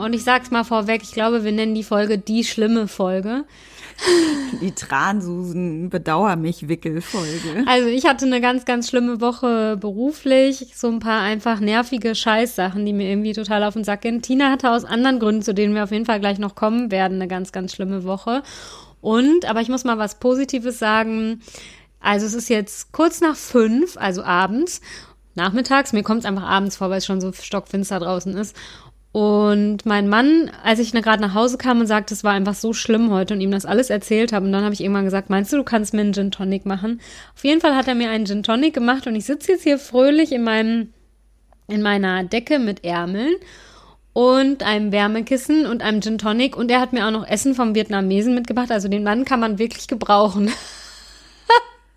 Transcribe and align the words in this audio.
Und 0.00 0.14
ich 0.14 0.24
sag's 0.24 0.50
mal 0.50 0.64
vorweg, 0.64 1.02
ich 1.02 1.12
glaube, 1.12 1.44
wir 1.44 1.52
nennen 1.52 1.74
die 1.74 1.84
Folge 1.84 2.18
die 2.18 2.44
schlimme 2.44 2.88
Folge. 2.88 3.44
Die 4.60 4.72
Transusen 4.72 5.90
bedauer 5.90 6.36
mich 6.36 6.68
Wickelfolge. 6.68 7.64
Also 7.66 7.88
ich 7.88 8.06
hatte 8.06 8.24
eine 8.24 8.40
ganz, 8.40 8.64
ganz 8.64 8.88
schlimme 8.88 9.20
Woche 9.20 9.76
beruflich. 9.78 10.72
So 10.74 10.88
ein 10.88 11.00
paar 11.00 11.20
einfach 11.20 11.60
nervige 11.60 12.14
Scheißsachen, 12.14 12.84
die 12.86 12.92
mir 12.92 13.10
irgendwie 13.10 13.34
total 13.34 13.62
auf 13.62 13.74
den 13.74 13.84
Sack 13.84 14.02
gehen. 14.02 14.22
Tina 14.22 14.50
hatte 14.50 14.70
aus 14.70 14.84
anderen 14.84 15.18
Gründen, 15.18 15.42
zu 15.42 15.54
denen 15.54 15.74
wir 15.74 15.84
auf 15.84 15.92
jeden 15.92 16.06
Fall 16.06 16.20
gleich 16.20 16.38
noch 16.38 16.54
kommen 16.54 16.90
werden, 16.90 17.16
eine 17.16 17.28
ganz, 17.28 17.52
ganz 17.52 17.74
schlimme 17.74 18.04
Woche. 18.04 18.42
Und, 19.00 19.44
aber 19.44 19.60
ich 19.60 19.68
muss 19.68 19.84
mal 19.84 19.98
was 19.98 20.18
Positives 20.18 20.78
sagen. 20.78 21.40
Also 22.00 22.26
es 22.26 22.34
ist 22.34 22.48
jetzt 22.48 22.92
kurz 22.92 23.20
nach 23.20 23.36
fünf, 23.36 23.96
also 23.98 24.22
abends, 24.22 24.80
nachmittags. 25.34 25.92
Mir 25.92 26.02
kommt 26.02 26.20
es 26.20 26.26
einfach 26.26 26.44
abends 26.44 26.76
vor, 26.76 26.90
weil 26.90 26.98
es 26.98 27.06
schon 27.06 27.20
so 27.20 27.32
stockfinster 27.32 28.00
draußen 28.00 28.34
ist. 28.34 28.56
Und 29.12 29.86
mein 29.86 30.08
Mann, 30.08 30.52
als 30.62 30.78
ich 30.78 30.92
gerade 30.92 31.20
nach 31.20 31.34
Hause 31.34 31.58
kam 31.58 31.80
und 31.80 31.88
sagte, 31.88 32.14
es 32.14 32.22
war 32.22 32.32
einfach 32.32 32.54
so 32.54 32.72
schlimm 32.72 33.10
heute 33.10 33.34
und 33.34 33.40
ihm 33.40 33.50
das 33.50 33.66
alles 33.66 33.90
erzählt 33.90 34.32
habe, 34.32 34.46
und 34.46 34.52
dann 34.52 34.62
habe 34.62 34.72
ich 34.72 34.80
irgendwann 34.80 35.04
gesagt, 35.04 35.30
meinst 35.30 35.52
du, 35.52 35.56
du 35.56 35.64
kannst 35.64 35.94
mir 35.94 36.02
einen 36.02 36.14
Gin 36.14 36.30
Tonic 36.30 36.64
machen? 36.64 37.00
Auf 37.34 37.44
jeden 37.44 37.60
Fall 37.60 37.74
hat 37.74 37.88
er 37.88 37.96
mir 37.96 38.10
einen 38.10 38.26
Gin 38.26 38.44
Tonic 38.44 38.72
gemacht 38.72 39.08
und 39.08 39.16
ich 39.16 39.24
sitze 39.24 39.52
jetzt 39.52 39.64
hier 39.64 39.78
fröhlich 39.78 40.30
in 40.30 40.44
meinem, 40.44 40.92
in 41.66 41.82
meiner 41.82 42.22
Decke 42.22 42.60
mit 42.60 42.84
Ärmeln 42.84 43.34
und 44.12 44.62
einem 44.62 44.92
Wärmekissen 44.92 45.66
und 45.66 45.82
einem 45.82 46.02
Gin 46.02 46.18
Tonic 46.18 46.56
und 46.56 46.70
er 46.70 46.80
hat 46.80 46.92
mir 46.92 47.06
auch 47.06 47.10
noch 47.10 47.26
Essen 47.26 47.56
vom 47.56 47.74
Vietnamesen 47.74 48.36
mitgebracht. 48.36 48.70
Also 48.70 48.86
den 48.86 49.02
Mann 49.02 49.24
kann 49.24 49.40
man 49.40 49.58
wirklich 49.58 49.88
gebrauchen. 49.88 50.52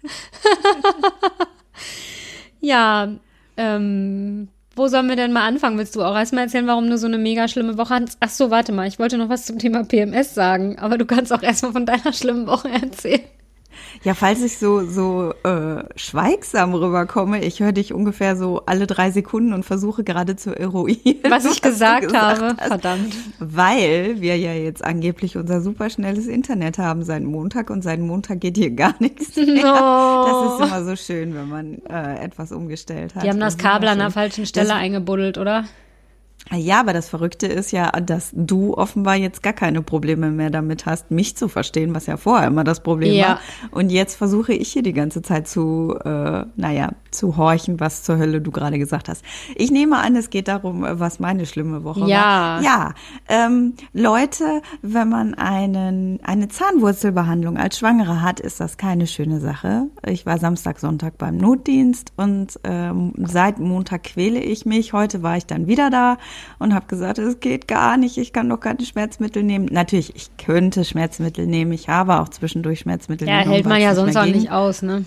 ja, 2.59 3.09
ähm, 3.57 4.47
wo 4.75 4.87
sollen 4.87 5.07
wir 5.07 5.15
denn 5.15 5.31
mal 5.33 5.47
anfangen? 5.47 5.77
Willst 5.77 5.95
du 5.95 6.03
auch 6.03 6.15
erstmal 6.15 6.45
erzählen, 6.45 6.67
warum 6.67 6.89
du 6.89 6.97
so 6.97 7.07
eine 7.07 7.17
mega 7.17 7.47
schlimme 7.47 7.77
Woche 7.77 7.95
hast? 7.95 8.17
Ach 8.19 8.29
so, 8.29 8.49
warte 8.49 8.71
mal, 8.71 8.87
ich 8.87 8.99
wollte 8.99 9.17
noch 9.17 9.29
was 9.29 9.45
zum 9.45 9.59
Thema 9.59 9.83
PMS 9.83 10.33
sagen, 10.33 10.79
aber 10.79 10.97
du 10.97 11.05
kannst 11.05 11.31
auch 11.31 11.43
erstmal 11.43 11.73
von 11.73 11.85
deiner 11.85 12.13
schlimmen 12.13 12.47
Woche 12.47 12.69
erzählen. 12.69 13.21
Ja, 14.03 14.13
falls 14.13 14.41
ich 14.41 14.57
so, 14.57 14.85
so 14.85 15.33
äh, 15.43 15.83
schweigsam 15.95 16.73
rüberkomme, 16.73 17.43
ich 17.43 17.59
höre 17.59 17.71
dich 17.71 17.93
ungefähr 17.93 18.35
so 18.35 18.63
alle 18.65 18.87
drei 18.87 19.11
Sekunden 19.11 19.53
und 19.53 19.63
versuche 19.63 20.03
gerade 20.03 20.35
zu 20.35 20.57
eruieren. 20.57 21.19
Was 21.29 21.45
ich 21.45 21.61
gesagt, 21.61 22.07
gesagt, 22.07 22.41
habe, 22.41 22.55
hast. 22.57 22.67
verdammt. 22.67 23.15
Weil 23.39 24.19
wir 24.19 24.37
ja 24.37 24.53
jetzt 24.53 24.83
angeblich 24.83 25.37
unser 25.37 25.61
superschnelles 25.61 26.27
Internet 26.27 26.77
haben 26.77 27.03
seit 27.03 27.23
Montag 27.23 27.69
und 27.69 27.83
seit 27.83 27.99
Montag 27.99 28.41
geht 28.41 28.57
hier 28.57 28.71
gar 28.71 28.95
nichts 28.99 29.35
mehr. 29.35 29.63
No. 29.63 30.59
Das 30.59 30.67
ist 30.67 30.71
immer 30.71 30.85
so 30.85 30.95
schön, 30.95 31.35
wenn 31.35 31.49
man 31.49 31.77
äh, 31.89 32.23
etwas 32.23 32.51
umgestellt 32.51 33.15
hat. 33.15 33.23
Die 33.23 33.29
haben 33.29 33.39
das 33.39 33.57
Kabel 33.57 33.87
an 33.89 33.99
der 33.99 34.11
falschen 34.11 34.45
Stelle 34.45 34.69
das, 34.69 34.77
eingebuddelt, 34.77 35.37
oder? 35.37 35.65
Ja, 36.51 36.81
aber 36.81 36.93
das 36.93 37.09
Verrückte 37.09 37.47
ist 37.47 37.71
ja, 37.71 37.89
dass 37.91 38.31
du 38.33 38.75
offenbar 38.75 39.15
jetzt 39.15 39.41
gar 39.43 39.53
keine 39.53 39.81
Probleme 39.81 40.29
mehr 40.29 40.49
damit 40.49 40.85
hast, 40.85 41.09
mich 41.09 41.35
zu 41.37 41.47
verstehen, 41.47 41.95
was 41.95 42.05
ja 42.05 42.17
vorher 42.17 42.47
immer 42.47 42.63
das 42.63 42.81
Problem 42.81 43.13
ja. 43.13 43.27
war. 43.27 43.39
Und 43.71 43.91
jetzt 43.91 44.15
versuche 44.15 44.53
ich 44.53 44.71
hier 44.71 44.83
die 44.83 44.93
ganze 44.93 45.21
Zeit 45.21 45.47
zu, 45.47 45.97
äh, 46.03 46.45
naja, 46.55 46.91
zu 47.11 47.37
horchen, 47.37 47.79
was 47.79 48.03
zur 48.03 48.17
Hölle 48.17 48.41
du 48.41 48.51
gerade 48.51 48.77
gesagt 48.77 49.09
hast. 49.09 49.23
Ich 49.55 49.71
nehme 49.71 49.97
an, 49.97 50.15
es 50.15 50.29
geht 50.29 50.47
darum, 50.47 50.85
was 50.87 51.19
meine 51.19 51.45
schlimme 51.45 51.83
Woche 51.83 52.07
ja. 52.07 52.07
war. 52.07 52.61
Ja. 52.61 52.93
Ähm, 53.29 53.73
Leute, 53.93 54.61
wenn 54.81 55.09
man 55.09 55.33
einen, 55.35 56.19
eine 56.23 56.49
Zahnwurzelbehandlung 56.49 57.57
als 57.57 57.79
Schwangere 57.79 58.21
hat, 58.21 58.39
ist 58.39 58.59
das 58.59 58.77
keine 58.77 59.07
schöne 59.07 59.39
Sache. 59.39 59.87
Ich 60.05 60.25
war 60.25 60.37
Samstag, 60.37 60.79
Sonntag 60.79 61.17
beim 61.17 61.37
Notdienst 61.37 62.13
und 62.17 62.59
ähm, 62.63 63.13
seit 63.17 63.59
Montag 63.59 64.03
quäle 64.03 64.39
ich 64.39 64.65
mich. 64.65 64.93
Heute 64.93 65.23
war 65.23 65.37
ich 65.37 65.45
dann 65.45 65.67
wieder 65.67 65.89
da 65.89 66.17
und 66.59 66.73
habe 66.73 66.85
gesagt, 66.87 67.19
es 67.19 67.39
geht 67.39 67.67
gar 67.67 67.97
nicht, 67.97 68.17
ich 68.17 68.33
kann 68.33 68.49
doch 68.49 68.59
keine 68.59 68.85
Schmerzmittel 68.85 69.43
nehmen. 69.43 69.65
Natürlich, 69.65 70.15
ich 70.15 70.37
könnte 70.37 70.85
Schmerzmittel 70.85 71.47
nehmen, 71.47 71.71
ich 71.71 71.89
habe 71.89 72.19
auch 72.19 72.29
zwischendurch 72.29 72.79
Schmerzmittel 72.81 73.27
ja, 73.27 73.39
genommen. 73.39 73.51
Ja, 73.51 73.55
hält 73.55 73.65
man 73.67 73.81
ja 73.81 73.95
sonst 73.95 74.17
auch 74.17 74.25
nicht 74.25 74.51
aus, 74.51 74.81
ne? 74.81 75.05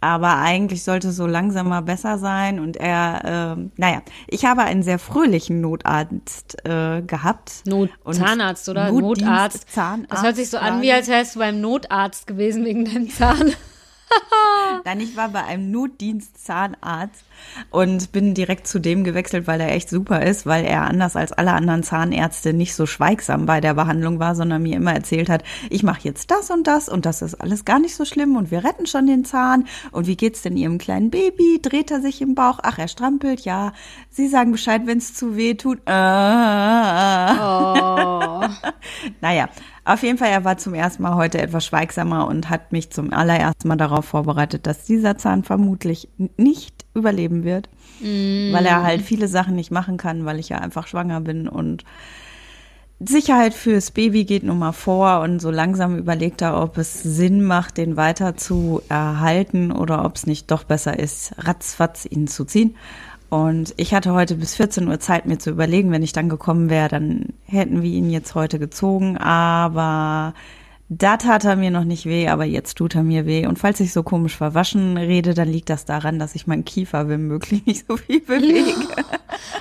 aber 0.00 0.36
eigentlich 0.36 0.84
sollte 0.84 1.08
es 1.08 1.16
so 1.16 1.26
langsam 1.26 1.68
mal 1.68 1.80
besser 1.80 2.18
sein. 2.18 2.60
Und 2.60 2.76
er, 2.76 3.56
äh, 3.56 3.70
naja, 3.76 4.02
ich 4.28 4.44
habe 4.44 4.62
einen 4.62 4.82
sehr 4.82 4.98
fröhlichen 4.98 5.60
Notarzt 5.60 6.64
äh, 6.64 7.02
gehabt. 7.02 7.62
Not 7.66 7.90
Zahnarzt 8.10 8.68
oder 8.68 8.92
Notarzt. 8.92 9.68
Zahnarzt. 9.70 10.12
Das 10.12 10.22
hört 10.22 10.36
sich 10.36 10.50
so 10.50 10.58
an, 10.58 10.82
wie 10.82 10.92
als 10.92 11.08
wärst 11.08 11.34
du 11.34 11.40
beim 11.40 11.60
Notarzt 11.60 12.26
gewesen 12.26 12.64
wegen 12.64 12.84
deinem 12.84 13.10
Zahn. 13.10 13.52
Nein, 14.84 15.00
ich 15.00 15.16
war 15.16 15.28
bei 15.30 15.44
einem 15.44 15.70
Notdienst 15.70 16.44
Zahnarzt 16.44 17.24
und 17.70 18.12
bin 18.12 18.34
direkt 18.34 18.66
zu 18.66 18.78
dem 18.78 19.04
gewechselt, 19.04 19.46
weil 19.46 19.60
er 19.60 19.72
echt 19.72 19.88
super 19.88 20.22
ist, 20.22 20.46
weil 20.46 20.64
er 20.64 20.82
anders 20.82 21.16
als 21.16 21.32
alle 21.32 21.52
anderen 21.52 21.82
Zahnärzte 21.82 22.52
nicht 22.52 22.74
so 22.74 22.86
schweigsam 22.86 23.46
bei 23.46 23.60
der 23.60 23.74
Behandlung 23.74 24.18
war, 24.18 24.34
sondern 24.34 24.62
mir 24.62 24.76
immer 24.76 24.92
erzählt 24.92 25.28
hat, 25.28 25.42
ich 25.70 25.82
mache 25.82 26.00
jetzt 26.02 26.30
das 26.30 26.50
und 26.50 26.66
das 26.66 26.88
und 26.88 27.06
das 27.06 27.22
ist 27.22 27.34
alles 27.34 27.64
gar 27.64 27.78
nicht 27.78 27.96
so 27.96 28.04
schlimm 28.04 28.36
und 28.36 28.50
wir 28.50 28.64
retten 28.64 28.86
schon 28.86 29.06
den 29.06 29.24
Zahn 29.24 29.66
und 29.92 30.06
wie 30.06 30.16
geht's 30.16 30.42
denn 30.42 30.56
Ihrem 30.56 30.78
kleinen 30.78 31.10
Baby? 31.10 31.60
Dreht 31.60 31.90
er 31.90 32.00
sich 32.00 32.22
im 32.22 32.34
Bauch? 32.34 32.58
Ach, 32.62 32.78
er 32.78 32.88
strampelt, 32.88 33.40
ja. 33.40 33.72
Sie 34.10 34.28
sagen 34.28 34.52
Bescheid, 34.52 34.82
wenn 34.84 34.98
es 34.98 35.14
zu 35.14 35.36
weh 35.36 35.54
tut. 35.54 35.78
Äh, 35.86 35.92
oh. 37.40 38.44
naja, 39.20 39.48
auf 39.86 40.02
jeden 40.02 40.18
Fall, 40.18 40.28
er 40.28 40.44
war 40.44 40.58
zum 40.58 40.74
ersten 40.74 41.02
Mal 41.02 41.14
heute 41.14 41.40
etwas 41.40 41.64
schweigsamer 41.64 42.26
und 42.26 42.50
hat 42.50 42.72
mich 42.72 42.90
zum 42.90 43.12
allerersten 43.12 43.68
Mal 43.68 43.76
darauf 43.76 44.04
vorbereitet, 44.04 44.66
dass 44.66 44.84
dieser 44.84 45.16
Zahn 45.16 45.44
vermutlich 45.44 46.08
nicht 46.36 46.84
überleben 46.94 47.44
wird, 47.44 47.68
mm. 48.00 48.52
weil 48.52 48.66
er 48.66 48.82
halt 48.82 49.02
viele 49.02 49.28
Sachen 49.28 49.54
nicht 49.54 49.70
machen 49.70 49.96
kann, 49.96 50.24
weil 50.24 50.40
ich 50.40 50.48
ja 50.48 50.58
einfach 50.58 50.88
schwanger 50.88 51.20
bin 51.20 51.46
und 51.46 51.84
Sicherheit 52.98 53.52
fürs 53.52 53.90
Baby 53.90 54.24
geht 54.24 54.42
nun 54.42 54.58
mal 54.58 54.72
vor 54.72 55.20
und 55.20 55.40
so 55.40 55.50
langsam 55.50 55.98
überlegt 55.98 56.40
er, 56.40 56.60
ob 56.60 56.78
es 56.78 57.02
Sinn 57.02 57.44
macht, 57.44 57.76
den 57.76 57.98
weiter 57.98 58.36
zu 58.36 58.80
erhalten 58.88 59.70
oder 59.70 60.04
ob 60.04 60.16
es 60.16 60.26
nicht 60.26 60.50
doch 60.50 60.64
besser 60.64 60.98
ist, 60.98 61.34
ratzfatz 61.38 62.06
ihn 62.06 62.26
zu 62.26 62.44
ziehen. 62.46 62.74
Und 63.28 63.74
ich 63.76 63.92
hatte 63.92 64.12
heute 64.12 64.36
bis 64.36 64.54
14 64.54 64.86
Uhr 64.88 65.00
Zeit, 65.00 65.26
mir 65.26 65.38
zu 65.38 65.50
überlegen, 65.50 65.90
wenn 65.90 66.02
ich 66.02 66.12
dann 66.12 66.28
gekommen 66.28 66.70
wäre, 66.70 66.88
dann 66.88 67.32
hätten 67.44 67.82
wir 67.82 67.90
ihn 67.90 68.10
jetzt 68.10 68.34
heute 68.34 68.58
gezogen. 68.58 69.18
Aber 69.18 70.34
da 70.88 71.16
tat 71.16 71.44
er 71.44 71.56
mir 71.56 71.72
noch 71.72 71.84
nicht 71.84 72.06
weh, 72.06 72.28
aber 72.28 72.44
jetzt 72.44 72.76
tut 72.76 72.94
er 72.94 73.02
mir 73.02 73.26
weh. 73.26 73.46
Und 73.46 73.58
falls 73.58 73.80
ich 73.80 73.92
so 73.92 74.04
komisch 74.04 74.36
verwaschen 74.36 74.96
rede, 74.96 75.34
dann 75.34 75.48
liegt 75.48 75.68
das 75.70 75.84
daran, 75.84 76.18
dass 76.18 76.36
ich 76.36 76.46
meinen 76.46 76.64
Kiefer 76.64 77.08
womöglich 77.08 77.66
nicht 77.66 77.86
so 77.88 77.96
viel 77.96 78.20
bewege. 78.20 78.74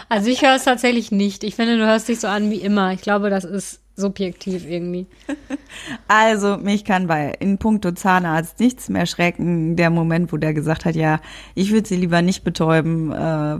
Also 0.07 0.29
ich 0.29 0.43
höre 0.43 0.55
es 0.55 0.63
tatsächlich 0.63 1.11
nicht. 1.11 1.43
Ich 1.43 1.55
finde, 1.55 1.77
du 1.77 1.85
hörst 1.85 2.07
dich 2.07 2.19
so 2.19 2.27
an 2.27 2.51
wie 2.51 2.61
immer. 2.61 2.93
Ich 2.93 3.01
glaube, 3.01 3.31
das 3.31 3.43
ist 3.43 3.81
subjektiv 3.95 4.65
irgendwie. 4.69 5.07
Also 6.07 6.57
mich 6.57 6.85
kann 6.85 7.07
bei 7.07 7.33
in 7.39 7.57
puncto 7.57 7.91
Zahnarzt 7.91 8.59
nichts 8.59 8.87
mehr 8.89 9.05
schrecken. 9.05 9.75
Der 9.75 9.89
Moment, 9.89 10.31
wo 10.31 10.37
der 10.37 10.53
gesagt 10.53 10.85
hat, 10.85 10.95
ja, 10.95 11.19
ich 11.53 11.71
würde 11.71 11.87
sie 11.87 11.97
lieber 11.97 12.21
nicht 12.21 12.43
betäuben, 12.43 13.11
äh, 13.11 13.15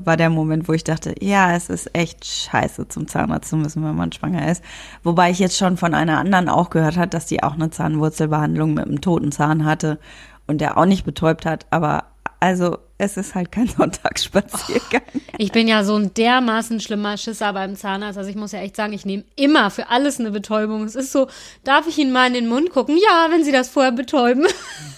war 0.05 0.15
der 0.15 0.29
Moment, 0.29 0.67
wo 0.67 0.73
ich 0.73 0.83
dachte, 0.83 1.13
ja, 1.19 1.55
es 1.55 1.69
ist 1.69 1.93
echt 1.93 2.25
scheiße, 2.25 2.87
zum 2.87 3.07
Zahnarzt 3.07 3.49
zu 3.49 3.57
müssen, 3.57 3.83
wenn 3.83 3.95
man 3.95 4.11
schwanger 4.11 4.49
ist. 4.49 4.63
Wobei 5.03 5.31
ich 5.31 5.39
jetzt 5.39 5.57
schon 5.57 5.77
von 5.77 5.93
einer 5.93 6.19
anderen 6.19 6.47
auch 6.47 6.69
gehört 6.69 6.97
hat, 6.97 7.13
dass 7.13 7.25
die 7.25 7.43
auch 7.43 7.55
eine 7.55 7.69
Zahnwurzelbehandlung 7.69 8.73
mit 8.73 8.85
einem 8.85 9.01
toten 9.01 9.31
Zahn 9.31 9.65
hatte 9.65 9.99
und 10.47 10.61
der 10.61 10.77
auch 10.77 10.85
nicht 10.85 11.05
betäubt 11.05 11.45
hat. 11.45 11.65
Aber 11.71 12.05
also 12.39 12.77
es 12.97 13.17
ist 13.17 13.35
halt 13.35 13.51
kein 13.51 13.67
Sonntagsspaziergang. 13.77 15.01
Oh, 15.13 15.19
ich 15.37 15.51
bin 15.51 15.67
ja 15.67 15.83
so 15.83 15.95
ein 15.95 16.13
dermaßen 16.13 16.79
schlimmer 16.79 17.17
Schisser 17.17 17.51
beim 17.53 17.75
Zahnarzt. 17.75 18.17
Also 18.17 18.29
ich 18.29 18.35
muss 18.35 18.51
ja 18.51 18.59
echt 18.59 18.75
sagen, 18.75 18.93
ich 18.93 19.05
nehme 19.05 19.23
immer 19.35 19.69
für 19.69 19.89
alles 19.89 20.19
eine 20.19 20.31
Betäubung. 20.31 20.83
Es 20.83 20.95
ist 20.95 21.11
so, 21.11 21.27
darf 21.63 21.87
ich 21.87 21.97
Ihnen 21.97 22.11
mal 22.11 22.27
in 22.27 22.33
den 22.33 22.47
Mund 22.47 22.69
gucken? 22.69 22.97
Ja, 22.97 23.27
wenn 23.29 23.43
Sie 23.43 23.51
das 23.51 23.69
vorher 23.69 23.91
betäuben. 23.91 24.47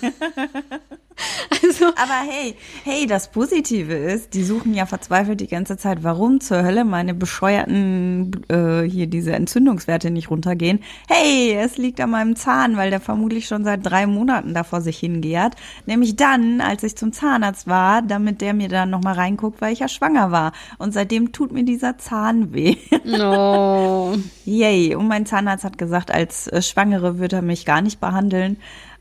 Also. 1.63 1.85
Aber 1.87 2.21
hey, 2.29 2.55
hey, 2.83 3.07
das 3.07 3.31
Positive 3.31 3.93
ist, 3.93 4.33
die 4.33 4.43
suchen 4.43 4.73
ja 4.73 4.85
verzweifelt 4.85 5.41
die 5.41 5.47
ganze 5.47 5.77
Zeit, 5.77 6.03
warum 6.03 6.39
zur 6.39 6.63
Hölle 6.63 6.85
meine 6.85 7.13
bescheuerten 7.13 8.31
äh, 8.49 8.81
hier 8.83 9.07
diese 9.07 9.33
Entzündungswerte 9.33 10.11
nicht 10.11 10.29
runtergehen. 10.29 10.79
Hey, 11.07 11.53
es 11.53 11.77
liegt 11.77 11.99
an 11.99 12.11
meinem 12.11 12.35
Zahn, 12.35 12.77
weil 12.77 12.89
der 12.89 12.99
vermutlich 12.99 13.47
schon 13.47 13.63
seit 13.63 13.85
drei 13.85 14.07
Monaten 14.07 14.53
da 14.53 14.63
vor 14.63 14.81
sich 14.81 14.97
hingehrt. 14.99 15.55
Nämlich 15.85 16.15
dann, 16.15 16.61
als 16.61 16.83
ich 16.83 16.95
zum 16.95 17.13
Zahnarzt 17.13 17.67
war, 17.67 18.01
damit 18.01 18.41
der 18.41 18.53
mir 18.53 18.69
dann 18.69 18.89
nochmal 18.89 19.15
reinguckt, 19.15 19.61
weil 19.61 19.73
ich 19.73 19.79
ja 19.79 19.87
schwanger 19.87 20.31
war. 20.31 20.51
Und 20.77 20.93
seitdem 20.93 21.31
tut 21.31 21.51
mir 21.51 21.63
dieser 21.63 21.97
Zahn 21.97 22.53
weh. 22.53 22.75
No. 23.07 24.17
Yay. 24.43 24.93
Und 24.95 25.07
mein 25.07 25.25
Zahnarzt 25.25 25.63
hat 25.63 25.77
gesagt, 25.77 26.11
als 26.11 26.47
äh, 26.47 26.61
Schwangere 26.61 27.19
würde 27.19 27.37
er 27.37 27.41
mich 27.41 27.65
gar 27.65 27.81
nicht 27.81 28.01
behandeln 28.01 28.57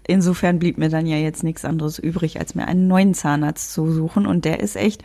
Insofern 0.08 0.58
blieb 0.58 0.78
mir 0.78 0.88
dann 0.88 1.06
ja 1.06 1.16
jetzt 1.16 1.42
nichts 1.42 1.64
anderes 1.64 1.98
übrig, 1.98 2.38
als 2.38 2.54
mir 2.54 2.68
einen 2.68 2.86
neuen 2.86 3.14
Zahnarzt 3.14 3.72
zu 3.72 3.90
suchen. 3.92 4.26
Und 4.26 4.44
der 4.44 4.60
ist 4.60 4.76
echt, 4.76 5.02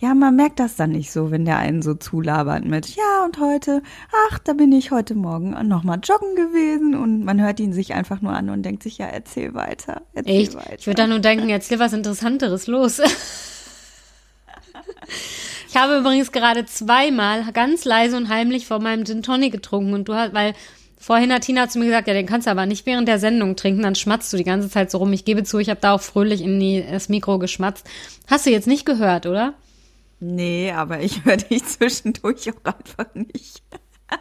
Ja, 0.00 0.12
man 0.14 0.34
merkt 0.36 0.58
das 0.58 0.74
dann 0.76 0.90
nicht 0.90 1.12
so, 1.12 1.30
wenn 1.30 1.44
der 1.44 1.58
einen 1.58 1.80
so 1.80 1.94
zulabert 1.94 2.64
mit, 2.64 2.88
ja, 2.96 3.24
und 3.24 3.38
heute, 3.38 3.80
ach, 4.28 4.38
da 4.40 4.52
bin 4.52 4.72
ich 4.72 4.90
heute 4.90 5.14
Morgen 5.14 5.50
nochmal 5.68 6.00
joggen 6.02 6.34
gewesen 6.34 6.94
und 6.96 7.24
man 7.24 7.40
hört 7.40 7.60
ihn 7.60 7.72
sich 7.72 7.94
einfach 7.94 8.20
nur 8.20 8.32
an 8.32 8.50
und 8.50 8.62
denkt 8.64 8.82
sich, 8.82 8.98
ja, 8.98 9.06
erzähl 9.06 9.54
weiter, 9.54 10.02
erzähl 10.12 10.42
Echt? 10.42 10.54
weiter. 10.56 10.74
Ich 10.78 10.86
würde 10.86 10.96
dann 10.96 11.10
nur 11.10 11.20
denken, 11.20 11.48
erzähl 11.48 11.78
was 11.78 11.92
Interessanteres 11.92 12.66
los. 12.66 13.00
Ich 15.68 15.76
habe 15.80 15.98
übrigens 15.98 16.30
gerade 16.30 16.66
zweimal 16.66 17.50
ganz 17.52 17.84
leise 17.84 18.16
und 18.16 18.28
heimlich 18.28 18.64
vor 18.66 18.78
meinem 18.80 19.04
Gin 19.04 19.24
Tonic 19.24 19.52
getrunken 19.52 19.92
und 19.92 20.08
du 20.08 20.14
hast, 20.14 20.32
weil 20.32 20.54
vorhin 21.04 21.32
hat 21.32 21.42
Tina 21.42 21.68
zu 21.68 21.78
mir 21.78 21.84
gesagt, 21.84 22.08
ja, 22.08 22.14
den 22.14 22.26
kannst 22.26 22.46
du 22.46 22.50
aber 22.50 22.64
nicht 22.64 22.86
während 22.86 23.06
der 23.06 23.18
Sendung 23.18 23.56
trinken, 23.56 23.82
dann 23.82 23.94
schmatzt 23.94 24.32
du 24.32 24.38
die 24.38 24.44
ganze 24.44 24.70
Zeit 24.70 24.90
so 24.90 24.98
rum. 24.98 25.12
Ich 25.12 25.26
gebe 25.26 25.44
zu, 25.44 25.58
ich 25.58 25.68
habe 25.68 25.80
da 25.80 25.92
auch 25.92 26.00
fröhlich 26.00 26.40
in 26.40 26.58
die, 26.58 26.82
das 26.90 27.10
Mikro 27.10 27.38
geschmatzt. 27.38 27.86
Hast 28.26 28.46
du 28.46 28.50
jetzt 28.50 28.66
nicht 28.66 28.86
gehört, 28.86 29.26
oder? 29.26 29.52
Nee, 30.18 30.72
aber 30.72 31.00
ich 31.00 31.24
höre 31.24 31.36
dich 31.36 31.64
zwischendurch 31.64 32.50
auch 32.50 32.64
einfach 32.64 33.14
nicht. 33.14 33.62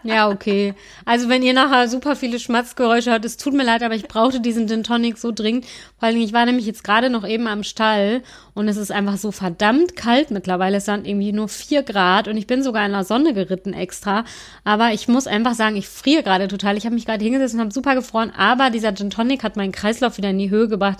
Ja, 0.03 0.29
okay. 0.29 0.73
Also 1.05 1.29
wenn 1.29 1.43
ihr 1.43 1.53
nachher 1.53 1.87
super 1.87 2.15
viele 2.15 2.39
Schmatzgeräusche 2.39 3.11
hört, 3.11 3.25
es 3.25 3.37
tut 3.37 3.53
mir 3.53 3.63
leid, 3.63 3.83
aber 3.83 3.95
ich 3.95 4.07
brauchte 4.07 4.39
diesen 4.39 4.67
Gin 4.67 4.83
Tonic 4.83 5.17
so 5.17 5.31
dringend. 5.31 5.65
Vor 5.99 6.07
allem, 6.07 6.21
ich 6.21 6.33
war 6.33 6.45
nämlich 6.45 6.65
jetzt 6.65 6.83
gerade 6.83 7.09
noch 7.09 7.27
eben 7.27 7.47
am 7.47 7.63
Stall 7.63 8.23
und 8.53 8.67
es 8.67 8.77
ist 8.77 8.91
einfach 8.91 9.17
so 9.17 9.31
verdammt 9.31 9.95
kalt 9.95 10.31
mittlerweile. 10.31 10.77
Es 10.77 10.85
sind 10.85 11.07
irgendwie 11.07 11.31
nur 11.31 11.47
vier 11.47 11.83
Grad 11.83 12.27
und 12.27 12.37
ich 12.37 12.47
bin 12.47 12.63
sogar 12.63 12.85
in 12.85 12.91
der 12.91 13.03
Sonne 13.03 13.33
geritten 13.33 13.73
extra. 13.73 14.25
Aber 14.63 14.93
ich 14.93 15.07
muss 15.07 15.27
einfach 15.27 15.53
sagen, 15.53 15.75
ich 15.75 15.87
friere 15.87 16.23
gerade 16.23 16.47
total. 16.47 16.77
Ich 16.77 16.85
habe 16.85 16.95
mich 16.95 17.05
gerade 17.05 17.23
hingesetzt 17.23 17.53
und 17.53 17.61
habe 17.61 17.73
super 17.73 17.95
gefroren, 17.95 18.31
aber 18.35 18.69
dieser 18.69 18.95
Gin 18.95 19.09
Tonic 19.09 19.43
hat 19.43 19.57
meinen 19.57 19.71
Kreislauf 19.71 20.17
wieder 20.17 20.29
in 20.29 20.39
die 20.39 20.49
Höhe 20.49 20.67
gebracht. 20.67 20.99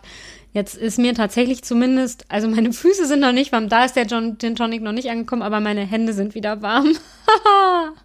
Jetzt 0.54 0.76
ist 0.76 1.00
mir 1.00 1.16
tatsächlich 1.16 1.64
zumindest, 1.64 2.26
also 2.30 2.48
meine 2.48 2.74
Füße 2.74 3.08
sind 3.08 3.22
noch 3.22 3.32
nicht 3.32 3.52
warm, 3.52 3.70
da 3.70 3.86
ist 3.86 3.96
der 3.96 4.08
Gin 4.08 4.38
Tonic 4.38 4.84
noch 4.84 4.92
nicht 4.92 5.10
angekommen, 5.10 5.42
aber 5.42 5.60
meine 5.60 5.82
Hände 5.82 6.14
sind 6.14 6.36
wieder 6.36 6.62
warm. 6.62 6.96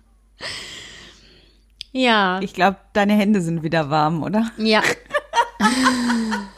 ja. 1.93 2.40
Ich 2.43 2.55
glaube, 2.55 2.79
deine 2.93 3.14
Hände 3.14 3.40
sind 3.40 3.62
wieder 3.62 3.90
warm, 3.90 4.23
oder? 4.23 4.50
Ja. 4.56 4.82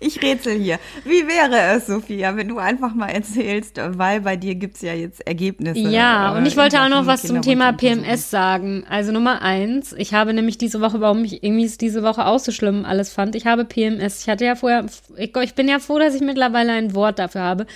Ich 0.00 0.22
rätsel 0.22 0.58
hier. 0.58 0.78
Wie 1.04 1.28
wäre 1.28 1.76
es, 1.76 1.86
Sophia, 1.86 2.34
wenn 2.34 2.48
du 2.48 2.58
einfach 2.58 2.94
mal 2.94 3.08
erzählst, 3.08 3.78
weil 3.78 4.22
bei 4.22 4.36
dir 4.36 4.54
gibt's 4.54 4.80
ja 4.80 4.94
jetzt 4.94 5.26
Ergebnisse. 5.26 5.78
Ja, 5.78 6.34
und 6.34 6.46
ich 6.46 6.56
wollte 6.56 6.80
auch 6.80 6.88
noch 6.88 7.06
was 7.06 7.22
zum 7.22 7.42
Thema. 7.42 7.72
PMS 7.72 8.30
sagen. 8.30 8.84
Also 8.88 9.12
Nummer 9.12 9.42
eins, 9.42 9.92
ich 9.92 10.14
habe 10.14 10.32
nämlich 10.32 10.56
diese 10.56 10.80
Woche, 10.80 11.00
warum 11.00 11.24
ich 11.24 11.44
irgendwie 11.44 11.66
es 11.66 11.76
diese 11.76 12.02
Woche 12.02 12.26
auch 12.26 12.38
so 12.38 12.50
schlimm 12.50 12.84
alles 12.84 13.12
fand, 13.12 13.36
ich 13.36 13.46
habe 13.46 13.64
PMS. 13.64 14.22
Ich 14.22 14.28
hatte 14.28 14.46
ja 14.46 14.54
vorher, 14.54 14.86
ich, 15.16 15.36
ich 15.36 15.54
bin 15.54 15.68
ja 15.68 15.78
froh, 15.78 15.98
dass 15.98 16.14
ich 16.14 16.22
mittlerweile 16.22 16.72
ein 16.72 16.94
Wort 16.94 17.18
dafür 17.18 17.42
habe. 17.42 17.66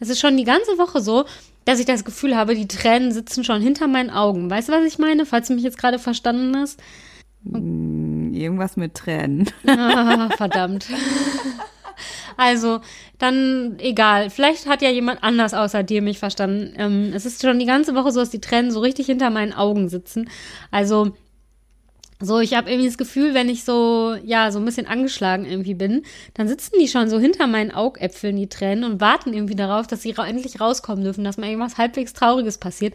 Es 0.00 0.08
ist 0.08 0.20
schon 0.20 0.36
die 0.36 0.44
ganze 0.44 0.78
Woche 0.78 1.00
so, 1.00 1.26
dass 1.66 1.78
ich 1.78 1.86
das 1.86 2.04
Gefühl 2.04 2.36
habe, 2.36 2.54
die 2.54 2.68
Tränen 2.68 3.12
sitzen 3.12 3.44
schon 3.44 3.60
hinter 3.60 3.86
meinen 3.86 4.10
Augen. 4.10 4.48
Weißt 4.48 4.68
du, 4.68 4.72
was 4.72 4.84
ich 4.84 4.98
meine? 4.98 5.26
Falls 5.26 5.48
du 5.48 5.54
mich 5.54 5.64
jetzt 5.64 5.78
gerade 5.78 5.98
verstanden 5.98 6.56
hast. 6.56 6.80
Irgendwas 7.44 8.76
mit 8.76 8.94
Tränen. 8.94 9.50
Ah, 9.66 10.28
verdammt. 10.36 10.86
Also, 12.36 12.80
dann 13.18 13.76
egal. 13.78 14.30
Vielleicht 14.30 14.66
hat 14.66 14.82
ja 14.82 14.90
jemand 14.90 15.22
anders 15.22 15.54
außer 15.54 15.82
dir 15.82 16.02
mich 16.02 16.18
verstanden. 16.18 16.74
Ähm, 16.76 17.12
es 17.14 17.26
ist 17.26 17.42
schon 17.42 17.58
die 17.58 17.66
ganze 17.66 17.94
Woche 17.94 18.12
so, 18.12 18.20
dass 18.20 18.30
die 18.30 18.40
Tränen 18.40 18.70
so 18.70 18.80
richtig 18.80 19.06
hinter 19.06 19.30
meinen 19.30 19.52
Augen 19.52 19.88
sitzen. 19.88 20.28
Also, 20.70 21.12
so, 22.18 22.40
ich 22.40 22.54
habe 22.54 22.70
irgendwie 22.70 22.88
das 22.88 22.96
Gefühl, 22.96 23.34
wenn 23.34 23.50
ich 23.50 23.64
so, 23.64 24.16
ja, 24.24 24.50
so 24.50 24.58
ein 24.58 24.64
bisschen 24.64 24.86
angeschlagen 24.86 25.44
irgendwie 25.44 25.74
bin, 25.74 26.02
dann 26.32 26.48
sitzen 26.48 26.76
die 26.80 26.88
schon 26.88 27.10
so 27.10 27.18
hinter 27.18 27.46
meinen 27.46 27.72
Augäpfeln, 27.72 28.36
die 28.36 28.48
Tränen, 28.48 28.84
und 28.84 29.02
warten 29.02 29.34
irgendwie 29.34 29.54
darauf, 29.54 29.86
dass 29.86 30.00
sie 30.00 30.12
ra 30.12 30.26
endlich 30.26 30.58
rauskommen 30.58 31.04
dürfen, 31.04 31.24
dass 31.24 31.36
mal 31.36 31.48
irgendwas 31.48 31.76
halbwegs 31.76 32.14
Trauriges 32.14 32.56
passiert. 32.56 32.94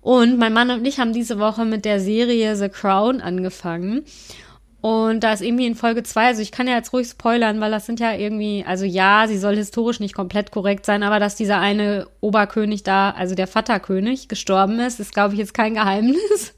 Und 0.00 0.38
mein 0.38 0.54
Mann 0.54 0.70
und 0.70 0.86
ich 0.86 0.98
haben 0.98 1.12
diese 1.12 1.38
Woche 1.38 1.66
mit 1.66 1.84
der 1.84 2.00
Serie 2.00 2.56
The 2.56 2.70
Crown 2.70 3.20
angefangen. 3.20 4.04
Und 4.84 5.20
da 5.20 5.32
ist 5.32 5.40
irgendwie 5.40 5.66
in 5.66 5.76
Folge 5.76 6.02
zwei, 6.02 6.26
also 6.26 6.42
ich 6.42 6.52
kann 6.52 6.68
ja 6.68 6.74
jetzt 6.74 6.92
ruhig 6.92 7.08
spoilern, 7.08 7.58
weil 7.58 7.70
das 7.70 7.86
sind 7.86 8.00
ja 8.00 8.12
irgendwie, 8.12 8.66
also 8.68 8.84
ja, 8.84 9.24
sie 9.26 9.38
soll 9.38 9.56
historisch 9.56 9.98
nicht 9.98 10.14
komplett 10.14 10.50
korrekt 10.50 10.84
sein, 10.84 11.02
aber 11.02 11.18
dass 11.18 11.36
dieser 11.36 11.58
eine 11.58 12.06
Oberkönig 12.20 12.82
da, 12.82 13.08
also 13.12 13.34
der 13.34 13.46
Vaterkönig, 13.46 14.28
gestorben 14.28 14.78
ist, 14.80 15.00
ist, 15.00 15.14
glaube 15.14 15.32
ich, 15.32 15.40
jetzt 15.40 15.54
kein 15.54 15.72
Geheimnis. 15.72 16.52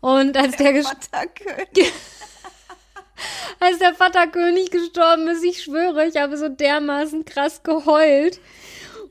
Und 0.00 0.36
als 0.36 0.56
der, 0.56 0.72
der 0.72 0.82
Vaterkönig. 0.82 1.92
als 3.60 3.78
der 3.78 3.94
Vaterkönig 3.94 4.72
gestorben 4.72 5.28
ist, 5.28 5.44
ich 5.44 5.62
schwöre, 5.62 6.06
ich 6.06 6.16
habe 6.16 6.36
so 6.36 6.48
dermaßen 6.48 7.24
krass 7.24 7.62
geheult. 7.62 8.40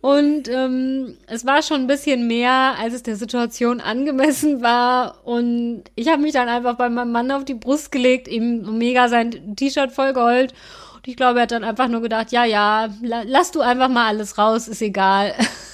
Und 0.02 0.50
ähm, 0.50 1.16
es 1.28 1.46
war 1.46 1.62
schon 1.62 1.82
ein 1.82 1.88
bisschen 1.88 2.26
mehr, 2.28 2.74
als 2.80 2.96
es 2.96 3.04
der 3.04 3.16
Situation 3.16 3.80
angemessen 3.80 4.62
war. 4.64 5.26
Und 5.26 5.84
ich 5.96 6.08
habe 6.08 6.22
mich 6.22 6.34
dann 6.34 6.50
einfach 6.50 6.76
bei 6.76 6.90
meinem 6.90 7.12
Mann 7.12 7.30
auf 7.30 7.46
die 7.46 7.54
Brust 7.54 7.92
gelegt, 7.92 8.28
ihm 8.28 8.80
mega 8.80 9.08
sein 9.10 9.56
T-Shirt 9.56 9.92
voll 9.92 10.14
geheult. 10.14 10.54
Und 10.96 11.08
ich 11.08 11.16
glaube, 11.16 11.40
er 11.40 11.44
hat 11.44 11.52
dann 11.52 11.64
einfach 11.64 11.88
nur 11.88 12.02
gedacht, 12.02 12.32
ja, 12.32 12.46
ja, 12.46 12.90
la 13.04 13.22
lass 13.26 13.52
du 13.52 13.62
einfach 13.62 13.90
mal 13.90 14.08
alles 14.08 14.40
raus, 14.40 14.68
ist 14.68 14.82
egal. 14.82 15.34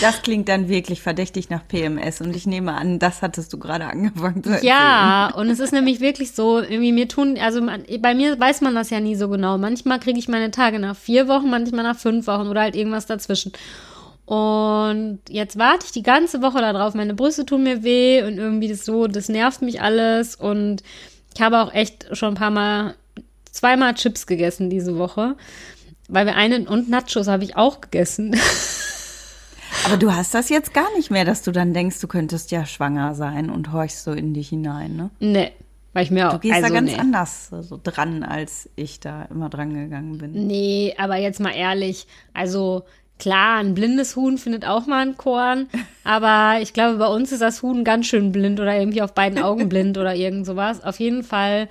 Das 0.00 0.22
klingt 0.22 0.48
dann 0.48 0.68
wirklich 0.68 1.02
verdächtig 1.02 1.50
nach 1.50 1.66
PMS 1.66 2.20
und 2.20 2.34
ich 2.36 2.46
nehme 2.46 2.74
an, 2.74 2.98
das 2.98 3.22
hattest 3.22 3.52
du 3.52 3.58
gerade 3.58 3.86
angefangen 3.86 4.42
zu 4.42 4.50
erzählen. 4.50 4.68
Ja, 4.68 5.32
und 5.34 5.48
es 5.48 5.60
ist 5.60 5.72
nämlich 5.72 6.00
wirklich 6.00 6.32
so, 6.32 6.58
irgendwie 6.58 6.92
mir 6.92 7.08
tun, 7.08 7.38
also 7.40 7.60
bei 8.00 8.14
mir 8.14 8.38
weiß 8.38 8.60
man 8.60 8.74
das 8.74 8.90
ja 8.90 9.00
nie 9.00 9.14
so 9.14 9.28
genau. 9.28 9.58
Manchmal 9.58 10.00
kriege 10.00 10.18
ich 10.18 10.28
meine 10.28 10.50
Tage 10.50 10.78
nach 10.78 10.96
vier 10.96 11.28
Wochen, 11.28 11.50
manchmal 11.50 11.84
nach 11.84 11.96
fünf 11.96 12.26
Wochen 12.26 12.48
oder 12.48 12.62
halt 12.62 12.76
irgendwas 12.76 13.06
dazwischen. 13.06 13.52
Und 14.24 15.20
jetzt 15.28 15.58
warte 15.58 15.84
ich 15.86 15.92
die 15.92 16.02
ganze 16.02 16.42
Woche 16.42 16.60
darauf. 16.60 16.94
Meine 16.94 17.14
Brüste 17.14 17.44
tun 17.44 17.64
mir 17.64 17.82
weh 17.82 18.22
und 18.22 18.38
irgendwie 18.38 18.68
das 18.68 18.84
so, 18.84 19.06
das 19.06 19.28
nervt 19.28 19.62
mich 19.62 19.82
alles. 19.82 20.36
Und 20.36 20.82
ich 21.34 21.40
habe 21.40 21.60
auch 21.60 21.72
echt 21.72 22.06
schon 22.16 22.30
ein 22.30 22.36
paar 22.36 22.50
Mal, 22.50 22.94
zweimal 23.50 23.94
Chips 23.94 24.26
gegessen 24.26 24.70
diese 24.70 24.96
Woche. 24.96 25.36
Weil 26.08 26.26
wir 26.26 26.36
einen 26.36 26.66
und 26.66 26.88
Nachos 26.88 27.28
habe 27.28 27.44
ich 27.44 27.56
auch 27.56 27.80
gegessen. 27.80 28.36
Aber 29.84 29.96
du 29.96 30.14
hast 30.14 30.34
das 30.34 30.48
jetzt 30.48 30.74
gar 30.74 30.94
nicht 30.96 31.10
mehr, 31.10 31.24
dass 31.24 31.42
du 31.42 31.52
dann 31.52 31.74
denkst, 31.74 32.00
du 32.00 32.06
könntest 32.06 32.50
ja 32.50 32.66
schwanger 32.66 33.14
sein 33.14 33.50
und 33.50 33.72
horchst 33.72 34.04
so 34.04 34.12
in 34.12 34.34
dich 34.34 34.48
hinein, 34.50 34.96
ne? 34.96 35.10
Nee, 35.20 35.52
weil 35.92 36.04
ich 36.04 36.10
mir 36.10 36.28
auch. 36.28 36.34
Du 36.34 36.38
gehst 36.38 36.54
also, 36.54 36.68
da 36.68 36.74
ganz 36.74 36.92
nee. 36.92 36.98
anders 36.98 37.50
so 37.60 37.80
dran, 37.82 38.22
als 38.22 38.70
ich 38.76 39.00
da 39.00 39.24
immer 39.24 39.48
dran 39.48 39.74
gegangen 39.74 40.18
bin. 40.18 40.32
Nee, 40.32 40.94
aber 40.98 41.16
jetzt 41.16 41.40
mal 41.40 41.54
ehrlich, 41.54 42.06
also 42.32 42.84
klar, 43.18 43.58
ein 43.58 43.74
blindes 43.74 44.16
Huhn 44.16 44.38
findet 44.38 44.66
auch 44.66 44.86
mal 44.86 45.06
ein 45.06 45.16
Korn, 45.16 45.68
aber 46.04 46.60
ich 46.60 46.72
glaube, 46.72 46.98
bei 46.98 47.08
uns 47.08 47.32
ist 47.32 47.42
das 47.42 47.62
Huhn 47.62 47.84
ganz 47.84 48.06
schön 48.06 48.32
blind 48.32 48.60
oder 48.60 48.76
irgendwie 48.78 49.02
auf 49.02 49.14
beiden 49.14 49.42
Augen 49.42 49.68
blind 49.68 49.98
oder 49.98 50.14
irgend 50.14 50.46
sowas. 50.46 50.82
Auf 50.82 51.00
jeden 51.00 51.24
Fall, 51.24 51.68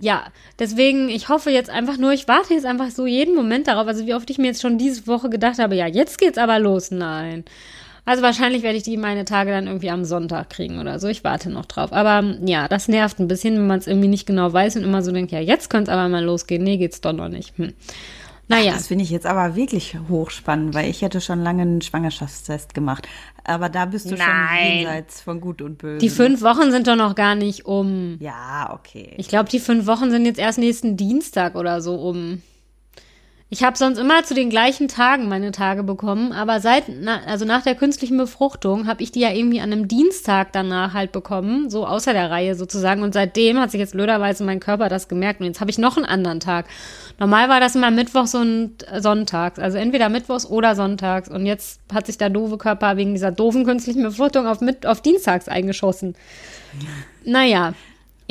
ja, 0.00 0.24
deswegen, 0.58 1.08
ich 1.08 1.28
hoffe 1.28 1.50
jetzt 1.50 1.70
einfach 1.70 1.98
nur, 1.98 2.12
ich 2.12 2.28
warte 2.28 2.54
jetzt 2.54 2.66
einfach 2.66 2.90
so 2.90 3.06
jeden 3.06 3.34
Moment 3.34 3.66
darauf, 3.66 3.86
also 3.86 4.06
wie 4.06 4.14
oft 4.14 4.28
ich 4.30 4.38
mir 4.38 4.48
jetzt 4.48 4.62
schon 4.62 4.78
diese 4.78 5.06
Woche 5.06 5.30
gedacht 5.30 5.58
habe, 5.58 5.74
ja, 5.74 5.86
jetzt 5.86 6.18
geht's 6.18 6.38
aber 6.38 6.58
los, 6.58 6.90
nein. 6.90 7.44
Also 8.04 8.22
wahrscheinlich 8.22 8.62
werde 8.62 8.76
ich 8.76 8.82
die 8.82 8.96
meine 8.96 9.24
Tage 9.24 9.50
dann 9.50 9.66
irgendwie 9.66 9.90
am 9.90 10.04
Sonntag 10.04 10.50
kriegen 10.50 10.80
oder 10.80 10.98
so. 10.98 11.06
Ich 11.06 11.22
warte 11.22 11.50
noch 11.50 11.66
drauf. 11.66 11.92
Aber 11.92 12.24
ja, 12.44 12.66
das 12.66 12.88
nervt 12.88 13.20
ein 13.20 13.28
bisschen, 13.28 13.54
wenn 13.56 13.66
man 13.66 13.78
es 13.78 13.86
irgendwie 13.86 14.08
nicht 14.08 14.26
genau 14.26 14.52
weiß 14.52 14.76
und 14.76 14.84
immer 14.84 15.02
so 15.02 15.12
denkt, 15.12 15.32
ja, 15.32 15.40
jetzt 15.40 15.70
könnte 15.70 15.90
es 15.90 15.96
aber 15.96 16.08
mal 16.08 16.24
losgehen. 16.24 16.64
Nee, 16.64 16.78
geht's 16.78 17.00
doch 17.00 17.12
noch 17.12 17.28
nicht. 17.28 17.56
Hm. 17.58 17.72
Naja. 18.50 18.72
Das 18.72 18.88
finde 18.88 19.04
ich 19.04 19.10
jetzt 19.10 19.26
aber 19.26 19.54
wirklich 19.54 19.96
hochspannend, 20.08 20.74
weil 20.74 20.90
ich 20.90 21.02
hätte 21.02 21.20
schon 21.20 21.40
lange 21.44 21.62
einen 21.62 21.82
Schwangerschaftstest 21.82 22.74
gemacht. 22.74 23.08
Aber 23.44 23.68
da 23.68 23.84
bist 23.84 24.06
du 24.06 24.16
schon 24.16 24.26
Nein. 24.26 24.78
jenseits 24.78 25.20
von 25.20 25.40
Gut 25.40 25.62
und 25.62 25.78
Böse. 25.78 25.98
Die 25.98 26.10
fünf 26.10 26.42
Wochen 26.42 26.72
sind 26.72 26.88
doch 26.88 26.96
noch 26.96 27.14
gar 27.14 27.36
nicht 27.36 27.66
um. 27.66 28.16
Ja, 28.18 28.72
okay. 28.74 29.14
Ich 29.18 29.28
glaube, 29.28 29.48
die 29.48 29.60
fünf 29.60 29.86
Wochen 29.86 30.10
sind 30.10 30.26
jetzt 30.26 30.40
erst 30.40 30.58
nächsten 30.58 30.96
Dienstag 30.96 31.54
oder 31.54 31.80
so 31.80 31.94
um. 31.94 32.42
Ich 33.52 33.64
habe 33.64 33.76
sonst 33.76 33.98
immer 33.98 34.22
zu 34.22 34.32
den 34.32 34.48
gleichen 34.48 34.86
Tagen 34.86 35.28
meine 35.28 35.50
Tage 35.50 35.82
bekommen, 35.82 36.30
aber 36.30 36.60
seit, 36.60 36.84
na, 36.88 37.20
also 37.26 37.44
nach 37.44 37.64
der 37.64 37.74
künstlichen 37.74 38.16
Befruchtung 38.16 38.86
habe 38.86 39.02
ich 39.02 39.10
die 39.10 39.18
ja 39.18 39.32
irgendwie 39.32 39.60
an 39.60 39.72
einem 39.72 39.88
Dienstag 39.88 40.52
danach 40.52 40.94
halt 40.94 41.10
bekommen, 41.10 41.68
so 41.68 41.84
außer 41.84 42.12
der 42.12 42.30
Reihe 42.30 42.54
sozusagen. 42.54 43.02
Und 43.02 43.12
seitdem 43.12 43.58
hat 43.58 43.72
sich 43.72 43.80
jetzt 43.80 43.94
blöderweise 43.94 44.44
mein 44.44 44.60
Körper 44.60 44.88
das 44.88 45.08
gemerkt 45.08 45.40
und 45.40 45.46
jetzt 45.46 45.60
habe 45.60 45.68
ich 45.68 45.78
noch 45.78 45.96
einen 45.96 46.06
anderen 46.06 46.38
Tag. 46.38 46.66
Normal 47.18 47.48
war 47.48 47.58
das 47.58 47.74
immer 47.74 47.90
Mittwochs 47.90 48.36
und 48.36 48.86
Sonntags, 48.98 49.58
also 49.58 49.78
entweder 49.78 50.10
Mittwochs 50.10 50.46
oder 50.46 50.76
Sonntags. 50.76 51.28
Und 51.28 51.44
jetzt 51.44 51.80
hat 51.92 52.06
sich 52.06 52.18
der 52.18 52.30
doofe 52.30 52.56
Körper 52.56 52.96
wegen 52.96 53.14
dieser 53.14 53.32
doofen 53.32 53.64
künstlichen 53.64 54.04
Befruchtung 54.04 54.46
auf, 54.46 54.60
mit, 54.60 54.86
auf 54.86 55.00
Dienstags 55.00 55.48
eingeschossen. 55.48 56.14
Naja, 57.24 57.74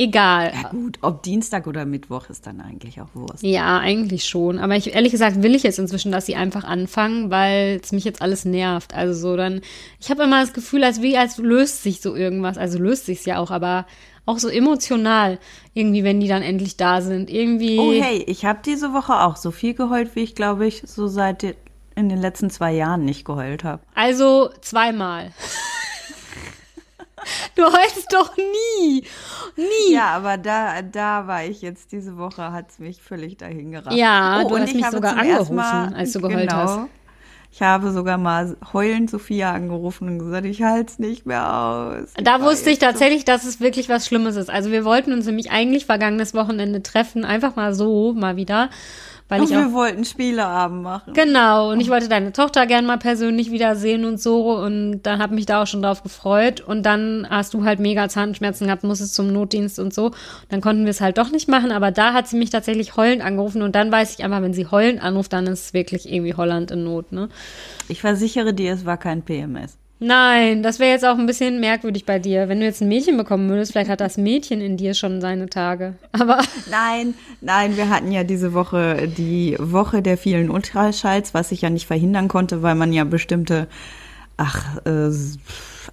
egal. 0.00 0.52
Ja 0.54 0.70
gut, 0.70 0.98
ob 1.02 1.22
Dienstag 1.22 1.66
oder 1.66 1.84
Mittwoch 1.84 2.30
ist 2.30 2.46
dann 2.46 2.60
eigentlich 2.60 3.00
auch 3.00 3.08
Wurst. 3.14 3.42
Ja, 3.42 3.78
eigentlich 3.78 4.24
schon. 4.24 4.58
Aber 4.58 4.74
ich, 4.74 4.94
ehrlich 4.94 5.12
gesagt 5.12 5.42
will 5.42 5.54
ich 5.54 5.62
jetzt 5.62 5.78
inzwischen, 5.78 6.10
dass 6.10 6.26
sie 6.26 6.36
einfach 6.36 6.64
anfangen, 6.64 7.30
weil 7.30 7.80
es 7.82 7.92
mich 7.92 8.04
jetzt 8.04 8.22
alles 8.22 8.44
nervt. 8.44 8.94
Also 8.94 9.12
so 9.12 9.36
dann, 9.36 9.60
ich 10.00 10.10
habe 10.10 10.22
immer 10.22 10.40
das 10.40 10.52
Gefühl, 10.52 10.82
als 10.84 11.02
wie, 11.02 11.16
als 11.16 11.38
löst 11.38 11.82
sich 11.82 12.00
so 12.00 12.16
irgendwas. 12.16 12.56
Also 12.56 12.78
löst 12.78 13.06
sich's 13.06 13.26
ja 13.26 13.38
auch, 13.38 13.50
aber 13.50 13.86
auch 14.26 14.38
so 14.38 14.48
emotional 14.48 15.38
irgendwie, 15.74 16.04
wenn 16.04 16.20
die 16.20 16.28
dann 16.28 16.42
endlich 16.42 16.76
da 16.76 17.02
sind. 17.02 17.30
Irgendwie. 17.30 17.78
Oh 17.78 17.92
hey, 17.92 18.24
ich 18.26 18.44
habe 18.44 18.60
diese 18.64 18.92
Woche 18.92 19.20
auch 19.20 19.36
so 19.36 19.50
viel 19.50 19.74
geheult, 19.74 20.16
wie 20.16 20.20
ich 20.20 20.34
glaube 20.34 20.66
ich 20.66 20.82
so 20.86 21.06
seit 21.06 21.56
in 21.94 22.08
den 22.08 22.18
letzten 22.18 22.48
zwei 22.48 22.72
Jahren 22.72 23.04
nicht 23.04 23.24
geheult 23.24 23.64
habe. 23.64 23.82
Also 23.94 24.50
zweimal. 24.62 25.32
Du 27.56 27.62
heulst 27.64 28.12
doch 28.12 28.36
nie. 28.36 29.04
Nie. 29.56 29.94
Ja, 29.94 30.06
aber 30.16 30.38
da, 30.38 30.82
da 30.82 31.26
war 31.26 31.44
ich 31.44 31.62
jetzt 31.62 31.92
diese 31.92 32.16
Woche, 32.16 32.52
hat 32.52 32.70
es 32.70 32.78
mich 32.78 33.02
völlig 33.02 33.36
dahin 33.36 33.72
geraten. 33.72 33.96
Ja, 33.96 34.42
Oh, 34.44 34.48
du 34.48 34.54
und 34.54 34.62
hast 34.62 34.68
ich 34.70 34.74
mich 34.76 34.84
habe 34.84 34.96
sogar 34.96 35.16
angerufen, 35.16 35.56
Mal- 35.56 35.94
als 35.94 36.12
du 36.12 36.20
geheult 36.20 36.48
genau, 36.50 36.56
hast. 36.62 36.78
Ich 37.52 37.62
habe 37.62 37.90
sogar 37.90 38.16
mal 38.16 38.56
heulend 38.72 39.10
Sophia 39.10 39.52
angerufen 39.52 40.08
und 40.08 40.18
gesagt, 40.20 40.46
ich 40.46 40.62
halte 40.62 40.92
es 40.92 40.98
nicht 41.00 41.26
mehr 41.26 41.52
aus. 41.52 42.10
Da 42.22 42.40
war 42.40 42.42
wusste 42.42 42.70
ich 42.70 42.76
jetzt 42.76 42.80
so- 42.82 42.86
tatsächlich, 42.86 43.24
dass 43.24 43.44
es 43.44 43.60
wirklich 43.60 43.88
was 43.88 44.06
Schlimmes 44.06 44.36
ist. 44.36 44.48
Also 44.50 44.70
wir 44.70 44.84
wollten 44.84 45.12
uns 45.12 45.26
nämlich 45.26 45.50
eigentlich 45.50 45.84
vergangenes 45.86 46.32
Wochenende 46.32 46.80
treffen, 46.82 47.24
einfach 47.24 47.56
mal 47.56 47.74
so, 47.74 48.12
mal 48.12 48.36
wieder. 48.36 48.70
Weil 49.30 49.40
Und 49.40 49.48
ich 49.48 49.56
auch 49.56 49.60
wir 49.60 49.72
wollten 49.72 50.04
Spieleabend 50.04 50.82
machen. 50.82 51.14
Genau, 51.14 51.70
und 51.70 51.80
ich 51.80 51.88
wollte 51.88 52.08
deine 52.08 52.32
Tochter 52.32 52.66
gern 52.66 52.84
mal 52.84 52.98
persönlich 52.98 53.52
wiedersehen 53.52 54.04
und 54.04 54.20
so 54.20 54.56
und 54.58 55.02
dann 55.02 55.22
habe 55.22 55.36
mich 55.36 55.46
da 55.46 55.62
auch 55.62 55.68
schon 55.68 55.82
drauf 55.82 56.02
gefreut 56.02 56.60
und 56.60 56.84
dann 56.84 57.28
hast 57.30 57.54
du 57.54 57.62
halt 57.62 57.78
mega 57.78 58.08
Zahnschmerzen 58.08 58.66
gehabt, 58.66 58.82
musstest 58.82 59.14
zum 59.14 59.32
Notdienst 59.32 59.78
und 59.78 59.94
so. 59.94 60.06
Und 60.06 60.14
dann 60.48 60.60
konnten 60.60 60.82
wir 60.82 60.90
es 60.90 61.00
halt 61.00 61.16
doch 61.16 61.30
nicht 61.30 61.48
machen, 61.48 61.70
aber 61.70 61.92
da 61.92 62.12
hat 62.12 62.26
sie 62.26 62.36
mich 62.36 62.50
tatsächlich 62.50 62.96
heulend 62.96 63.22
angerufen 63.22 63.62
und 63.62 63.76
dann 63.76 63.92
weiß 63.92 64.18
ich 64.18 64.24
einfach, 64.24 64.42
wenn 64.42 64.52
sie 64.52 64.66
heulend 64.66 65.00
anruft, 65.00 65.32
dann 65.32 65.46
ist 65.46 65.66
es 65.66 65.74
wirklich 65.74 66.12
irgendwie 66.12 66.34
Holland 66.34 66.72
in 66.72 66.82
Not, 66.82 67.12
ne? 67.12 67.28
Ich 67.88 68.00
versichere 68.00 68.52
dir, 68.52 68.72
es 68.72 68.84
war 68.84 68.96
kein 68.96 69.22
PMS. 69.22 69.79
Nein, 70.02 70.62
das 70.62 70.78
wäre 70.78 70.90
jetzt 70.90 71.04
auch 71.04 71.18
ein 71.18 71.26
bisschen 71.26 71.60
merkwürdig 71.60 72.06
bei 72.06 72.18
dir. 72.18 72.48
Wenn 72.48 72.60
du 72.60 72.64
jetzt 72.64 72.80
ein 72.80 72.88
Mädchen 72.88 73.18
bekommen 73.18 73.50
würdest, 73.50 73.72
vielleicht 73.72 73.90
hat 73.90 74.00
das 74.00 74.16
Mädchen 74.16 74.62
in 74.62 74.78
dir 74.78 74.94
schon 74.94 75.20
seine 75.20 75.50
Tage. 75.50 75.94
Aber 76.12 76.38
Nein, 76.70 77.12
nein, 77.42 77.76
wir 77.76 77.90
hatten 77.90 78.10
ja 78.10 78.24
diese 78.24 78.54
Woche 78.54 79.06
die 79.08 79.56
Woche 79.58 80.00
der 80.00 80.16
vielen 80.16 80.50
Ultraschalls, 80.50 81.34
was 81.34 81.52
ich 81.52 81.60
ja 81.60 81.68
nicht 81.68 81.86
verhindern 81.86 82.28
konnte, 82.28 82.62
weil 82.62 82.76
man 82.76 82.94
ja 82.94 83.04
bestimmte 83.04 83.68
ach, 84.38 84.78
äh, 84.86 85.10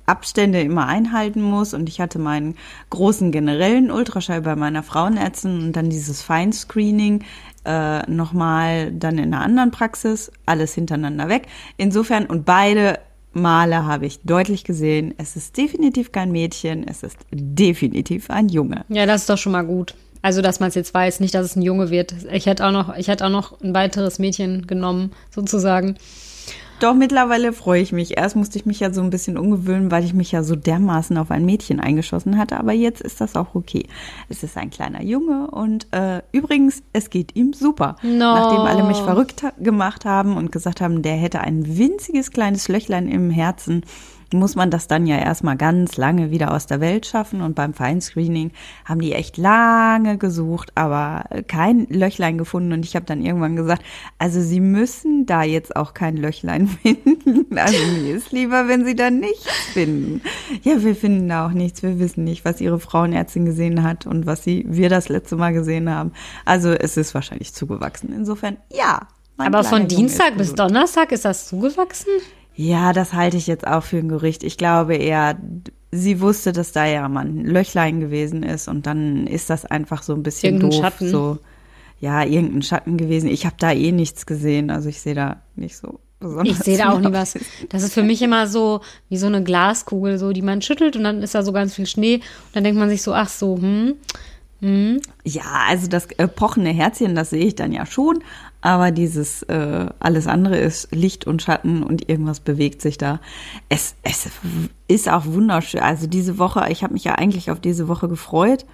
Abstände 0.05 0.61
immer 0.61 0.87
einhalten 0.87 1.41
muss. 1.41 1.73
Und 1.73 1.89
ich 1.89 1.99
hatte 1.99 2.17
meinen 2.17 2.55
großen 2.89 3.33
generellen 3.33 3.91
Ultraschall 3.91 4.41
bei 4.41 4.55
meiner 4.55 4.83
Frauenärztin 4.83 5.59
und 5.59 5.73
dann 5.73 5.89
dieses 5.89 6.21
Feinscreening 6.21 7.25
äh, 7.65 8.09
nochmal 8.09 8.93
dann 8.93 9.17
in 9.17 9.33
einer 9.33 9.43
anderen 9.43 9.71
Praxis, 9.71 10.31
alles 10.45 10.73
hintereinander 10.73 11.27
weg. 11.27 11.47
Insofern, 11.75 12.25
und 12.25 12.45
beide 12.45 12.99
Male 13.37 13.85
habe 13.85 14.05
ich 14.05 14.19
deutlich 14.21 14.63
gesehen, 14.63 15.13
es 15.17 15.35
ist 15.35 15.57
definitiv 15.57 16.11
kein 16.11 16.31
Mädchen, 16.31 16.87
es 16.87 17.03
ist 17.03 17.17
definitiv 17.31 18.29
ein 18.29 18.49
Junge. 18.49 18.85
ja, 18.89 19.05
das 19.05 19.21
ist 19.21 19.29
doch 19.29 19.37
schon 19.37 19.53
mal 19.53 19.65
gut. 19.65 19.95
Also, 20.21 20.41
dass 20.41 20.59
man 20.59 20.69
es 20.69 20.75
jetzt 20.75 20.93
weiß, 20.93 21.19
nicht, 21.19 21.33
dass 21.35 21.45
es 21.45 21.55
ein 21.55 21.61
Junge 21.61 21.89
wird. 21.89 22.13
Ich 22.31 22.47
hätte 22.47 22.65
auch 22.65 22.71
noch, 22.71 22.95
ich 22.97 23.07
hätte 23.07 23.25
auch 23.25 23.29
noch 23.29 23.61
ein 23.61 23.73
weiteres 23.73 24.19
Mädchen 24.19 24.67
genommen, 24.67 25.11
sozusagen. 25.29 25.95
Doch, 26.79 26.93
mittlerweile 26.93 27.53
freue 27.53 27.81
ich 27.81 27.91
mich. 27.91 28.17
Erst 28.17 28.35
musste 28.35 28.59
ich 28.59 28.65
mich 28.67 28.79
ja 28.79 28.93
so 28.93 29.01
ein 29.01 29.09
bisschen 29.09 29.37
umgewöhnen, 29.37 29.89
weil 29.89 30.03
ich 30.03 30.13
mich 30.13 30.31
ja 30.31 30.43
so 30.43 30.55
dermaßen 30.55 31.17
auf 31.17 31.31
ein 31.31 31.43
Mädchen 31.43 31.79
eingeschossen 31.79 32.37
hatte. 32.37 32.59
Aber 32.59 32.71
jetzt 32.71 33.01
ist 33.01 33.19
das 33.19 33.35
auch 33.35 33.55
okay. 33.55 33.87
Es 34.29 34.43
ist 34.43 34.57
ein 34.57 34.69
kleiner 34.69 35.01
Junge 35.01 35.47
und 35.49 35.87
äh, 35.91 36.21
übrigens, 36.31 36.83
es 36.93 37.09
geht 37.09 37.35
ihm 37.35 37.53
super. 37.53 37.95
No. 38.03 38.35
Nachdem 38.35 38.59
alle 38.59 38.83
mich 38.83 38.97
verrückt 38.97 39.41
ha 39.41 39.53
gemacht 39.59 40.05
haben 40.05 40.37
und 40.37 40.51
gesagt 40.51 40.79
haben, 40.81 41.01
der 41.01 41.15
hätte 41.15 41.41
ein 41.41 41.77
winziges 41.77 42.29
kleines 42.29 42.67
Löchlein 42.67 43.07
im 43.07 43.31
Herzen, 43.31 43.83
muss 44.33 44.55
man 44.55 44.71
das 44.71 44.87
dann 44.87 45.07
ja 45.07 45.17
erstmal 45.17 45.57
ganz 45.57 45.97
lange 45.97 46.31
wieder 46.31 46.53
aus 46.53 46.67
der 46.67 46.81
Welt 46.81 47.05
schaffen. 47.05 47.41
Und 47.41 47.55
beim 47.55 47.73
Feinscreening 47.73 48.51
haben 48.85 49.01
die 49.01 49.13
echt 49.13 49.37
lange 49.37 50.17
gesucht, 50.17 50.71
aber 50.75 51.25
kein 51.47 51.87
Löchlein 51.89 52.37
gefunden. 52.37 52.73
Und 52.73 52.85
ich 52.85 52.95
habe 52.95 53.05
dann 53.05 53.23
irgendwann 53.23 53.55
gesagt, 53.55 53.83
also 54.17 54.41
sie 54.41 54.59
müssen 54.59 55.25
da 55.25 55.43
jetzt 55.43 55.75
auch 55.75 55.93
kein 55.93 56.17
Löchlein 56.17 56.67
finden. 56.83 57.57
Also 57.57 57.77
mir 57.77 58.15
ist 58.15 58.31
lieber, 58.31 58.67
wenn 58.67 58.85
sie 58.85 58.95
da 58.95 59.09
nichts 59.09 59.47
finden. 59.73 60.21
Ja, 60.63 60.83
wir 60.83 60.95
finden 60.95 61.29
da 61.29 61.47
auch 61.47 61.51
nichts. 61.51 61.83
Wir 61.83 61.99
wissen 61.99 62.23
nicht, 62.23 62.45
was 62.45 62.61
ihre 62.61 62.79
Frauenärztin 62.79 63.45
gesehen 63.45 63.83
hat 63.83 64.05
und 64.05 64.25
was 64.25 64.43
sie, 64.43 64.65
wir 64.67 64.89
das 64.89 65.09
letzte 65.09 65.35
Mal 65.35 65.53
gesehen 65.53 65.89
haben. 65.89 66.11
Also 66.45 66.71
es 66.71 66.97
ist 66.97 67.13
wahrscheinlich 67.13 67.53
zugewachsen. 67.53 68.13
Insofern, 68.13 68.57
ja. 68.71 69.07
mein 69.37 69.47
Aber 69.47 69.63
von 69.63 69.87
Dienstag 69.87 70.37
bis. 70.37 70.55
Donnerstag 70.55 71.11
ist 71.11 71.25
das 71.25 71.47
zugewachsen? 71.47 72.11
Ja, 72.57 72.91
das 72.91 73.13
halte 73.13 73.37
ich 73.37 73.45
jetzt 73.45 73.67
auch 73.67 73.83
für 73.83 73.97
ein 73.97 74.09
Gerücht. 74.09 74.43
Ich 74.43 74.57
glaube 74.57 74.95
eher, 74.95 75.37
sie 75.91 76.19
wusste, 76.21 76.51
dass 76.51 76.71
da 76.71 76.87
ja 76.87 77.07
mal 77.07 77.25
ein 77.25 77.45
Löchlein 77.45 77.99
gewesen 77.99 78.41
ist 78.41 78.67
und 78.67 78.87
dann 78.87 79.27
ist 79.27 79.51
das 79.51 79.65
einfach 79.65 80.01
so 80.01 80.13
ein 80.13 80.23
bisschen 80.23 80.55
Irgendein 80.55 80.71
doof. 80.71 80.81
Schatten. 80.81 81.09
So, 81.11 81.37
ja, 81.99 82.23
irgendein 82.23 82.63
Schatten 82.63 82.97
gewesen. 82.97 83.29
Ich 83.29 83.45
habe 83.45 83.55
da 83.59 83.71
eh 83.71 83.91
nichts 83.91 84.25
gesehen, 84.25 84.71
also 84.71 84.89
ich 84.89 84.99
sehe 85.01 85.13
da 85.13 85.37
nicht 85.55 85.77
so 85.77 85.99
besonders. 86.19 86.57
Ich 86.57 86.63
sehe 86.63 86.77
da 86.79 86.93
auch 86.93 86.99
nie 86.99 87.13
was. 87.13 87.37
Das 87.69 87.83
ist 87.83 87.93
für 87.93 88.01
mich 88.01 88.23
immer 88.23 88.47
so 88.47 88.81
wie 89.07 89.17
so 89.17 89.27
eine 89.27 89.43
Glaskugel, 89.43 90.17
so 90.17 90.33
die 90.33 90.41
man 90.41 90.63
schüttelt 90.63 90.95
und 90.95 91.03
dann 91.03 91.21
ist 91.21 91.35
da 91.35 91.43
so 91.43 91.51
ganz 91.53 91.75
viel 91.75 91.85
Schnee 91.85 92.15
und 92.15 92.23
dann 92.53 92.63
denkt 92.63 92.79
man 92.79 92.89
sich 92.89 93.03
so, 93.03 93.13
ach 93.13 93.29
so, 93.29 93.59
hm, 93.59 93.93
Ja, 95.23 95.43
also 95.67 95.87
das 95.87 96.07
pochende 96.35 96.71
Herzchen, 96.71 97.13
das 97.13 97.29
sehe 97.29 97.45
ich 97.45 97.53
dann 97.55 97.71
ja 97.71 97.85
schon, 97.85 98.23
aber 98.61 98.91
dieses 98.91 99.43
äh, 99.43 99.87
alles 99.99 100.27
andere 100.27 100.57
ist 100.57 100.93
Licht 100.93 101.27
und 101.27 101.41
Schatten 101.41 101.83
und 101.83 102.09
irgendwas 102.09 102.39
bewegt 102.39 102.81
sich 102.81 102.97
da. 102.97 103.19
Es, 103.69 103.95
es 104.03 104.29
ist 104.87 105.09
auch 105.09 105.25
wunderschön. 105.25 105.81
Also 105.81 106.07
diese 106.07 106.37
Woche, 106.37 106.65
ich 106.69 106.83
habe 106.83 106.93
mich 106.93 107.03
ja 107.03 107.15
eigentlich 107.15 107.51
auf 107.51 107.59
diese 107.59 107.87
Woche 107.87 108.07
gefreut 108.07 108.65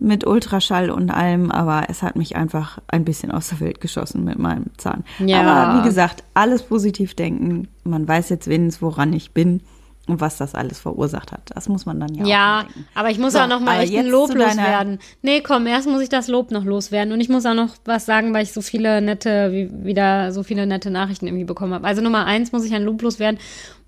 mit 0.00 0.26
Ultraschall 0.26 0.90
und 0.90 1.10
allem, 1.10 1.50
aber 1.50 1.84
es 1.88 2.02
hat 2.02 2.16
mich 2.16 2.34
einfach 2.34 2.78
ein 2.88 3.04
bisschen 3.04 3.30
aus 3.30 3.50
der 3.50 3.60
Welt 3.60 3.80
geschossen 3.80 4.24
mit 4.24 4.38
meinem 4.38 4.66
Zahn. 4.78 5.04
Ja. 5.18 5.42
Aber 5.42 5.78
wie 5.78 5.86
gesagt, 5.86 6.24
alles 6.32 6.62
positiv 6.62 7.14
denken. 7.14 7.68
Man 7.84 8.08
weiß 8.08 8.30
jetzt 8.30 8.48
wenigstens, 8.48 8.82
woran 8.82 9.12
ich 9.12 9.32
bin 9.32 9.60
und 10.06 10.20
was 10.20 10.38
das 10.38 10.54
alles 10.54 10.80
verursacht 10.80 11.30
hat. 11.30 11.50
Das 11.54 11.68
muss 11.68 11.86
man 11.86 12.00
dann 12.00 12.14
ja, 12.14 12.24
auch 12.24 12.28
Ja, 12.28 12.66
aber 12.94 13.10
ich 13.10 13.18
muss 13.18 13.34
So, 13.34 13.38
auch 13.38 13.46
noch 13.46 13.60
mal 13.60 13.80
echt 13.80 13.94
ein 13.94 14.06
Lob 14.06 14.34
loswerden. 14.34 14.98
Nee, 15.22 15.40
komm, 15.40 15.66
erst 15.66 15.88
muss 15.88 16.02
ich 16.02 16.08
das 16.08 16.26
Lob 16.26 16.50
noch 16.50 16.64
loswerden. 16.64 17.12
Und 17.12 17.20
ich 17.20 17.28
muss 17.28 17.46
auch 17.46 17.54
noch 17.54 17.74
was 17.84 18.06
sagen, 18.06 18.34
weil 18.34 18.42
ich 18.42 18.52
so 18.52 18.60
viele 18.60 19.00
nette, 19.00 19.52
wie, 19.52 19.70
wieder 19.84 20.32
so 20.32 20.42
viele 20.42 20.66
nette 20.66 20.90
Nachrichten 20.90 21.26
irgendwie 21.26 21.44
bekommen 21.44 21.74
habe. 21.74 21.86
Also 21.86 22.02
Nummer 22.02 22.26
eins 22.26 22.50
muss 22.50 22.64
ich 22.64 22.74
ein 22.74 22.82
Lob 22.82 23.00
loswerden, 23.02 23.38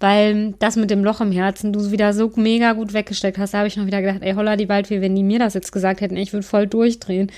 weil 0.00 0.54
das 0.58 0.76
mit 0.76 0.90
dem 0.90 1.02
Loch 1.02 1.20
im 1.20 1.32
Herzen 1.32 1.72
du 1.72 1.90
wieder 1.90 2.12
so 2.12 2.30
mega 2.36 2.72
gut 2.74 2.92
weggesteckt 2.92 3.38
hast. 3.38 3.54
Da 3.54 3.58
habe 3.58 3.68
ich 3.68 3.76
noch 3.76 3.86
wieder 3.86 4.00
gedacht, 4.00 4.20
ey, 4.20 4.34
holla 4.34 4.56
die 4.56 4.68
Waldfee, 4.68 5.00
wenn 5.00 5.16
die 5.16 5.24
mir 5.24 5.38
das 5.38 5.54
jetzt 5.54 5.72
gesagt 5.72 6.00
hätten, 6.02 6.16
ich 6.16 6.32
würde 6.32 6.46
voll 6.46 6.66
durchdrehen. 6.66 7.32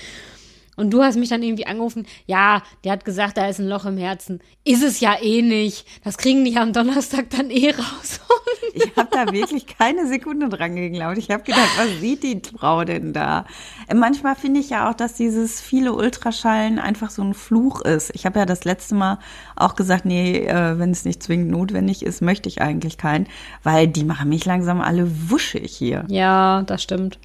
Und 0.75 0.91
du 0.91 1.03
hast 1.03 1.15
mich 1.17 1.29
dann 1.29 1.43
irgendwie 1.43 1.67
angerufen, 1.67 2.05
ja, 2.25 2.61
der 2.83 2.91
hat 2.93 3.05
gesagt, 3.05 3.37
da 3.37 3.47
ist 3.47 3.59
ein 3.59 3.67
Loch 3.67 3.85
im 3.85 3.97
Herzen. 3.97 4.41
Ist 4.63 4.83
es 4.83 4.99
ja 4.99 5.15
eh 5.21 5.41
nicht. 5.41 5.85
Das 6.03 6.17
kriegen 6.17 6.43
die 6.43 6.57
am 6.57 6.73
Donnerstag 6.73 7.29
dann 7.29 7.49
eh 7.49 7.71
raus. 7.71 8.19
Ich 8.77 8.91
habe 8.97 9.07
da 9.09 9.31
wirklich 9.31 9.67
keine 9.67 10.05
Sekunde 10.05 10.49
dran 10.49 10.75
geglaubt. 10.75 11.17
Ich 11.17 11.31
habe 11.31 11.43
gedacht, 11.43 11.69
was 11.77 12.01
sieht 12.01 12.23
die 12.23 12.41
Frau 12.57 12.83
denn 12.83 13.13
da? 13.13 13.45
Äh, 13.87 13.95
Manchmal 13.95 14.35
finde 14.35 14.59
ich 14.59 14.69
ja 14.69 14.89
auch, 14.89 14.93
dass 14.93 15.13
dieses 15.13 15.61
viele 15.61 15.93
Ultraschallen 15.93 16.77
einfach 16.77 17.09
so 17.09 17.21
ein 17.23 17.33
Fluch 17.33 17.79
ist. 17.81 18.11
Ich 18.13 18.25
habe 18.25 18.39
ja 18.39 18.45
das 18.45 18.65
letzte 18.65 18.95
Mal 18.95 19.19
auch 19.55 19.77
gesagt, 19.77 20.03
nee, 20.03 20.39
äh, 20.45 20.77
wenn 20.77 20.91
es 20.91 21.05
nicht 21.05 21.23
zwingend 21.23 21.51
notwendig 21.51 22.03
ist, 22.03 22.21
möchte 22.21 22.49
ich 22.49 22.61
eigentlich 22.61 22.97
keinen, 22.97 23.27
weil 23.63 23.87
die 23.87 24.03
machen 24.03 24.27
mich 24.27 24.43
langsam 24.43 24.81
alle 24.81 25.09
wuschig 25.29 25.71
hier. 25.73 26.03
ja, 26.09 26.63
das 26.63 26.83
stimmt. 26.83 27.17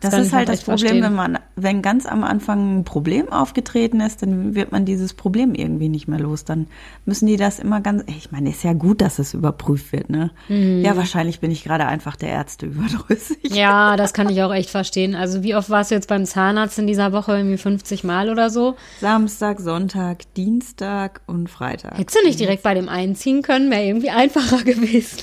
Das, 0.00 0.10
kann 0.10 0.22
ist 0.22 0.32
halt 0.32 0.48
auch 0.48 0.52
das 0.52 0.64
Problem, 0.64 0.78
verstehen. 0.78 1.02
wenn 1.02 1.14
man, 1.14 1.38
wenn 1.56 1.80
ganz 1.80 2.04
am 2.04 2.22
Anfang 2.22 2.80
ein 2.80 2.84
Problem 2.84 3.32
aufgetreten 3.32 4.00
ist, 4.00 4.20
dann 4.20 4.54
wird 4.54 4.70
man 4.70 4.84
dieses 4.84 5.14
Problem 5.14 5.54
irgendwie 5.54 5.88
nicht 5.88 6.06
mehr 6.06 6.18
los. 6.18 6.44
Dann 6.44 6.66
müssen 7.06 7.26
die 7.26 7.36
das 7.36 7.58
immer 7.58 7.80
ganz, 7.80 8.04
ich 8.06 8.30
meine, 8.30 8.50
ist 8.50 8.62
ja 8.62 8.74
gut, 8.74 9.00
dass 9.00 9.18
es 9.18 9.32
überprüft 9.32 9.92
wird, 9.92 10.10
ne? 10.10 10.32
Mhm. 10.48 10.82
Ja, 10.84 10.96
wahrscheinlich 10.96 11.40
bin 11.40 11.50
ich 11.50 11.64
gerade 11.64 11.86
einfach 11.86 12.14
der 12.16 12.28
Ärzte 12.28 12.66
überdrüssig. 12.66 13.38
Ja, 13.54 13.96
das 13.96 14.12
kann 14.12 14.28
ich 14.28 14.42
auch 14.42 14.52
echt 14.52 14.68
verstehen. 14.68 15.14
Also 15.14 15.42
wie 15.42 15.54
oft 15.54 15.70
warst 15.70 15.90
du 15.90 15.94
jetzt 15.94 16.08
beim 16.08 16.26
Zahnarzt 16.26 16.78
in 16.78 16.86
dieser 16.86 17.12
Woche? 17.12 17.32
Irgendwie 17.32 17.56
50 17.56 18.04
Mal 18.04 18.28
oder 18.28 18.50
so? 18.50 18.76
Samstag, 19.00 19.60
Sonntag, 19.60 20.32
Dienstag 20.34 21.22
und 21.26 21.48
Freitag. 21.48 21.96
Hättest 21.96 22.18
du 22.20 22.26
nicht 22.26 22.38
direkt 22.38 22.62
bei 22.62 22.74
dem 22.74 22.90
einziehen 22.90 23.40
können? 23.40 23.70
Wäre 23.70 23.84
irgendwie 23.84 24.10
einfacher 24.10 24.62
gewesen. 24.64 25.20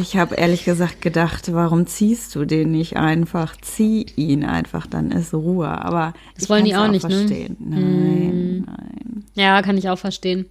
Ich 0.00 0.16
habe 0.16 0.34
ehrlich 0.34 0.64
gesagt 0.64 1.00
gedacht, 1.00 1.52
warum 1.52 1.86
ziehst 1.86 2.34
du 2.34 2.44
den 2.44 2.72
nicht 2.72 2.96
einfach? 2.96 3.59
Zieh 3.62 4.06
ihn 4.16 4.44
einfach, 4.44 4.86
dann 4.86 5.10
ist 5.10 5.34
Ruhe. 5.34 5.68
Aber 5.68 6.14
Das 6.34 6.44
ich 6.44 6.50
wollen 6.50 6.64
die 6.64 6.72
kann's 6.72 6.88
auch 6.88 6.90
nicht, 6.90 7.08
ne? 7.08 7.14
verstehen. 7.16 7.56
Nein, 7.60 8.64
nein. 8.66 9.24
Ja, 9.34 9.62
kann 9.62 9.76
ich 9.78 9.88
auch 9.88 9.98
verstehen. 9.98 10.46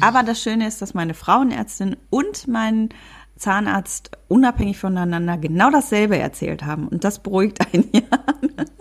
Aber 0.00 0.22
das 0.22 0.40
Schöne 0.42 0.66
ist, 0.66 0.80
dass 0.80 0.94
meine 0.94 1.12
Frauenärztin 1.12 1.96
und 2.08 2.48
mein 2.48 2.88
Zahnarzt 3.36 4.12
unabhängig 4.28 4.78
voneinander 4.78 5.36
genau 5.36 5.70
dasselbe 5.70 6.16
erzählt 6.16 6.64
haben. 6.64 6.88
Und 6.88 7.04
das 7.04 7.18
beruhigt 7.22 7.58
einen 7.72 7.88
ja. 7.92 8.00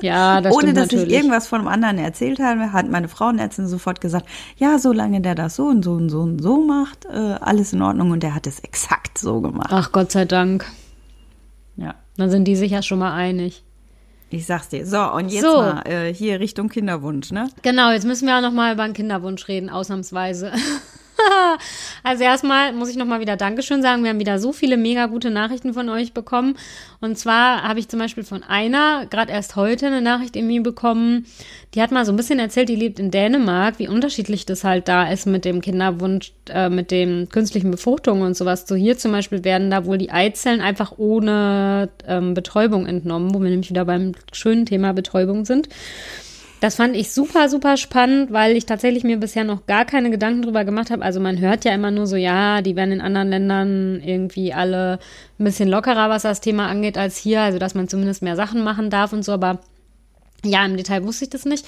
Ja, 0.02 0.42
das 0.42 0.54
Ohne 0.56 0.74
dass 0.74 0.92
natürlich. 0.92 1.08
ich 1.08 1.14
irgendwas 1.14 1.48
von 1.48 1.62
dem 1.62 1.68
anderen 1.68 1.98
erzählt 1.98 2.40
habe, 2.40 2.72
hat 2.72 2.90
meine 2.90 3.08
Frauenärztin 3.08 3.68
sofort 3.68 4.00
gesagt, 4.00 4.28
ja, 4.58 4.78
solange 4.78 5.22
der 5.22 5.34
das 5.36 5.56
so 5.56 5.66
und 5.66 5.84
so 5.84 5.94
und 5.94 6.10
so 6.10 6.22
und 6.22 6.40
so 6.42 6.64
macht, 6.64 7.06
äh, 7.06 7.36
alles 7.42 7.74
in 7.74 7.82
Ordnung. 7.82 8.12
Und 8.12 8.22
der 8.24 8.36
hat 8.36 8.46
es 8.48 8.60
exakt 8.60 9.18
so 9.18 9.42
gemacht. 9.42 9.70
Ach 9.72 9.92
Gott 9.92 10.12
sei 10.12 10.26
Dank. 10.26 10.66
Dann 12.18 12.30
sind 12.30 12.46
die 12.46 12.56
sich 12.56 12.72
ja 12.72 12.82
schon 12.82 13.00
mal 13.00 13.14
einig. 13.14 13.64
Ich 14.30 14.46
sag's 14.48 14.70
dir. 14.70 14.86
So, 14.86 15.00
und 15.12 15.30
jetzt 15.30 15.44
So. 15.44 15.58
mal 15.58 15.82
äh, 15.88 16.14
hier 16.14 16.40
Richtung 16.40 16.70
Kinderwunsch, 16.70 17.32
ne? 17.32 17.50
Genau, 17.62 17.92
jetzt 17.92 18.06
müssen 18.06 18.28
wir 18.28 18.38
auch 18.38 18.42
noch 18.42 18.52
mal 18.52 18.74
über 18.74 18.84
einen 18.84 18.94
Kinderwunsch 18.94 19.48
reden, 19.48 19.70
ausnahmsweise. 19.70 20.52
also 22.04 22.24
erstmal 22.24 22.74
muss 22.74 22.90
ich 22.90 22.96
nochmal 22.96 23.20
wieder 23.20 23.38
Dankeschön 23.38 23.82
sagen. 23.82 24.04
Wir 24.04 24.10
haben 24.10 24.20
wieder 24.20 24.40
so 24.40 24.52
viele 24.52 24.78
mega 24.78 25.06
gute 25.06 25.30
Nachrichten 25.30 25.74
von 25.74 25.90
euch 25.90 26.14
bekommen. 26.14 26.56
Und 27.02 27.18
zwar 27.18 27.64
habe 27.64 27.80
ich 27.80 27.90
zum 27.90 28.00
Beispiel 28.00 28.24
von 28.24 28.44
einer 28.44 29.06
gerade 29.08 29.32
erst 29.32 29.56
heute 29.56 29.88
eine 29.88 30.02
Nachricht 30.02 30.36
irgendwie 30.36 30.60
bekommen. 30.60 31.26
Die 31.74 31.82
hat 31.82 31.92
mal 31.92 32.06
so 32.06 32.12
ein 32.12 32.16
bisschen 32.16 32.40
erzählt, 32.40 32.70
die 32.70 32.76
lebt 32.76 33.00
in 33.00 33.12
Dänemark, 33.12 33.80
wie 33.80 33.88
unterschiedlich 33.88 34.46
das 34.46 34.64
halt 34.64 34.88
da 34.88 35.10
ist 35.10 35.26
mit 35.26 35.46
dem 35.46 35.62
Kinderwunsch, 35.62 36.34
äh, 36.50 36.70
mit 36.70 36.92
den 36.92 37.30
künstlichen 37.30 37.72
Befruchtungen 37.72 38.24
und 38.24 38.38
sowas. 38.38 38.66
So 38.68 38.76
hier 38.76 38.98
zum 38.98 39.12
Beispiel 39.12 39.44
werden 39.44 39.70
da 39.70 39.86
wohl 39.86 39.98
die 39.98 40.12
Eizellen 40.12 40.62
einfach 40.62 40.94
ohne 40.98 41.90
ähm, 42.08 42.34
Betäubung 42.34 42.86
entnommen, 42.86 43.34
wo 43.34 43.42
wir 43.42 43.50
nämlich 43.50 43.70
wieder 43.70 43.86
beim 43.86 44.14
schönen 44.32 44.66
Thema 44.66 44.94
Betäubung 44.94 45.46
sind. 45.46 45.70
Das 46.64 46.76
fand 46.76 46.96
ich 46.96 47.12
super, 47.12 47.50
super 47.50 47.76
spannend, 47.76 48.32
weil 48.32 48.56
ich 48.56 48.66
tatsächlich 48.66 49.04
mir 49.04 49.18
bisher 49.18 49.44
noch 49.44 49.66
gar 49.66 49.84
keine 49.84 50.10
Gedanken 50.10 50.44
drüber 50.44 50.64
gemacht 50.64 50.92
habe. 50.92 51.04
Also 51.04 51.20
man 51.20 51.42
hört 51.42 51.66
ja 51.66 51.74
immer 51.74 51.92
nur 51.92 52.08
so, 52.08 52.16
ja, 52.16 52.62
die 52.62 52.78
werden 52.78 52.94
in 52.94 53.02
anderen 53.02 53.28
Ländern 53.28 54.02
irgendwie 54.02 54.54
alle 54.54 55.00
ein 55.40 55.44
bisschen 55.44 55.68
lockerer, 55.68 56.10
was 56.10 56.22
das 56.22 56.40
Thema 56.40 56.70
angeht, 56.70 56.98
als 56.98 57.18
hier. 57.18 57.42
Also 57.42 57.60
dass 57.60 57.76
man 57.76 57.90
zumindest 57.90 58.22
mehr 58.22 58.38
Sachen 58.38 58.64
machen 58.64 58.90
darf 58.90 59.12
und 59.12 59.26
so. 59.26 59.34
Aber 59.34 59.60
ja, 60.46 60.66
im 60.66 60.78
Detail 60.78 61.04
wusste 61.04 61.26
ich 61.26 61.32
das 61.32 61.44
nicht. 61.44 61.66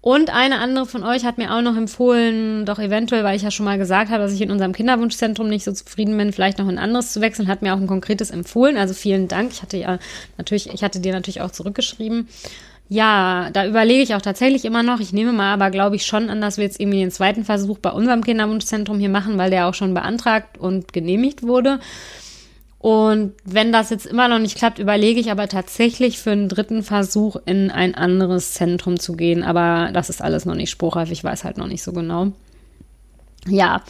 Und 0.00 0.30
eine 0.34 0.60
andere 0.60 0.86
von 0.86 1.04
euch 1.04 1.26
hat 1.26 1.36
mir 1.36 1.54
auch 1.54 1.60
noch 1.60 1.76
empfohlen, 1.76 2.64
doch 2.64 2.78
eventuell, 2.78 3.24
weil 3.24 3.36
ich 3.36 3.42
ja 3.42 3.50
schon 3.50 3.66
mal 3.66 3.76
gesagt 3.76 4.10
habe, 4.10 4.22
dass 4.22 4.32
ich 4.32 4.40
in 4.40 4.50
unserem 4.50 4.72
Kinderwunschzentrum 4.72 5.50
nicht 5.50 5.64
so 5.64 5.72
zufrieden 5.72 6.16
bin, 6.16 6.32
vielleicht 6.32 6.56
noch 6.56 6.68
ein 6.68 6.78
anderes 6.78 7.12
zu 7.12 7.20
wechseln, 7.20 7.48
hat 7.48 7.60
mir 7.60 7.74
auch 7.74 7.80
ein 7.80 7.86
konkretes 7.86 8.30
empfohlen. 8.30 8.78
Also 8.78 8.94
vielen 8.94 9.28
Dank. 9.28 9.52
Ich 9.52 9.60
hatte 9.60 9.76
ja 9.76 9.98
natürlich, 10.38 10.72
ich 10.72 10.82
hatte 10.82 11.00
dir 11.00 11.12
natürlich 11.12 11.42
auch 11.42 11.50
zurückgeschrieben. 11.50 12.28
Ja, 12.90 13.50
da 13.52 13.66
überlege 13.66 14.02
ich 14.02 14.14
auch 14.14 14.22
tatsächlich 14.22 14.64
immer 14.64 14.82
noch. 14.82 15.00
Ich 15.00 15.12
nehme 15.12 15.32
mal 15.32 15.52
aber, 15.52 15.70
glaube 15.70 15.96
ich, 15.96 16.06
schon 16.06 16.30
an, 16.30 16.40
dass 16.40 16.56
wir 16.56 16.64
jetzt 16.64 16.80
irgendwie 16.80 17.00
den 17.00 17.10
zweiten 17.10 17.44
Versuch 17.44 17.78
bei 17.78 17.90
unserem 17.90 18.24
Kinderwunschzentrum 18.24 18.98
hier 18.98 19.10
machen, 19.10 19.36
weil 19.36 19.50
der 19.50 19.66
auch 19.66 19.74
schon 19.74 19.92
beantragt 19.92 20.56
und 20.56 20.92
genehmigt 20.92 21.42
wurde. 21.42 21.80
Und 22.78 23.34
wenn 23.44 23.72
das 23.72 23.90
jetzt 23.90 24.06
immer 24.06 24.28
noch 24.28 24.38
nicht 24.38 24.56
klappt, 24.56 24.78
überlege 24.78 25.20
ich 25.20 25.30
aber 25.30 25.48
tatsächlich 25.48 26.18
für 26.18 26.30
einen 26.30 26.48
dritten 26.48 26.82
Versuch 26.82 27.36
in 27.44 27.70
ein 27.70 27.94
anderes 27.94 28.54
Zentrum 28.54 28.98
zu 28.98 29.14
gehen. 29.14 29.42
Aber 29.42 29.90
das 29.92 30.08
ist 30.08 30.22
alles 30.22 30.46
noch 30.46 30.54
nicht 30.54 30.70
spruchreif. 30.70 31.10
Ich 31.10 31.24
weiß 31.24 31.44
halt 31.44 31.58
noch 31.58 31.66
nicht 31.66 31.82
so 31.82 31.92
genau. 31.92 32.32
Ja. 33.46 33.82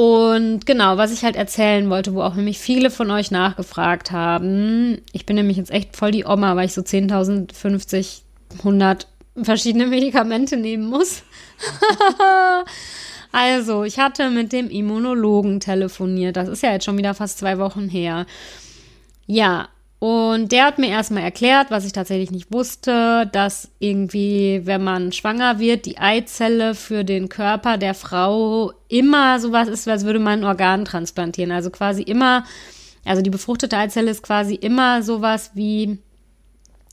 Und 0.00 0.64
genau, 0.64 0.96
was 0.96 1.12
ich 1.12 1.24
halt 1.24 1.36
erzählen 1.36 1.90
wollte, 1.90 2.14
wo 2.14 2.22
auch 2.22 2.34
nämlich 2.34 2.58
viele 2.58 2.90
von 2.90 3.10
euch 3.10 3.30
nachgefragt 3.30 4.12
haben. 4.12 5.02
Ich 5.12 5.26
bin 5.26 5.36
nämlich 5.36 5.58
jetzt 5.58 5.70
echt 5.70 5.94
voll 5.94 6.10
die 6.10 6.24
Oma, 6.24 6.56
weil 6.56 6.64
ich 6.64 6.72
so 6.72 6.80
10.000, 6.80 7.52
50, 7.52 8.22
100 8.60 9.06
verschiedene 9.42 9.86
Medikamente 9.86 10.56
nehmen 10.56 10.88
muss. 10.88 11.22
also, 13.32 13.84
ich 13.84 13.98
hatte 13.98 14.30
mit 14.30 14.54
dem 14.54 14.70
Immunologen 14.70 15.60
telefoniert. 15.60 16.34
Das 16.38 16.48
ist 16.48 16.62
ja 16.62 16.72
jetzt 16.72 16.86
schon 16.86 16.96
wieder 16.96 17.12
fast 17.12 17.36
zwei 17.36 17.58
Wochen 17.58 17.86
her. 17.86 18.24
Ja, 19.26 19.68
und 20.00 20.50
der 20.50 20.64
hat 20.64 20.78
mir 20.78 20.88
erstmal 20.88 21.22
erklärt, 21.22 21.70
was 21.70 21.84
ich 21.84 21.92
tatsächlich 21.92 22.30
nicht 22.30 22.50
wusste, 22.50 23.28
dass 23.32 23.70
irgendwie, 23.80 24.62
wenn 24.64 24.82
man 24.82 25.12
schwanger 25.12 25.58
wird, 25.58 25.84
die 25.84 25.98
Eizelle 25.98 26.74
für 26.74 27.04
den 27.04 27.28
Körper 27.28 27.76
der 27.76 27.92
Frau 27.92 28.72
immer 28.88 29.38
sowas 29.38 29.68
ist, 29.68 29.86
als 29.86 30.06
würde 30.06 30.18
man 30.18 30.40
ein 30.40 30.44
Organ 30.44 30.86
transplantieren. 30.86 31.52
Also 31.52 31.68
quasi 31.68 32.00
immer, 32.00 32.44
also 33.04 33.20
die 33.20 33.28
befruchtete 33.28 33.76
Eizelle 33.76 34.10
ist 34.10 34.22
quasi 34.22 34.54
immer 34.54 35.02
sowas 35.02 35.50
wie 35.52 35.98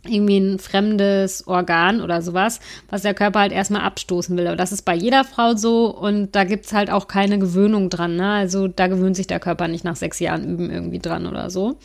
irgendwie 0.04 0.40
ein 0.40 0.60
fremdes 0.60 1.48
Organ 1.48 2.02
oder 2.02 2.22
sowas, 2.22 2.60
was 2.90 3.04
der 3.04 3.14
Körper 3.14 3.40
halt 3.40 3.54
erstmal 3.54 3.84
abstoßen 3.84 4.36
will. 4.36 4.48
Aber 4.48 4.58
das 4.58 4.74
ist 4.74 4.84
bei 4.84 4.96
jeder 4.96 5.24
Frau 5.24 5.56
so 5.56 5.96
und 5.96 6.36
da 6.36 6.44
gibt's 6.44 6.74
halt 6.74 6.90
auch 6.90 7.08
keine 7.08 7.40
Gewöhnung 7.40 7.90
dran. 7.90 8.18
Ne? 8.18 8.30
Also 8.30 8.68
da 8.68 8.88
gewöhnt 8.88 9.16
sich 9.16 9.28
der 9.28 9.40
Körper 9.40 9.70
nicht 9.70 9.86
nach 9.86 9.96
sechs 9.96 10.20
Jahren 10.20 10.44
Üben 10.44 10.70
irgendwie 10.70 11.00
dran 11.00 11.26
oder 11.26 11.50
so. 11.50 11.78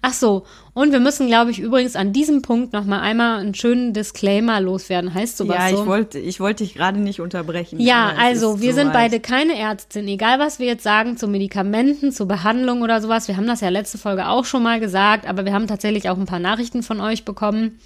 Ach 0.00 0.12
so, 0.12 0.44
und 0.74 0.92
wir 0.92 1.00
müssen, 1.00 1.26
glaube 1.26 1.50
ich, 1.50 1.58
übrigens 1.58 1.96
an 1.96 2.12
diesem 2.12 2.42
Punkt 2.42 2.72
noch 2.72 2.84
mal 2.84 3.00
einmal 3.00 3.40
einen 3.40 3.54
schönen 3.54 3.92
Disclaimer 3.92 4.60
loswerden. 4.60 5.12
Heißt 5.12 5.36
sowas 5.36 5.56
ja, 5.56 5.68
so? 5.70 5.74
Ja, 5.76 5.82
ich 5.82 5.86
wollte, 5.88 6.18
ich 6.18 6.40
wollte 6.40 6.64
dich 6.64 6.74
gerade 6.74 7.00
nicht 7.00 7.20
unterbrechen. 7.20 7.80
Ja, 7.80 8.14
also 8.16 8.60
wir 8.60 8.74
sind 8.74 8.92
beide 8.92 9.18
keine 9.18 9.58
Ärztin. 9.58 10.06
Egal, 10.06 10.38
was 10.38 10.60
wir 10.60 10.66
jetzt 10.66 10.84
sagen 10.84 11.16
zu 11.16 11.26
Medikamenten, 11.26 12.12
zu 12.12 12.26
Behandlung 12.26 12.82
oder 12.82 13.00
sowas. 13.00 13.26
Wir 13.28 13.36
haben 13.36 13.46
das 13.46 13.60
ja 13.60 13.70
letzte 13.70 13.98
Folge 13.98 14.28
auch 14.28 14.44
schon 14.44 14.62
mal 14.62 14.78
gesagt, 14.78 15.26
aber 15.26 15.44
wir 15.44 15.52
haben 15.52 15.66
tatsächlich 15.66 16.08
auch 16.08 16.16
ein 16.16 16.26
paar 16.26 16.38
Nachrichten 16.38 16.82
von 16.82 17.00
euch 17.00 17.24
bekommen. 17.24 17.80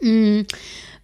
Mhm 0.00 0.46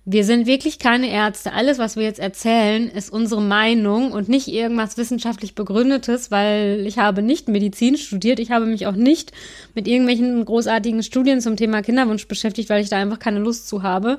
wir 0.07 0.25
sind 0.25 0.47
wirklich 0.47 0.79
keine 0.79 1.11
Ärzte. 1.11 1.53
Alles, 1.53 1.79
was 1.79 1.97
wir 1.97 2.05
jetzt 2.05 2.21
erzählen, 2.21 2.89
ist 2.89 3.13
unsere 3.13 3.43
Meinung 3.43 4.13
und 4.13 4.29
nicht 4.29 4.49
irgendwas 4.49 4.97
wissenschaftlich 4.97 5.55
begründetes, 5.55 6.31
weil 6.31 6.85
ich 6.87 6.99
habe 6.99 7.23
nicht 7.23 7.49
Medizin 7.49 7.97
studiert. 7.97 8.39
Ich 8.41 8.51
habe 8.51 8.67
mich 8.67 8.87
auch 8.87 8.97
nicht 8.97 9.33
mit 9.75 9.87
irgendwelchen 9.87 10.45
großartigen 10.45 11.03
Studien 11.03 11.41
zum 11.41 11.57
Thema 11.57 11.83
Kinderwunsch 11.83 12.27
beschäftigt, 12.29 12.71
weil 12.71 12.83
ich 12.83 12.89
da 12.89 12.97
einfach 12.97 13.19
keine 13.19 13.41
Lust 13.41 13.69
zu 13.69 13.83
habe. 13.83 14.19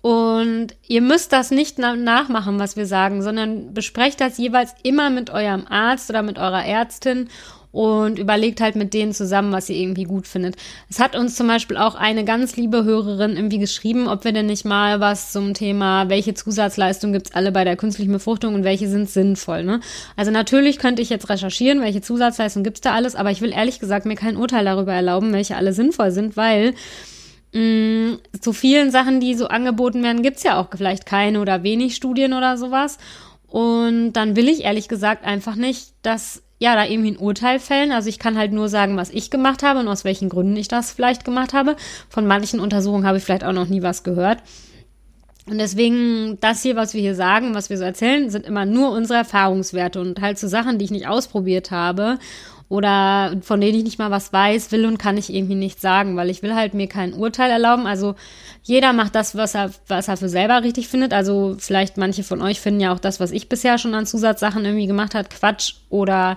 Und 0.00 0.68
ihr 0.86 1.02
müsst 1.02 1.32
das 1.32 1.50
nicht 1.50 1.78
nachmachen, 1.78 2.58
was 2.58 2.76
wir 2.76 2.86
sagen, 2.86 3.22
sondern 3.22 3.74
besprecht 3.74 4.20
das 4.20 4.38
jeweils 4.38 4.74
immer 4.82 5.10
mit 5.10 5.30
eurem 5.30 5.66
Arzt 5.68 6.10
oder 6.10 6.22
mit 6.22 6.38
eurer 6.38 6.64
Ärztin 6.64 7.28
und 7.70 8.18
überlegt 8.18 8.60
halt 8.60 8.76
mit 8.76 8.94
denen 8.94 9.12
zusammen, 9.12 9.52
was 9.52 9.68
ihr 9.68 9.76
irgendwie 9.76 10.04
gut 10.04 10.26
findet. 10.26 10.56
Es 10.88 11.00
hat 11.00 11.14
uns 11.14 11.36
zum 11.36 11.46
Beispiel 11.46 11.76
auch 11.76 11.94
eine 11.94 12.24
ganz 12.24 12.56
liebe 12.56 12.84
Hörerin 12.84 13.36
irgendwie 13.36 13.58
geschrieben, 13.58 14.08
ob 14.08 14.24
wir 14.24 14.32
denn 14.32 14.46
nicht 14.46 14.64
mal 14.64 15.00
was 15.00 15.32
zum 15.32 15.54
Thema, 15.54 16.08
welche 16.08 16.34
Zusatzleistungen 16.34 17.12
gibt's 17.12 17.34
alle 17.34 17.52
bei 17.52 17.64
der 17.64 17.76
künstlichen 17.76 18.12
Befruchtung 18.12 18.54
und 18.54 18.64
welche 18.64 18.88
sind 18.88 19.10
sinnvoll. 19.10 19.64
Ne? 19.64 19.80
Also 20.16 20.30
natürlich 20.30 20.78
könnte 20.78 21.02
ich 21.02 21.10
jetzt 21.10 21.28
recherchieren, 21.28 21.82
welche 21.82 22.00
Zusatzleistungen 22.00 22.64
gibt's 22.64 22.80
da 22.80 22.94
alles, 22.94 23.14
aber 23.14 23.30
ich 23.30 23.40
will 23.40 23.52
ehrlich 23.52 23.80
gesagt 23.80 24.06
mir 24.06 24.16
kein 24.16 24.36
Urteil 24.36 24.64
darüber 24.64 24.94
erlauben, 24.94 25.32
welche 25.32 25.56
alle 25.56 25.72
sinnvoll 25.72 26.10
sind, 26.10 26.36
weil 26.36 26.74
mh, 27.52 27.60
mm, 27.60 28.18
zu 28.40 28.52
vielen 28.52 28.90
Sachen, 28.90 29.20
die 29.20 29.34
so 29.34 29.48
angeboten 29.48 30.02
werden, 30.02 30.22
gibt's 30.22 30.42
ja 30.42 30.58
auch 30.58 30.68
vielleicht 30.74 31.06
keine 31.06 31.40
oder 31.40 31.62
wenig 31.62 31.96
Studien 31.96 32.32
oder 32.32 32.56
sowas. 32.56 32.98
Und 33.46 34.12
dann 34.12 34.36
will 34.36 34.48
ich 34.48 34.64
ehrlich 34.64 34.88
gesagt 34.88 35.24
einfach 35.24 35.56
nicht, 35.56 35.92
dass 36.02 36.42
ja, 36.58 36.74
da 36.74 36.84
irgendwie 36.84 37.12
ein 37.12 37.18
Urteil 37.18 37.60
fällen. 37.60 37.92
Also 37.92 38.08
ich 38.08 38.18
kann 38.18 38.36
halt 38.36 38.52
nur 38.52 38.68
sagen, 38.68 38.96
was 38.96 39.10
ich 39.10 39.30
gemacht 39.30 39.62
habe 39.62 39.80
und 39.80 39.88
aus 39.88 40.04
welchen 40.04 40.28
Gründen 40.28 40.56
ich 40.56 40.68
das 40.68 40.92
vielleicht 40.92 41.24
gemacht 41.24 41.52
habe. 41.52 41.76
Von 42.08 42.26
manchen 42.26 42.60
Untersuchungen 42.60 43.06
habe 43.06 43.18
ich 43.18 43.24
vielleicht 43.24 43.44
auch 43.44 43.52
noch 43.52 43.68
nie 43.68 43.82
was 43.82 44.02
gehört. 44.02 44.42
Und 45.46 45.58
deswegen, 45.58 46.38
das 46.40 46.62
hier, 46.62 46.76
was 46.76 46.92
wir 46.92 47.00
hier 47.00 47.14
sagen, 47.14 47.54
was 47.54 47.70
wir 47.70 47.78
so 47.78 47.84
erzählen, 47.84 48.28
sind 48.28 48.44
immer 48.44 48.66
nur 48.66 48.90
unsere 48.90 49.20
Erfahrungswerte 49.20 50.00
und 50.00 50.20
halt 50.20 50.38
so 50.38 50.46
Sachen, 50.46 50.78
die 50.78 50.84
ich 50.84 50.90
nicht 50.90 51.08
ausprobiert 51.08 51.70
habe 51.70 52.18
oder 52.68 53.36
von 53.40 53.60
denen 53.60 53.78
ich 53.78 53.84
nicht 53.84 53.98
mal 53.98 54.10
was 54.10 54.32
weiß, 54.32 54.72
will 54.72 54.84
und 54.84 54.98
kann 54.98 55.16
ich 55.16 55.32
irgendwie 55.32 55.54
nicht 55.54 55.80
sagen, 55.80 56.16
weil 56.16 56.28
ich 56.28 56.42
will 56.42 56.54
halt 56.54 56.74
mir 56.74 56.86
kein 56.86 57.14
Urteil 57.14 57.50
erlauben. 57.50 57.86
Also 57.86 58.14
jeder 58.62 58.92
macht 58.92 59.14
das, 59.14 59.34
was 59.36 59.54
er, 59.54 59.70
was 59.86 60.08
er 60.08 60.18
für 60.18 60.28
selber 60.28 60.62
richtig 60.62 60.88
findet. 60.88 61.14
Also 61.14 61.56
vielleicht 61.58 61.96
manche 61.96 62.22
von 62.22 62.42
euch 62.42 62.60
finden 62.60 62.80
ja 62.80 62.92
auch 62.92 62.98
das, 62.98 63.20
was 63.20 63.30
ich 63.30 63.48
bisher 63.48 63.78
schon 63.78 63.94
an 63.94 64.06
Zusatzsachen 64.06 64.64
irgendwie 64.64 64.86
gemacht 64.86 65.14
hat, 65.14 65.30
Quatsch 65.30 65.74
oder 65.88 66.36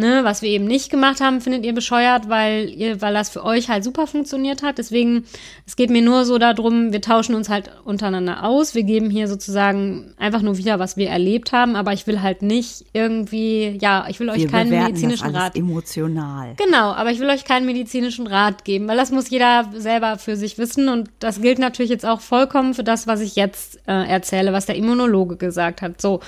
Ne, 0.00 0.24
was 0.24 0.40
wir 0.40 0.48
eben 0.48 0.64
nicht 0.64 0.88
gemacht 0.88 1.20
haben, 1.20 1.42
findet 1.42 1.62
ihr 1.62 1.74
bescheuert, 1.74 2.30
weil 2.30 2.70
ihr, 2.70 3.02
weil 3.02 3.12
das 3.12 3.28
für 3.28 3.44
euch 3.44 3.68
halt 3.68 3.84
super 3.84 4.06
funktioniert 4.06 4.62
hat. 4.62 4.78
Deswegen, 4.78 5.24
es 5.66 5.76
geht 5.76 5.90
mir 5.90 6.00
nur 6.00 6.24
so 6.24 6.38
darum, 6.38 6.94
wir 6.94 7.02
tauschen 7.02 7.34
uns 7.34 7.50
halt 7.50 7.70
untereinander 7.84 8.42
aus. 8.44 8.74
Wir 8.74 8.84
geben 8.84 9.10
hier 9.10 9.28
sozusagen 9.28 10.14
einfach 10.16 10.40
nur 10.40 10.56
wieder, 10.56 10.78
was 10.78 10.96
wir 10.96 11.10
erlebt 11.10 11.52
haben, 11.52 11.76
aber 11.76 11.92
ich 11.92 12.06
will 12.06 12.22
halt 12.22 12.40
nicht 12.40 12.86
irgendwie, 12.94 13.76
ja, 13.78 14.06
ich 14.08 14.18
will 14.20 14.30
euch 14.30 14.38
wir 14.38 14.48
keinen 14.48 14.70
medizinischen 14.70 15.34
das 15.34 15.42
Rat. 15.42 15.56
Emotional. 15.56 16.54
Genau, 16.56 16.92
aber 16.92 17.10
ich 17.10 17.20
will 17.20 17.28
euch 17.28 17.44
keinen 17.44 17.66
medizinischen 17.66 18.26
Rat 18.26 18.64
geben, 18.64 18.88
weil 18.88 18.96
das 18.96 19.10
muss 19.10 19.28
jeder 19.28 19.68
selber 19.74 20.16
für 20.16 20.36
sich 20.36 20.56
wissen 20.56 20.88
und 20.88 21.10
das 21.18 21.42
gilt 21.42 21.58
natürlich 21.58 21.90
jetzt 21.90 22.06
auch 22.06 22.22
vollkommen 22.22 22.72
für 22.72 22.84
das, 22.84 23.06
was 23.06 23.20
ich 23.20 23.36
jetzt 23.36 23.80
äh, 23.86 24.08
erzähle, 24.08 24.54
was 24.54 24.64
der 24.64 24.76
Immunologe 24.76 25.36
gesagt 25.36 25.82
hat. 25.82 26.00
So. 26.00 26.20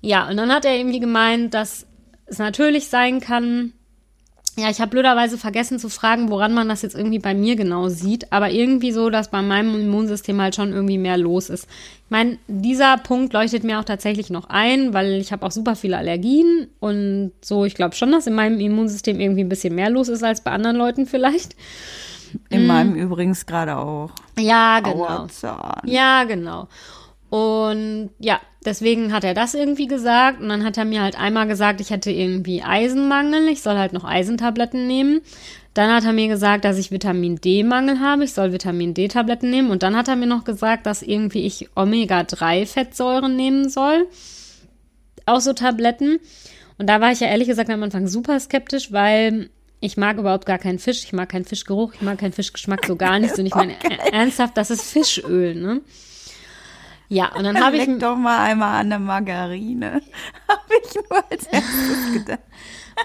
Ja, 0.00 0.28
und 0.28 0.36
dann 0.36 0.52
hat 0.52 0.64
er 0.64 0.76
irgendwie 0.76 1.00
gemeint, 1.00 1.54
dass 1.54 1.87
es 2.28 2.38
natürlich 2.38 2.88
sein 2.88 3.20
kann, 3.20 3.72
ja, 4.58 4.70
ich 4.70 4.80
habe 4.80 4.90
blöderweise 4.90 5.38
vergessen 5.38 5.78
zu 5.78 5.88
fragen, 5.88 6.30
woran 6.30 6.52
man 6.52 6.68
das 6.68 6.82
jetzt 6.82 6.96
irgendwie 6.96 7.20
bei 7.20 7.32
mir 7.32 7.54
genau 7.54 7.88
sieht, 7.88 8.32
aber 8.32 8.50
irgendwie 8.50 8.90
so, 8.90 9.08
dass 9.08 9.30
bei 9.30 9.40
meinem 9.40 9.80
Immunsystem 9.80 10.42
halt 10.42 10.56
schon 10.56 10.72
irgendwie 10.72 10.98
mehr 10.98 11.16
los 11.16 11.48
ist. 11.48 11.68
Ich 12.04 12.10
meine, 12.10 12.38
dieser 12.48 12.96
Punkt 12.98 13.32
leuchtet 13.32 13.62
mir 13.62 13.78
auch 13.78 13.84
tatsächlich 13.84 14.30
noch 14.30 14.48
ein, 14.48 14.92
weil 14.94 15.12
ich 15.12 15.30
habe 15.30 15.46
auch 15.46 15.52
super 15.52 15.76
viele 15.76 15.96
Allergien 15.96 16.66
und 16.80 17.32
so, 17.40 17.66
ich 17.66 17.76
glaube 17.76 17.94
schon, 17.94 18.10
dass 18.10 18.26
in 18.26 18.34
meinem 18.34 18.58
Immunsystem 18.58 19.20
irgendwie 19.20 19.44
ein 19.44 19.48
bisschen 19.48 19.76
mehr 19.76 19.90
los 19.90 20.08
ist 20.08 20.24
als 20.24 20.42
bei 20.42 20.50
anderen 20.50 20.76
Leuten 20.76 21.06
vielleicht. 21.06 21.54
In 22.50 22.64
mm. 22.64 22.66
meinem 22.66 22.94
übrigens 22.96 23.46
gerade 23.46 23.76
auch. 23.76 24.10
Ja, 24.36 24.80
genau. 24.80 25.06
Auerzahn. 25.06 25.82
Ja, 25.84 26.24
genau. 26.24 26.66
Und 27.30 28.10
ja, 28.18 28.40
deswegen 28.68 29.12
hat 29.12 29.24
er 29.24 29.34
das 29.34 29.54
irgendwie 29.54 29.86
gesagt. 29.86 30.40
Und 30.40 30.48
dann 30.48 30.64
hat 30.64 30.76
er 30.76 30.84
mir 30.84 31.02
halt 31.02 31.18
einmal 31.18 31.48
gesagt, 31.48 31.80
ich 31.80 31.90
hätte 31.90 32.10
irgendwie 32.10 32.62
Eisenmangel, 32.62 33.48
ich 33.48 33.62
soll 33.62 33.76
halt 33.76 33.92
noch 33.92 34.04
Eisentabletten 34.04 34.86
nehmen. 34.86 35.20
Dann 35.74 35.92
hat 35.92 36.04
er 36.04 36.12
mir 36.12 36.28
gesagt, 36.28 36.64
dass 36.64 36.78
ich 36.78 36.90
Vitamin 36.90 37.36
D-Mangel 37.36 38.00
habe, 38.00 38.24
ich 38.24 38.32
soll 38.32 38.52
Vitamin 38.52 38.94
D-Tabletten 38.94 39.50
nehmen. 39.50 39.70
Und 39.70 39.82
dann 39.82 39.96
hat 39.96 40.08
er 40.08 40.16
mir 40.16 40.26
noch 40.26 40.44
gesagt, 40.44 40.86
dass 40.86 41.02
irgendwie 41.02 41.46
ich 41.46 41.68
Omega-3-Fettsäuren 41.74 43.34
nehmen 43.34 43.68
soll. 43.68 44.06
auch 45.26 45.40
so 45.40 45.52
Tabletten. 45.52 46.18
Und 46.78 46.88
da 46.88 47.00
war 47.00 47.12
ich 47.12 47.20
ja 47.20 47.28
ehrlich 47.28 47.48
gesagt 47.48 47.70
am 47.70 47.82
Anfang 47.82 48.06
super 48.06 48.38
skeptisch, 48.40 48.92
weil 48.92 49.50
ich 49.80 49.96
mag 49.96 50.18
überhaupt 50.18 50.46
gar 50.46 50.58
keinen 50.58 50.78
Fisch. 50.78 51.04
Ich 51.04 51.12
mag 51.12 51.28
keinen 51.28 51.44
Fischgeruch, 51.44 51.94
ich 51.94 52.02
mag 52.02 52.18
keinen 52.18 52.32
Fischgeschmack 52.32 52.86
so 52.86 52.96
gar 52.96 53.18
nicht. 53.18 53.34
Und 53.38 53.46
ich 53.46 53.54
meine, 53.54 53.74
okay. 53.74 53.98
ernsthaft, 54.12 54.56
das 54.56 54.70
ist 54.70 54.82
Fischöl, 54.82 55.54
ne? 55.54 55.80
Ja, 57.08 57.34
und 57.34 57.44
dann 57.44 57.62
habe 57.62 57.76
ich. 57.78 57.98
Doch 57.98 58.16
mal 58.16 58.44
einmal 58.44 58.80
an 58.80 58.90
der 58.90 58.98
Margarine. 58.98 60.02
Habe 60.48 60.74
ich 60.84 60.94
nur 60.94 61.24
als 61.30 61.46
erstes 61.46 62.12
gedacht. 62.12 62.40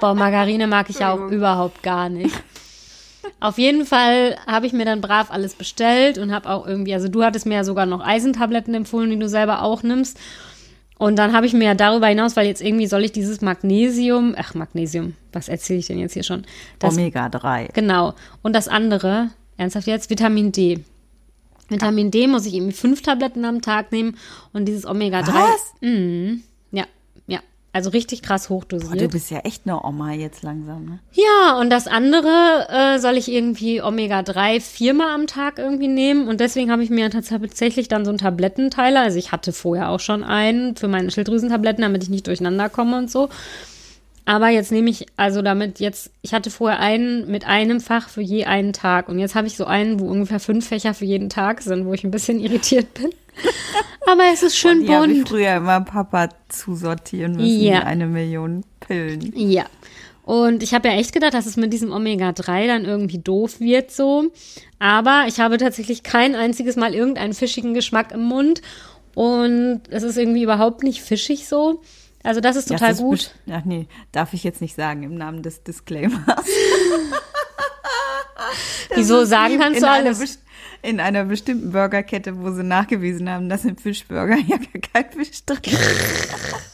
Boah, 0.02 0.14
Margarine 0.14 0.68
mag 0.68 0.90
ich 0.90 1.04
auch 1.06 1.30
überhaupt 1.30 1.84
gar 1.84 2.10
nicht. 2.10 2.36
Auf 3.40 3.58
jeden 3.58 3.86
Fall 3.86 4.36
habe 4.48 4.66
ich 4.66 4.74
mir 4.74 4.86
dann 4.86 5.00
brav 5.00 5.32
alles 5.32 5.56
bestellt 5.56 6.18
und 6.18 6.34
habe 6.34 6.50
auch 6.50 6.68
irgendwie, 6.68 6.94
also 6.94 7.08
du 7.08 7.24
hattest 7.24 7.46
mir 7.46 7.56
ja 7.56 7.64
sogar 7.64 7.86
noch 7.86 8.06
Eisentabletten 8.06 8.74
empfohlen, 8.74 9.10
die 9.10 9.20
du 9.20 9.30
selber 9.30 9.62
auch 9.62 9.84
nimmst. 9.84 10.20
Und 10.98 11.18
dann 11.18 11.34
habe 11.34 11.46
ich 11.46 11.54
mir 11.54 11.66
ja 11.66 11.76
darüber 11.76 12.08
hinaus, 12.08 12.36
weil 12.36 12.48
jetzt 12.48 12.62
irgendwie 12.62 12.88
soll 12.88 13.04
ich 13.04 13.12
dieses 13.12 13.42
Magnesium, 13.42 14.36
ach 14.38 14.54
Magnesium, 14.54 15.16
was 15.32 15.50
erzähle 15.50 15.80
ich 15.80 15.88
denn 15.88 16.00
jetzt 16.00 16.14
hier 16.14 16.24
schon? 16.24 16.46
Das, 16.80 16.94
Omega 16.94 17.30
3. 17.30 17.70
Genau. 17.74 18.14
Und 18.42 18.54
das 18.54 18.68
andere, 18.68 19.30
ernsthaft 19.58 19.88
jetzt, 19.88 20.10
Vitamin 20.10 20.52
D. 20.52 20.84
Vitamin 21.74 22.12
D 22.12 22.28
muss 22.28 22.46
ich 22.46 22.54
irgendwie 22.54 22.74
fünf 22.74 23.02
Tabletten 23.02 23.46
am 23.46 23.62
Tag 23.62 23.92
nehmen 23.92 24.18
und 24.54 24.66
dieses 24.66 24.86
Omega 24.86 25.22
3. 25.22 25.34
Was? 25.34 25.74
Mh, 25.82 26.38
ja, 26.72 26.86
ja. 27.28 27.40
Also 27.74 27.90
richtig 27.90 28.22
krass 28.22 28.50
hochdosiert. 28.50 28.92
Boah, 28.92 28.98
du 28.98 29.08
bist 29.10 29.32
ja 29.32 29.40
echt 29.40 29.64
eine 29.66 29.84
Oma 29.84 30.14
jetzt 30.14 30.44
langsam, 30.44 30.86
ne? 30.86 31.00
Ja, 31.14 31.60
und 31.60 31.70
das 31.70 31.88
andere 31.88 32.68
äh, 32.70 33.00
soll 33.00 33.18
ich 33.18 33.32
irgendwie 33.32 33.82
Omega-3 33.82 34.62
viermal 34.62 35.10
am 35.10 35.28
Tag 35.28 35.58
irgendwie 35.58 35.88
nehmen. 35.88 36.28
Und 36.28 36.40
deswegen 36.40 36.72
habe 36.72 36.84
ich 36.84 36.90
mir 36.92 37.10
tatsächlich 37.10 37.88
dann 37.88 38.06
so 38.06 38.12
einen 38.12 38.20
Tablettenteiler. 38.20 39.02
Also 39.02 39.18
ich 39.18 39.32
hatte 39.32 39.54
vorher 39.54 39.90
auch 39.90 40.00
schon 40.00 40.24
einen 40.24 40.76
für 40.76 40.88
meine 40.88 41.10
Schilddrüsentabletten, 41.10 41.82
damit 41.82 42.04
ich 42.04 42.10
nicht 42.10 42.28
durcheinander 42.28 42.70
komme 42.70 42.98
und 42.98 43.10
so. 43.10 43.30
Aber 44.26 44.50
jetzt 44.50 44.72
nehme 44.72 44.90
ich, 44.90 45.06
also 45.18 45.42
damit 45.42 45.80
jetzt, 45.80 46.12
ich 46.22 46.34
hatte 46.34 46.50
vorher 46.50 46.80
einen 46.80 47.30
mit 47.30 47.46
einem 47.46 47.82
Fach 47.82 48.08
für 48.08 48.22
je 48.22 48.46
einen 48.46 48.72
Tag. 48.72 49.10
Und 49.10 49.20
jetzt 49.20 49.36
habe 49.36 49.48
ich 49.48 49.58
so 49.58 49.66
einen, 49.66 50.00
wo 50.00 50.08
ungefähr 50.08 50.40
fünf 50.40 50.68
Fächer 50.68 50.94
für 50.94 51.06
jeden 51.06 51.30
Tag 51.30 51.62
sind, 51.62 51.86
wo 51.86 51.94
ich 51.94 52.04
ein 52.04 52.12
bisschen 52.12 52.40
irritiert 52.42 52.94
bin. 52.94 53.10
Aber 54.08 54.24
es 54.32 54.44
ist 54.44 54.58
schön 54.58 54.86
bunt. 54.86 55.12
Ich 55.12 55.28
früher 55.28 55.58
immer 55.58 55.82
Papa 55.82 56.30
zusortieren 56.50 57.36
müssen, 57.36 57.62
ja. 57.62 57.80
eine 57.80 58.06
Million 58.06 58.64
Pillen. 58.80 59.34
Ja. 59.36 59.66
Und 60.24 60.64
ich 60.64 60.74
habe 60.74 60.88
ja 60.88 60.96
echt 60.96 61.12
gedacht, 61.12 61.34
dass 61.34 61.46
es 61.46 61.58
mit 61.58 61.74
diesem 61.74 61.92
Omega-3 61.92 62.68
dann 62.68 62.86
irgendwie 62.86 63.18
doof 63.18 63.60
wird 63.60 63.92
so. 63.92 64.32
Aber 64.80 65.26
ich 65.28 65.40
habe 65.40 65.58
tatsächlich 65.58 66.04
kein 66.04 66.36
einziges 66.36 66.78
Mal 66.78 66.94
irgendeinen 66.94 67.34
fischigen 67.34 67.74
Geschmack 67.74 68.14
im 68.14 68.24
Mund. 68.24 68.62
Und 69.16 69.82
es 69.90 70.04
ist 70.04 70.18
irgendwie 70.18 70.44
überhaupt 70.44 70.84
nicht 70.84 71.02
fischig 71.02 71.48
so. 71.48 71.82
Also 72.24 72.40
das 72.40 72.56
ist 72.56 72.70
total 72.70 72.90
das 72.90 73.00
gut. 73.00 73.20
Ist 73.20 73.36
Ach 73.52 73.66
nee, 73.66 73.88
darf 74.12 74.34
ich 74.34 74.44
jetzt 74.44 74.62
nicht 74.62 74.76
sagen 74.76 75.04
im 75.04 75.16
Namen 75.16 75.44
des 75.44 75.64
Disclaimers. 75.64 76.24
Wieso 78.96 79.26
sagen 79.26 79.60
kannst 79.60 79.82
du 79.82 79.90
alles? 79.90 80.40
in 80.84 81.00
einer 81.00 81.24
bestimmten 81.24 81.72
Burgerkette, 81.72 82.38
wo 82.40 82.52
sie 82.52 82.64
nachgewiesen 82.64 83.30
haben, 83.30 83.48
dass 83.50 83.64
im 83.66 83.78
Fischburger 83.78 84.36
ja 84.48 84.58
gar 84.58 85.04
kein 85.04 85.12
Fisch 85.14 85.44
drin 85.46 85.60
ist. 85.64 86.73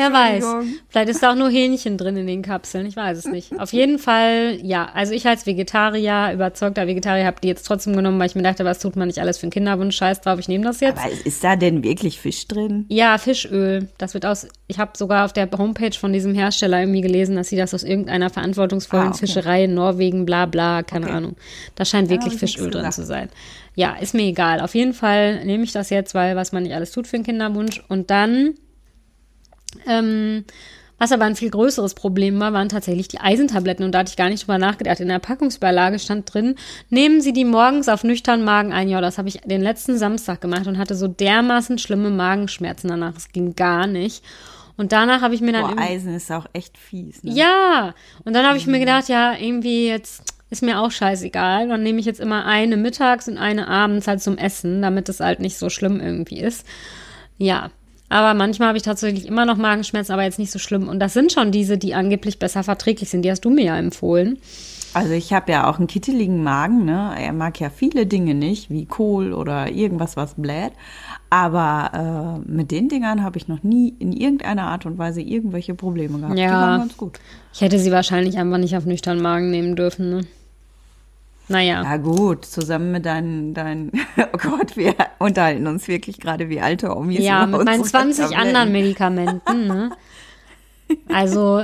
Wer 0.00 0.12
weiß. 0.12 0.44
Vielleicht 0.88 1.08
ist 1.10 1.22
da 1.22 1.32
auch 1.32 1.36
nur 1.36 1.50
Hähnchen 1.50 1.98
drin 1.98 2.16
in 2.16 2.26
den 2.26 2.42
Kapseln. 2.42 2.86
Ich 2.86 2.96
weiß 2.96 3.18
es 3.18 3.26
nicht. 3.26 3.58
Auf 3.60 3.72
jeden 3.72 3.98
Fall, 3.98 4.58
ja. 4.62 4.88
Also 4.94 5.12
ich 5.12 5.26
als 5.26 5.46
Vegetarier, 5.46 6.30
überzeugter 6.32 6.86
Vegetarier, 6.86 7.26
habe 7.26 7.36
die 7.42 7.48
jetzt 7.48 7.64
trotzdem 7.64 7.94
genommen, 7.94 8.18
weil 8.18 8.26
ich 8.26 8.34
mir 8.34 8.42
dachte, 8.42 8.64
was 8.64 8.78
tut 8.78 8.96
man 8.96 9.08
nicht 9.08 9.20
alles 9.20 9.38
für 9.38 9.44
einen 9.44 9.52
Kinderwunsch? 9.52 9.96
Scheiß 9.96 10.22
drauf, 10.22 10.38
ich 10.38 10.48
nehme 10.48 10.64
das 10.64 10.80
jetzt. 10.80 10.98
Aber 10.98 11.10
ist 11.24 11.44
da 11.44 11.56
denn 11.56 11.84
wirklich 11.84 12.18
Fisch 12.18 12.48
drin? 12.48 12.86
Ja, 12.88 13.18
Fischöl. 13.18 13.88
Das 13.98 14.14
wird 14.14 14.24
aus, 14.24 14.48
ich 14.68 14.78
habe 14.78 14.92
sogar 14.96 15.26
auf 15.26 15.32
der 15.32 15.50
Homepage 15.50 15.92
von 15.92 16.12
diesem 16.12 16.34
Hersteller 16.34 16.80
irgendwie 16.80 17.02
gelesen, 17.02 17.36
dass 17.36 17.48
sie 17.48 17.56
das 17.56 17.74
aus 17.74 17.82
irgendeiner 17.82 18.30
verantwortungsvollen 18.30 19.08
ah, 19.08 19.10
okay. 19.10 19.26
Fischerei 19.26 19.64
in 19.64 19.74
Norwegen, 19.74 20.24
bla 20.24 20.46
bla, 20.46 20.82
keine 20.82 21.06
okay. 21.06 21.14
Ahnung. 21.14 21.36
Da 21.74 21.84
scheint 21.84 22.08
wirklich 22.08 22.34
ja, 22.34 22.38
Fischöl 22.38 22.70
drin 22.70 22.90
zu 22.90 23.04
sein. 23.04 23.28
Ja, 23.74 23.96
ist 23.96 24.14
mir 24.14 24.22
egal. 24.22 24.60
Auf 24.60 24.74
jeden 24.74 24.94
Fall 24.94 25.44
nehme 25.44 25.64
ich 25.64 25.72
das 25.72 25.90
jetzt, 25.90 26.14
weil 26.14 26.36
was 26.36 26.52
man 26.52 26.62
nicht 26.62 26.74
alles 26.74 26.92
tut 26.92 27.06
für 27.06 27.16
einen 27.16 27.24
Kinderwunsch. 27.24 27.82
Und 27.88 28.10
dann 28.10 28.54
ähm, 29.86 30.44
was 31.00 31.12
aber 31.12 31.24
ein 31.24 31.34
viel 31.34 31.48
größeres 31.48 31.94
Problem 31.94 32.38
war, 32.40 32.52
waren 32.52 32.68
tatsächlich 32.68 33.08
die 33.08 33.20
Eisentabletten. 33.20 33.86
Und 33.86 33.92
da 33.92 34.00
hatte 34.00 34.10
ich 34.10 34.18
gar 34.18 34.28
nicht 34.28 34.42
drüber 34.42 34.58
nachgedacht. 34.58 35.00
In 35.00 35.08
der 35.08 35.18
Packungsbeilage 35.18 35.98
stand 35.98 36.32
drin, 36.32 36.56
nehmen 36.90 37.22
Sie 37.22 37.32
die 37.32 37.46
morgens 37.46 37.88
auf 37.88 38.04
nüchternen 38.04 38.44
Magen 38.44 38.74
ein. 38.74 38.90
Ja, 38.90 39.00
das 39.00 39.16
habe 39.16 39.28
ich 39.28 39.40
den 39.40 39.62
letzten 39.62 39.96
Samstag 39.96 40.42
gemacht 40.42 40.66
und 40.66 40.76
hatte 40.76 40.94
so 40.94 41.08
dermaßen 41.08 41.78
schlimme 41.78 42.10
Magenschmerzen 42.10 42.88
danach. 42.88 43.16
Es 43.16 43.30
ging 43.30 43.56
gar 43.56 43.86
nicht. 43.86 44.22
Und 44.76 44.92
danach 44.92 45.22
habe 45.22 45.34
ich 45.34 45.40
mir 45.40 45.52
dann. 45.52 45.74
Boah, 45.74 45.82
Eisen 45.82 46.14
ist 46.14 46.30
auch 46.30 46.46
echt 46.52 46.76
fies. 46.76 47.22
Ne? 47.22 47.32
Ja. 47.32 47.94
Und 48.24 48.34
dann 48.34 48.46
habe 48.46 48.58
ich 48.58 48.66
mir 48.66 48.76
mhm. 48.76 48.80
gedacht, 48.80 49.08
ja, 49.08 49.32
irgendwie 49.32 49.88
jetzt 49.88 50.22
ist 50.50 50.62
mir 50.62 50.80
auch 50.80 50.90
scheißegal. 50.90 51.68
Dann 51.68 51.82
nehme 51.82 51.98
ich 51.98 52.04
jetzt 52.04 52.20
immer 52.20 52.44
eine 52.44 52.76
mittags 52.76 53.26
und 53.26 53.38
eine 53.38 53.68
abends 53.68 54.06
halt 54.06 54.20
zum 54.20 54.36
Essen, 54.36 54.82
damit 54.82 55.08
es 55.08 55.20
halt 55.20 55.40
nicht 55.40 55.56
so 55.56 55.70
schlimm 55.70 55.98
irgendwie 55.98 56.40
ist. 56.40 56.66
Ja, 57.38 57.70
aber 58.10 58.34
manchmal 58.34 58.68
habe 58.68 58.76
ich 58.76 58.82
tatsächlich 58.82 59.26
immer 59.26 59.46
noch 59.46 59.56
Magenschmerzen, 59.56 60.12
aber 60.12 60.24
jetzt 60.24 60.38
nicht 60.38 60.50
so 60.50 60.58
schlimm. 60.58 60.88
Und 60.88 60.98
das 60.98 61.12
sind 61.14 61.32
schon 61.32 61.52
diese, 61.52 61.78
die 61.78 61.94
angeblich 61.94 62.40
besser 62.40 62.64
verträglich 62.64 63.08
sind. 63.08 63.22
Die 63.22 63.30
hast 63.30 63.44
du 63.44 63.50
mir 63.50 63.64
ja 63.64 63.78
empfohlen. 63.78 64.38
Also 64.92 65.12
ich 65.12 65.32
habe 65.32 65.52
ja 65.52 65.70
auch 65.70 65.78
einen 65.78 65.86
kitteligen 65.86 66.42
Magen, 66.42 66.84
ne? 66.84 67.14
Er 67.16 67.32
mag 67.32 67.60
ja 67.60 67.70
viele 67.70 68.06
Dinge 68.06 68.34
nicht, 68.34 68.68
wie 68.68 68.86
Kohl 68.86 69.32
oder 69.32 69.70
irgendwas, 69.70 70.16
was 70.16 70.34
bläht. 70.34 70.72
Aber 71.30 72.42
äh, 72.44 72.50
mit 72.50 72.72
den 72.72 72.88
Dingern 72.88 73.22
habe 73.22 73.38
ich 73.38 73.46
noch 73.46 73.62
nie 73.62 73.94
in 74.00 74.12
irgendeiner 74.12 74.64
Art 74.64 74.86
und 74.86 74.98
Weise 74.98 75.20
irgendwelche 75.20 75.74
Probleme 75.74 76.18
gehabt. 76.18 76.36
Ja. 76.36 76.46
Die 76.46 76.52
waren 76.52 76.80
ganz 76.80 76.96
gut. 76.96 77.20
Ich 77.54 77.60
hätte 77.60 77.78
sie 77.78 77.92
wahrscheinlich 77.92 78.36
einfach 78.38 78.58
nicht 78.58 78.76
auf 78.76 78.84
nüchternen 78.84 79.22
Magen 79.22 79.52
nehmen 79.52 79.76
dürfen, 79.76 80.10
ne? 80.10 80.20
Naja. 81.50 81.82
Ja, 81.82 81.96
gut, 81.96 82.44
zusammen 82.44 82.92
mit 82.92 83.04
deinen, 83.04 83.54
deinen, 83.54 83.90
oh 84.16 84.38
Gott, 84.38 84.76
wir 84.76 84.94
unterhalten 85.18 85.66
uns 85.66 85.88
wirklich 85.88 86.20
gerade 86.20 86.48
wie 86.48 86.60
alte 86.60 86.96
Omis. 86.96 87.18
Ja, 87.18 87.44
mit 87.44 87.64
meinen 87.64 87.84
20 87.84 88.22
Tabletten. 88.24 88.46
anderen 88.46 88.72
Medikamenten, 88.72 89.66
ne? 89.66 89.90
Also, 91.08 91.62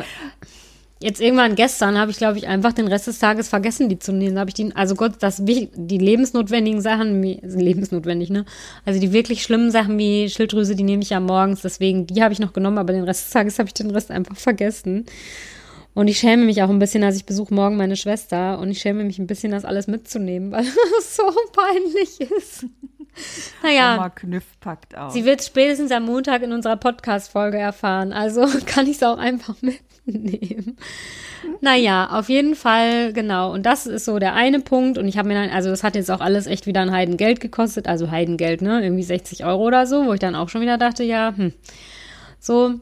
jetzt 1.01 1.21
irgendwann 1.21 1.57
gestern 1.57 1.99
habe 1.99 2.13
ich, 2.13 2.17
glaube 2.17 2.39
ich, 2.39 2.47
einfach 2.47 2.73
den 2.73 2.87
Rest 2.87 3.09
des 3.09 3.19
Tages 3.19 3.49
vergessen, 3.49 3.89
die 3.89 3.99
zu 3.99 4.13
nehmen. 4.13 4.39
habe 4.39 4.51
ich 4.51 4.55
die, 4.55 4.75
also 4.77 4.95
Gott, 4.95 5.15
das, 5.19 5.43
die 5.45 5.99
lebensnotwendigen 5.99 6.81
Sachen, 6.81 7.23
lebensnotwendig, 7.23 8.31
ne? 8.31 8.45
Also 8.85 9.01
die 9.01 9.13
wirklich 9.13 9.43
schlimmen 9.43 9.73
Sachen 9.73 9.99
wie 9.99 10.29
Schilddrüse, 10.29 10.77
die 10.77 10.85
nehme 10.85 11.03
ich 11.03 11.11
ja 11.11 11.19
morgens, 11.19 11.63
deswegen, 11.63 12.07
die 12.07 12.23
habe 12.23 12.33
ich 12.33 12.39
noch 12.39 12.53
genommen, 12.53 12.79
aber 12.79 12.93
den 12.93 13.05
Rest 13.05 13.27
des 13.27 13.33
Tages 13.33 13.59
habe 13.59 13.69
ich 13.69 13.75
den 13.75 13.91
Rest 13.91 14.13
einfach 14.13 14.37
vergessen. 14.37 15.07
Und 15.97 16.09
ich 16.09 16.19
schäme 16.19 16.45
mich 16.45 16.63
auch 16.63 16.69
ein 16.69 16.79
bisschen, 16.79 17.03
als 17.05 17.17
ich 17.17 17.25
besuche 17.25 17.55
morgen 17.55 17.79
meine 17.79 17.97
Schwester 17.97 18.59
und 18.59 18.71
ich 18.71 18.81
schäme 18.81 19.03
mich 19.03 19.19
ein 19.19 19.27
bisschen, 19.27 19.53
das 19.53 19.65
alles 19.65 19.87
mitzunehmen, 19.87 20.53
weil 20.53 20.67
es 20.99 21.17
so 21.17 21.23
peinlich 21.53 22.21
ist. 22.21 22.67
Naja. 23.63 23.95
Oma 23.95 24.11
Knüff 24.11 24.45
packt 24.61 24.95
aus. 24.95 25.15
Sie 25.15 25.25
wird 25.25 25.43
spätestens 25.43 25.91
am 25.91 26.05
Montag 26.05 26.43
in 26.43 26.53
unserer 26.53 26.77
Podcast-Folge 26.77 27.57
erfahren. 27.57 28.13
Also 28.13 28.47
kann 28.67 28.87
ich 28.87 28.97
es 28.97 29.03
auch 29.03 29.17
einfach 29.17 29.55
mitnehmen. 29.63 30.77
Naja, 31.63 32.11
auf 32.11 32.29
jeden 32.29 32.55
Fall, 32.55 33.15
genau. 33.15 33.55
Und 33.55 33.65
das 33.65 33.87
ist 33.87 34.05
so 34.05 34.19
der 34.19 34.35
eine 34.35 34.61
Punkt. 34.61 34.99
Und 34.99 35.09
ich 35.09 35.17
habe 35.17 35.29
mir 35.29 35.35
dann, 35.35 35.49
also 35.49 35.71
das 35.71 35.83
hat 35.83 35.97
jetzt 35.97 36.11
auch 36.11 36.21
alles 36.21 36.47
echt 36.47 36.67
wieder 36.67 36.83
ein 36.83 36.93
Heidengeld 36.93 37.41
gekostet. 37.41 37.89
Also 37.89 38.11
Heidengeld, 38.11 38.61
ne? 38.61 38.83
Irgendwie 38.83 39.03
60 39.03 39.47
Euro 39.47 39.65
oder 39.65 39.87
so, 39.87 40.05
wo 40.05 40.13
ich 40.13 40.21
dann 40.21 40.35
auch 40.35 40.51
schon 40.51 40.61
wieder 40.61 40.77
dachte, 40.77 41.03
ja, 41.03 41.33
hm. 41.35 41.55
So, 42.39 42.81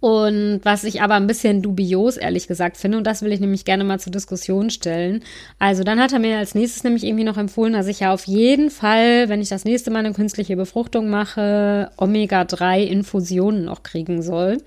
und 0.00 0.60
was 0.64 0.82
ich 0.84 1.02
aber 1.02 1.14
ein 1.14 1.28
bisschen 1.28 1.62
dubios, 1.62 2.16
ehrlich 2.16 2.48
gesagt, 2.48 2.76
finde, 2.76 2.98
und 2.98 3.06
das 3.06 3.22
will 3.22 3.32
ich 3.32 3.40
nämlich 3.40 3.64
gerne 3.64 3.84
mal 3.84 4.00
zur 4.00 4.12
Diskussion 4.12 4.70
stellen. 4.70 5.22
Also 5.58 5.84
dann 5.84 6.00
hat 6.00 6.12
er 6.12 6.18
mir 6.18 6.38
als 6.38 6.54
nächstes 6.54 6.82
nämlich 6.82 7.04
irgendwie 7.04 7.24
noch 7.24 7.36
empfohlen, 7.36 7.72
dass 7.72 7.86
ich 7.86 8.00
ja 8.00 8.12
auf 8.12 8.26
jeden 8.26 8.70
Fall, 8.70 9.28
wenn 9.28 9.40
ich 9.40 9.48
das 9.48 9.64
nächste 9.64 9.90
Mal 9.90 10.00
eine 10.00 10.12
künstliche 10.12 10.56
Befruchtung 10.56 11.10
mache, 11.10 11.90
Omega-3-Infusionen 11.96 13.64
noch 13.64 13.84
kriegen 13.84 14.22
soll. 14.22 14.58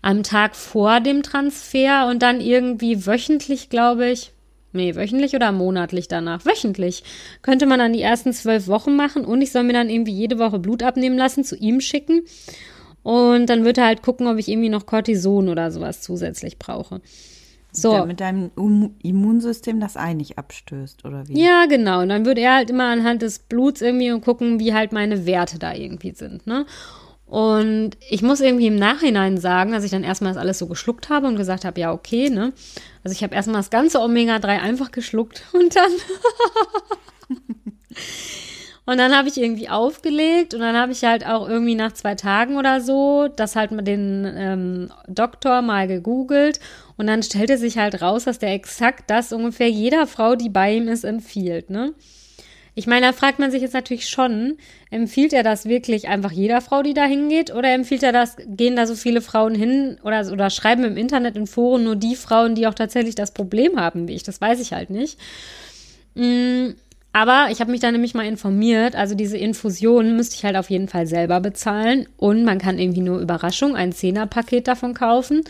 Am 0.00 0.22
Tag 0.22 0.56
vor 0.56 1.00
dem 1.00 1.22
Transfer 1.22 2.08
und 2.08 2.22
dann 2.22 2.40
irgendwie 2.40 3.06
wöchentlich, 3.06 3.68
glaube 3.68 4.08
ich. 4.08 4.32
Nee, 4.72 4.96
wöchentlich 4.96 5.34
oder 5.34 5.52
monatlich 5.52 6.08
danach? 6.08 6.46
Wöchentlich. 6.46 7.04
Könnte 7.42 7.66
man 7.66 7.78
dann 7.78 7.92
die 7.92 8.00
ersten 8.00 8.32
zwölf 8.32 8.66
Wochen 8.66 8.96
machen 8.96 9.26
und 9.26 9.42
ich 9.42 9.52
soll 9.52 9.64
mir 9.64 9.74
dann 9.74 9.90
irgendwie 9.90 10.14
jede 10.14 10.38
Woche 10.38 10.58
Blut 10.58 10.82
abnehmen 10.82 11.18
lassen, 11.18 11.44
zu 11.44 11.56
ihm 11.56 11.82
schicken 11.82 12.22
und 13.02 13.46
dann 13.46 13.64
wird 13.64 13.78
er 13.78 13.86
halt 13.86 14.02
gucken, 14.02 14.26
ob 14.26 14.38
ich 14.38 14.48
irgendwie 14.48 14.68
noch 14.68 14.86
Cortison 14.86 15.48
oder 15.48 15.70
sowas 15.70 16.02
zusätzlich 16.02 16.58
brauche. 16.58 17.00
So. 17.74 17.92
Damit 17.92 18.20
deinem 18.20 18.50
Immunsystem 19.02 19.80
das 19.80 19.96
Ei 19.96 20.12
nicht 20.12 20.36
abstößt, 20.36 21.06
oder 21.06 21.26
wie? 21.26 21.42
Ja, 21.42 21.64
genau. 21.66 22.02
Und 22.02 22.10
dann 22.10 22.26
würde 22.26 22.42
er 22.42 22.56
halt 22.56 22.70
immer 22.70 22.84
anhand 22.84 23.22
des 23.22 23.38
Bluts 23.38 23.80
irgendwie 23.80 24.10
gucken, 24.20 24.60
wie 24.60 24.74
halt 24.74 24.92
meine 24.92 25.24
Werte 25.24 25.58
da 25.58 25.72
irgendwie 25.72 26.12
sind, 26.12 26.46
ne? 26.46 26.66
Und 27.32 27.92
ich 28.10 28.20
muss 28.20 28.42
irgendwie 28.42 28.66
im 28.66 28.76
Nachhinein 28.76 29.38
sagen, 29.38 29.72
dass 29.72 29.84
ich 29.84 29.90
dann 29.90 30.04
erstmal 30.04 30.34
das 30.34 30.42
alles 30.42 30.58
so 30.58 30.66
geschluckt 30.66 31.08
habe 31.08 31.26
und 31.26 31.36
gesagt 31.36 31.64
habe, 31.64 31.80
ja, 31.80 31.90
okay, 31.90 32.28
ne? 32.28 32.52
Also 33.04 33.14
ich 33.14 33.22
habe 33.22 33.34
erstmal 33.34 33.56
das 33.56 33.70
ganze 33.70 34.00
Omega-3 34.00 34.60
einfach 34.60 34.90
geschluckt 34.90 35.42
und 35.54 35.74
dann 35.74 35.90
Und 38.84 38.98
dann 38.98 39.16
habe 39.16 39.28
ich 39.28 39.36
irgendwie 39.36 39.68
aufgelegt 39.68 40.54
und 40.54 40.60
dann 40.60 40.76
habe 40.76 40.90
ich 40.90 41.04
halt 41.04 41.24
auch 41.24 41.48
irgendwie 41.48 41.76
nach 41.76 41.92
zwei 41.92 42.16
Tagen 42.16 42.56
oder 42.56 42.80
so 42.80 43.28
das 43.28 43.54
halt 43.54 43.70
mit 43.70 43.86
den 43.86 44.24
ähm, 44.36 44.90
Doktor 45.06 45.62
mal 45.62 45.86
gegoogelt 45.86 46.58
und 46.96 47.06
dann 47.06 47.22
stellte 47.22 47.58
sich 47.58 47.78
halt 47.78 48.02
raus, 48.02 48.24
dass 48.24 48.40
der 48.40 48.52
exakt 48.52 49.08
das 49.08 49.32
ungefähr 49.32 49.70
jeder 49.70 50.08
Frau, 50.08 50.34
die 50.34 50.48
bei 50.48 50.74
ihm 50.74 50.88
ist, 50.88 51.04
empfiehlt, 51.04 51.70
ne? 51.70 51.94
Ich 52.74 52.86
meine, 52.86 53.06
da 53.06 53.12
fragt 53.12 53.38
man 53.38 53.50
sich 53.50 53.60
jetzt 53.60 53.74
natürlich 53.74 54.08
schon, 54.08 54.56
empfiehlt 54.90 55.34
er 55.34 55.42
das 55.42 55.66
wirklich 55.66 56.08
einfach 56.08 56.32
jeder 56.32 56.62
Frau, 56.62 56.82
die 56.82 56.94
da 56.94 57.04
hingeht? 57.04 57.54
Oder 57.54 57.74
empfiehlt 57.74 58.02
er 58.02 58.12
das, 58.12 58.36
gehen 58.46 58.76
da 58.76 58.86
so 58.86 58.94
viele 58.94 59.20
Frauen 59.20 59.54
hin 59.54 59.98
oder, 60.02 60.32
oder 60.32 60.48
schreiben 60.48 60.84
im 60.84 60.96
Internet 60.96 61.36
in 61.36 61.46
Foren 61.46 61.84
nur 61.84 61.96
die 61.96 62.16
Frauen, 62.16 62.54
die 62.54 62.66
auch 62.66 62.72
tatsächlich 62.72 63.14
das 63.14 63.34
Problem 63.34 63.78
haben, 63.78 64.08
wie 64.08 64.14
ich? 64.14 64.22
Das 64.22 64.40
weiß 64.40 64.58
ich 64.58 64.72
halt 64.72 64.88
nicht. 64.88 65.18
Mm, 66.14 66.70
aber 67.12 67.48
ich 67.50 67.60
habe 67.60 67.70
mich 67.70 67.80
da 67.80 67.90
nämlich 67.90 68.14
mal 68.14 68.26
informiert. 68.26 68.96
Also 68.96 69.14
diese 69.14 69.36
Infusion 69.36 70.16
müsste 70.16 70.36
ich 70.36 70.44
halt 70.44 70.56
auf 70.56 70.70
jeden 70.70 70.88
Fall 70.88 71.06
selber 71.06 71.40
bezahlen. 71.40 72.06
Und 72.16 72.44
man 72.44 72.58
kann 72.58 72.78
irgendwie 72.78 73.02
nur 73.02 73.20
Überraschung, 73.20 73.76
ein 73.76 73.92
Zehnerpaket 73.92 74.66
davon 74.66 74.94
kaufen. 74.94 75.42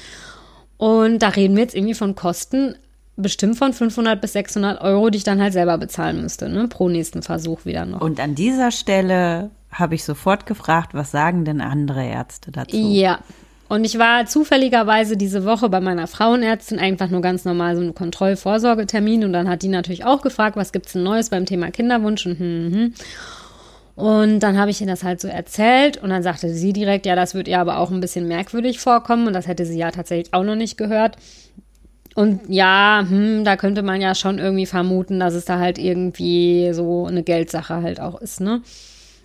Und 0.77 1.21
da 1.21 1.29
reden 1.29 1.55
wir 1.55 1.63
jetzt 1.63 1.77
irgendwie 1.77 1.95
von 1.95 2.17
Kosten 2.17 2.75
bestimmt 3.17 3.57
von 3.57 3.73
500 3.73 4.21
bis 4.21 4.33
600 4.33 4.81
Euro, 4.81 5.11
die 5.11 5.19
ich 5.19 5.25
dann 5.25 5.41
halt 5.41 5.53
selber 5.53 5.79
bezahlen 5.79 6.23
müsste, 6.23 6.49
ne? 6.49 6.67
pro 6.67 6.89
nächsten 6.89 7.23
Versuch 7.23 7.65
wieder 7.65 7.85
noch. 7.85 8.01
Und 8.01 8.19
an 8.19 8.35
dieser 8.35 8.71
Stelle 8.71 9.51
habe 9.71 9.95
ich 9.95 10.03
sofort 10.03 10.47
gefragt, 10.47 10.95
was 10.95 11.11
sagen 11.11 11.45
denn 11.45 11.61
andere 11.61 12.05
Ärzte 12.05 12.51
dazu? 12.51 12.77
Ja. 12.77 13.21
Und 13.73 13.87
ich 13.87 13.99
war 13.99 14.27
zufälligerweise 14.27 15.17
diese 15.17 15.47
Woche 15.47 15.71
bei 15.71 15.81
meiner 15.81 16.07
Frauenärztin 16.07 16.79
einfach 16.79 17.09
nur 17.09 17.23
ganz 17.23 17.47
normal 17.47 17.75
so 17.75 17.81
einen 17.81 17.95
Kontrollvorsorgetermin 17.95 19.25
und 19.25 19.33
dann 19.33 19.49
hat 19.49 19.63
die 19.63 19.69
natürlich 19.69 20.05
auch 20.05 20.21
gefragt, 20.21 20.57
was 20.57 20.73
gibt's 20.73 20.93
denn 20.93 21.05
Neues 21.05 21.31
beim 21.31 21.47
Thema 21.47 21.71
Kinderwunsch 21.71 22.27
und 22.27 22.39
hm, 22.39 22.71
hm. 22.71 22.75
hm. 22.75 22.95
Und 23.95 24.41
dann 24.41 24.59
habe 24.59 24.71
ich 24.71 24.83
ihr 24.83 24.87
das 24.87 25.05
halt 25.05 25.23
so 25.23 25.29
erzählt 25.29 25.97
und 25.97 26.11
dann 26.11 26.23
sagte 26.23 26.51
sie 26.51 26.75
direkt, 26.75 27.07
ja, 27.07 27.17
das 27.17 27.35
wird 27.35 27.49
ihr 27.49 27.61
aber 27.61 27.79
auch 27.79 27.91
ein 27.91 28.01
bisschen 28.01 28.29
merkwürdig 28.29 28.79
vorkommen 28.79 29.27
und 29.27 29.33
das 29.33 29.47
hätte 29.47 29.65
sie 29.65 29.79
ja 29.79 29.91
tatsächlich 29.91 30.35
auch 30.35 30.45
noch 30.45 30.55
nicht 30.55 30.77
gehört. 30.77 31.17
Und 32.15 32.43
ja, 32.49 33.07
hm, 33.09 33.43
da 33.43 33.57
könnte 33.57 33.83
man 33.83 34.03
ja 34.03 34.15
schon 34.15 34.39
irgendwie 34.39 34.67
vermuten, 34.67 35.19
dass 35.19 35.33
es 35.33 35.47
da 35.47 35.59
halt 35.59 35.79
irgendwie 35.79 36.75
so 36.75 37.07
eine 37.07 37.23
Geldsache 37.23 37.81
halt 37.81 38.01
auch 38.01 38.21
ist, 38.21 38.43
ne? 38.43 38.61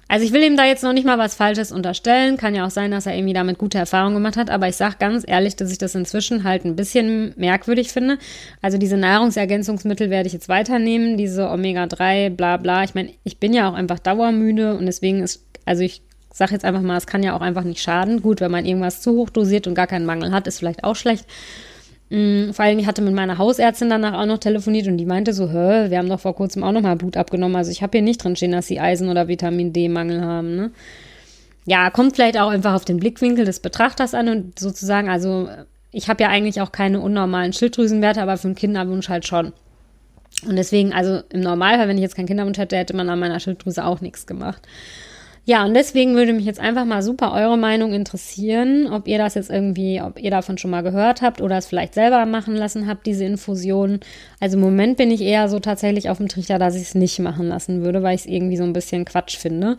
Also 0.10 0.26
ich 0.26 0.32
will 0.32 0.44
ihm 0.44 0.56
da 0.56 0.66
jetzt 0.66 0.84
noch 0.84 0.94
nicht 0.94 1.06
mal 1.06 1.18
was 1.18 1.36
Falsches 1.36 1.72
unterstellen. 1.72 2.38
Kann 2.38 2.56
ja 2.56 2.66
auch 2.66 2.72
sein, 2.72 2.92
dass 2.92 3.06
er 3.06 3.16
irgendwie 3.16 3.34
damit 3.34 3.58
gute 3.58 3.78
Erfahrungen 3.78 4.16
gemacht 4.16 4.38
hat. 4.38 4.50
Aber 4.50 4.68
ich 4.68 4.78
sag 4.78 5.00
ganz 5.00 5.26
ehrlich, 5.28 5.56
dass 5.56 5.72
ich 5.72 5.78
das 5.78 5.96
inzwischen 5.96 6.44
halt 6.44 6.64
ein 6.64 6.76
bisschen 6.76 7.34
merkwürdig 7.36 7.92
finde. 7.92 8.18
Also 8.62 8.78
diese 8.78 8.98
Nahrungsergänzungsmittel 8.98 10.10
werde 10.10 10.28
ich 10.28 10.34
jetzt 10.34 10.48
weiternehmen. 10.48 11.18
Diese 11.18 11.50
Omega-3, 11.50 12.30
bla 12.30 12.58
bla. 12.58 12.84
Ich 12.84 12.96
meine, 12.96 13.12
ich 13.24 13.38
bin 13.38 13.54
ja 13.54 13.70
auch 13.70 13.74
einfach 13.74 14.00
dauermüde 14.00 14.78
und 14.78 14.86
deswegen 14.86 15.22
ist, 15.24 15.44
also 15.66 15.84
ich 15.84 16.02
sag 16.34 16.52
jetzt 16.52 16.66
einfach 16.66 16.82
mal, 16.82 16.98
es 16.98 17.08
kann 17.08 17.24
ja 17.24 17.36
auch 17.36 17.42
einfach 17.42 17.64
nicht 17.64 17.82
schaden. 17.82 18.22
Gut, 18.22 18.40
wenn 18.40 18.52
man 18.52 18.66
irgendwas 18.66 19.02
zu 19.02 19.12
hoch 19.12 19.30
dosiert 19.30 19.68
und 19.68 19.76
gar 19.76 19.88
keinen 19.88 20.06
Mangel 20.06 20.32
hat, 20.32 20.48
ist 20.48 20.60
vielleicht 20.60 20.84
auch 20.84 20.96
schlecht. 20.96 21.26
Mm, 22.10 22.52
vor 22.52 22.64
allem, 22.64 22.80
ich 22.80 22.88
hatte 22.88 23.02
mit 23.02 23.14
meiner 23.14 23.38
Hausärztin 23.38 23.90
danach 23.90 24.14
auch 24.14 24.26
noch 24.26 24.38
telefoniert 24.38 24.88
und 24.88 24.98
die 24.98 25.06
meinte 25.06 25.34
so, 25.34 25.50
hä, 25.50 25.90
wir 25.90 25.98
haben 25.98 26.10
doch 26.10 26.20
vor 26.20 26.36
kurzem 26.36 26.64
auch 26.64 26.72
noch 26.72 26.82
mal 26.82 26.96
Blut 26.96 27.18
abgenommen. 27.18 27.56
Also 27.56 27.72
ich 27.72 27.82
habe 27.82 27.98
hier 27.98 28.04
nicht 28.04 28.24
drin 28.24 28.36
stehen, 28.36 28.54
dass 28.54 28.68
sie 28.68 28.80
Eisen- 28.80 29.10
oder 29.10 29.28
Vitamin 29.28 29.74
D-Mangel 29.74 30.22
haben. 30.22 30.56
Ne? 30.56 30.72
Ja, 31.66 31.90
kommt 31.90 32.16
vielleicht 32.16 32.40
auch 32.40 32.50
einfach 32.50 32.74
auf 32.74 32.86
den 32.86 32.98
Blickwinkel 32.98 33.44
des 33.44 33.60
Betrachters 33.60 34.14
an 34.14 34.30
und 34.30 34.58
sozusagen, 34.58 35.10
also 35.10 35.50
ich 35.92 36.08
habe 36.08 36.24
ja 36.24 36.30
eigentlich 36.30 36.62
auch 36.62 36.72
keine 36.72 37.02
unnormalen 37.02 37.52
Schilddrüsenwerte, 37.52 38.22
aber 38.22 38.38
für 38.38 38.48
einen 38.48 38.56
Kinderwunsch 38.56 39.10
halt 39.10 39.28
schon. 39.28 39.52
Und 40.46 40.56
deswegen, 40.56 40.94
also 40.94 41.22
im 41.30 41.42
Normalfall, 41.42 41.88
wenn 41.88 41.98
ich 41.98 42.04
jetzt 42.04 42.16
keinen 42.16 42.28
Kinderwunsch 42.28 42.58
hätte, 42.58 42.78
hätte 42.78 42.96
man 42.96 43.10
an 43.10 43.20
meiner 43.20 43.40
Schilddrüse 43.40 43.84
auch 43.84 44.00
nichts 44.00 44.28
gemacht. 44.28 44.62
Ja, 45.50 45.64
und 45.64 45.74
deswegen 45.74 46.16
würde 46.16 46.34
mich 46.34 46.44
jetzt 46.44 46.60
einfach 46.60 46.84
mal 46.84 47.02
super 47.02 47.32
eure 47.32 47.58
Meinung 47.58 47.94
interessieren, 47.94 48.92
ob 48.92 49.08
ihr 49.08 49.18
das 49.18 49.36
jetzt 49.36 49.50
irgendwie, 49.50 50.02
ob 50.02 50.20
ihr 50.20 50.30
davon 50.30 50.58
schon 50.58 50.72
mal 50.72 50.84
gehört 50.84 51.22
habt 51.22 51.40
oder 51.40 51.58
es 51.58 51.68
vielleicht 51.68 51.94
selber 51.94 52.26
machen 52.26 52.54
lassen 52.54 52.86
habt, 52.86 53.06
diese 53.06 53.24
Infusion. 53.24 54.02
Also 54.42 54.58
im 54.58 54.62
Moment 54.62 54.98
bin 54.98 55.10
ich 55.10 55.22
eher 55.22 55.48
so 55.48 55.60
tatsächlich 55.62 56.10
auf 56.10 56.18
dem 56.18 56.28
Trichter, 56.28 56.60
dass 56.60 56.76
ich 56.76 56.82
es 56.82 56.96
nicht 56.96 57.20
machen 57.20 57.48
lassen 57.48 57.82
würde, 57.82 58.04
weil 58.04 58.16
ich 58.16 58.22
es 58.24 58.28
irgendwie 58.28 58.58
so 58.58 58.66
ein 58.66 58.74
bisschen 58.74 59.06
Quatsch 59.06 59.38
finde. 59.38 59.78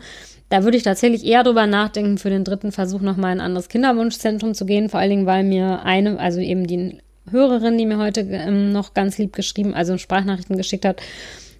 Da 0.49 0.63
würde 0.63 0.75
ich 0.75 0.81
tatsächlich 0.81 1.23
eher 1.23 1.43
drüber 1.43 1.67
nachdenken, 1.67 2.17
für 2.17 2.31
den 2.31 2.45
dritten 2.45 2.71
Versuch 2.71 3.01
nochmal 3.01 3.33
in 3.33 3.39
ein 3.39 3.45
anderes 3.45 3.69
Kinderwunschzentrum 3.69 4.55
zu 4.55 4.65
gehen, 4.65 4.89
vor 4.89 4.99
allen 4.99 5.11
Dingen, 5.11 5.25
weil 5.27 5.43
mir 5.43 5.83
eine, 5.83 6.19
also 6.19 6.39
eben 6.39 6.65
die 6.65 6.97
Hörerin, 7.29 7.77
die 7.77 7.85
mir 7.85 7.99
heute 7.99 8.21
ähm, 8.21 8.71
noch 8.71 8.95
ganz 8.95 9.19
lieb 9.19 9.33
geschrieben, 9.33 9.75
also 9.75 9.99
Sprachnachrichten 9.99 10.57
geschickt 10.57 10.85
hat, 10.85 10.99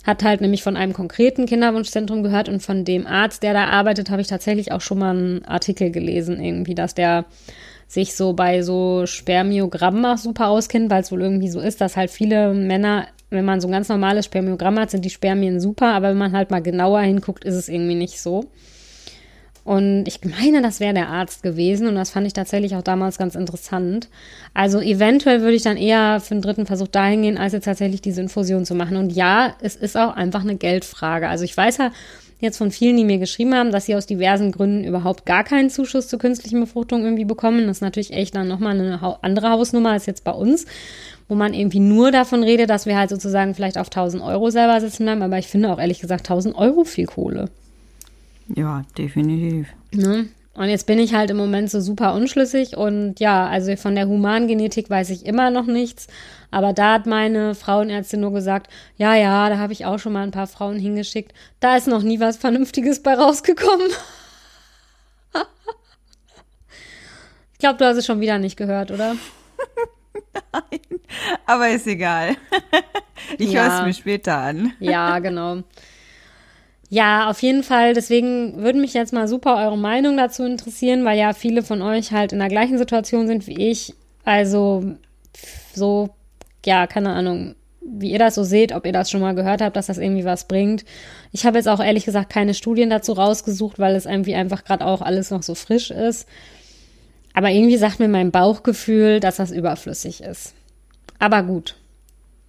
hat 0.09 0.23
halt 0.23 0.41
nämlich 0.41 0.63
von 0.63 0.75
einem 0.75 0.93
konkreten 0.93 1.45
Kinderwunschzentrum 1.45 2.23
gehört 2.23 2.49
und 2.49 2.61
von 2.61 2.83
dem 2.83 3.05
Arzt, 3.05 3.43
der 3.43 3.53
da 3.53 3.65
arbeitet, 3.65 4.09
habe 4.09 4.21
ich 4.21 4.27
tatsächlich 4.27 4.71
auch 4.71 4.81
schon 4.81 4.99
mal 4.99 5.15
einen 5.15 5.45
Artikel 5.45 5.91
gelesen, 5.91 6.43
irgendwie, 6.43 6.75
dass 6.75 6.95
der 6.95 7.25
sich 7.87 8.15
so 8.15 8.33
bei 8.33 8.63
so 8.63 9.05
Spermiogrammen 9.05 10.05
auch 10.05 10.17
super 10.17 10.47
auskennt, 10.47 10.89
weil 10.89 11.01
es 11.01 11.11
wohl 11.11 11.21
irgendwie 11.21 11.49
so 11.49 11.59
ist, 11.59 11.79
dass 11.79 11.95
halt 11.95 12.09
viele 12.09 12.53
Männer, 12.53 13.07
wenn 13.29 13.45
man 13.45 13.61
so 13.61 13.67
ein 13.67 13.71
ganz 13.71 13.87
normales 13.87 14.25
Spermiogramm 14.25 14.79
hat, 14.79 14.89
sind 14.89 15.05
die 15.05 15.09
Spermien 15.09 15.59
super, 15.59 15.93
aber 15.93 16.09
wenn 16.09 16.17
man 16.17 16.33
halt 16.33 16.51
mal 16.51 16.61
genauer 16.61 17.01
hinguckt, 17.01 17.43
ist 17.45 17.55
es 17.55 17.69
irgendwie 17.69 17.95
nicht 17.95 18.19
so. 18.19 18.45
Und 19.69 20.07
ich 20.07 20.21
meine, 20.25 20.63
das 20.63 20.79
wäre 20.79 20.95
der 20.95 21.09
Arzt 21.09 21.43
gewesen 21.43 21.85
und 21.85 21.93
das 21.93 22.09
fand 22.09 22.25
ich 22.25 22.33
tatsächlich 22.33 22.75
auch 22.75 22.81
damals 22.81 23.19
ganz 23.19 23.35
interessant. 23.35 24.09
Also 24.55 24.79
eventuell 24.81 25.41
würde 25.41 25.53
ich 25.53 25.61
dann 25.61 25.77
eher 25.77 26.19
für 26.21 26.33
den 26.33 26.41
dritten 26.41 26.65
Versuch 26.65 26.87
dahin 26.87 27.21
gehen, 27.21 27.37
als 27.37 27.53
jetzt 27.53 27.65
tatsächlich 27.65 28.01
diese 28.01 28.19
Infusion 28.19 28.65
zu 28.65 28.73
machen. 28.73 28.97
Und 28.97 29.11
ja, 29.11 29.53
es 29.61 29.75
ist 29.75 29.95
auch 29.95 30.15
einfach 30.15 30.41
eine 30.41 30.55
Geldfrage. 30.55 31.29
Also 31.29 31.43
ich 31.43 31.55
weiß 31.55 31.77
ja 31.77 31.91
jetzt 32.39 32.57
von 32.57 32.71
vielen, 32.71 32.97
die 32.97 33.03
mir 33.03 33.19
geschrieben 33.19 33.53
haben, 33.53 33.71
dass 33.71 33.85
sie 33.85 33.93
aus 33.93 34.07
diversen 34.07 34.51
Gründen 34.51 34.85
überhaupt 34.85 35.27
gar 35.27 35.43
keinen 35.43 35.69
Zuschuss 35.69 36.07
zur 36.07 36.17
künstlichen 36.17 36.59
Befruchtung 36.61 37.03
irgendwie 37.03 37.25
bekommen. 37.25 37.67
Das 37.67 37.77
ist 37.77 37.81
natürlich 37.81 38.11
echt 38.11 38.33
dann 38.33 38.47
nochmal 38.47 38.73
eine 38.73 39.19
andere 39.21 39.51
Hausnummer 39.51 39.91
als 39.91 40.07
jetzt 40.07 40.23
bei 40.23 40.31
uns 40.31 40.65
wo 41.27 41.35
man 41.35 41.53
irgendwie 41.53 41.79
nur 41.79 42.09
davon 42.09 42.41
redet, 42.41 42.71
dass 42.71 42.87
wir 42.87 42.97
halt 42.97 43.11
sozusagen 43.11 43.53
vielleicht 43.53 43.77
auf 43.77 43.89
1000 43.89 44.23
Euro 44.23 44.49
selber 44.49 44.81
sitzen 44.81 45.03
bleiben. 45.03 45.21
Aber 45.21 45.37
ich 45.37 45.45
finde 45.45 45.71
auch 45.71 45.77
ehrlich 45.77 45.99
gesagt 45.99 46.21
1000 46.21 46.55
Euro 46.55 46.85
viel 46.85 47.05
Kohle. 47.05 47.49
Ja, 48.55 48.83
definitiv. 48.97 49.67
Ne? 49.91 50.29
Und 50.53 50.67
jetzt 50.67 50.87
bin 50.87 50.99
ich 50.99 51.13
halt 51.13 51.29
im 51.29 51.37
Moment 51.37 51.69
so 51.71 51.79
super 51.79 52.13
unschlüssig 52.13 52.75
und 52.75 53.19
ja, 53.19 53.47
also 53.47 53.75
von 53.77 53.95
der 53.95 54.07
Humangenetik 54.07 54.89
weiß 54.89 55.09
ich 55.11 55.25
immer 55.25 55.51
noch 55.51 55.67
nichts. 55.67 56.07
Aber 56.51 56.73
da 56.73 56.95
hat 56.95 57.05
meine 57.05 57.55
Frauenärztin 57.55 58.19
nur 58.19 58.33
gesagt, 58.33 58.69
ja, 58.97 59.15
ja, 59.15 59.49
da 59.49 59.57
habe 59.57 59.71
ich 59.71 59.85
auch 59.85 59.99
schon 59.99 60.13
mal 60.13 60.23
ein 60.23 60.31
paar 60.31 60.47
Frauen 60.47 60.77
hingeschickt. 60.77 61.33
Da 61.59 61.77
ist 61.77 61.87
noch 61.87 62.01
nie 62.01 62.19
was 62.19 62.37
Vernünftiges 62.37 63.01
bei 63.03 63.13
rausgekommen. 63.13 63.87
ich 67.53 67.59
glaube, 67.59 67.77
du 67.77 67.85
hast 67.85 67.97
es 67.97 68.05
schon 68.05 68.19
wieder 68.19 68.39
nicht 68.39 68.57
gehört, 68.57 68.91
oder? 68.91 69.15
Nein, 70.51 70.99
aber 71.45 71.69
ist 71.69 71.87
egal. 71.87 72.35
Ich 73.37 73.51
ja. 73.51 73.63
höre 73.63 73.79
es 73.79 73.85
mir 73.85 73.93
später 73.93 74.37
an. 74.37 74.73
Ja, 74.79 75.19
genau. 75.19 75.63
Ja, 76.89 77.29
auf 77.29 77.41
jeden 77.43 77.63
Fall. 77.63 77.93
Deswegen 77.93 78.57
würde 78.57 78.79
mich 78.79 78.93
jetzt 78.93 79.13
mal 79.13 79.27
super 79.27 79.57
eure 79.57 79.77
Meinung 79.77 80.17
dazu 80.17 80.43
interessieren, 80.43 81.05
weil 81.05 81.17
ja 81.19 81.33
viele 81.33 81.61
von 81.61 81.81
euch 81.81 82.11
halt 82.11 82.33
in 82.33 82.39
der 82.39 82.49
gleichen 82.49 82.79
Situation 82.79 83.27
sind 83.27 83.45
wie 83.45 83.69
ich. 83.69 83.93
Also 84.25 84.95
so, 85.75 86.09
ja, 86.65 86.87
keine 86.87 87.11
Ahnung, 87.11 87.55
wie 87.81 88.11
ihr 88.11 88.19
das 88.19 88.35
so 88.35 88.43
seht, 88.43 88.73
ob 88.73 88.85
ihr 88.85 88.91
das 88.91 89.11
schon 89.11 89.21
mal 89.21 89.35
gehört 89.35 89.61
habt, 89.61 89.75
dass 89.75 89.87
das 89.87 89.99
irgendwie 89.99 90.25
was 90.25 90.47
bringt. 90.47 90.83
Ich 91.31 91.45
habe 91.45 91.57
jetzt 91.57 91.67
auch 91.67 91.79
ehrlich 91.79 92.05
gesagt 92.05 92.31
keine 92.31 92.55
Studien 92.55 92.89
dazu 92.89 93.13
rausgesucht, 93.13 93.77
weil 93.77 93.95
es 93.95 94.05
irgendwie 94.07 94.35
einfach 94.35 94.63
gerade 94.63 94.85
auch 94.85 95.01
alles 95.01 95.29
noch 95.29 95.43
so 95.43 95.53
frisch 95.55 95.91
ist. 95.91 96.27
Aber 97.33 97.51
irgendwie 97.51 97.77
sagt 97.77 97.99
mir 97.99 98.07
mein 98.07 98.31
Bauchgefühl, 98.31 99.19
dass 99.19 99.37
das 99.37 99.51
überflüssig 99.51 100.21
ist. 100.21 100.53
Aber 101.19 101.43
gut, 101.43 101.75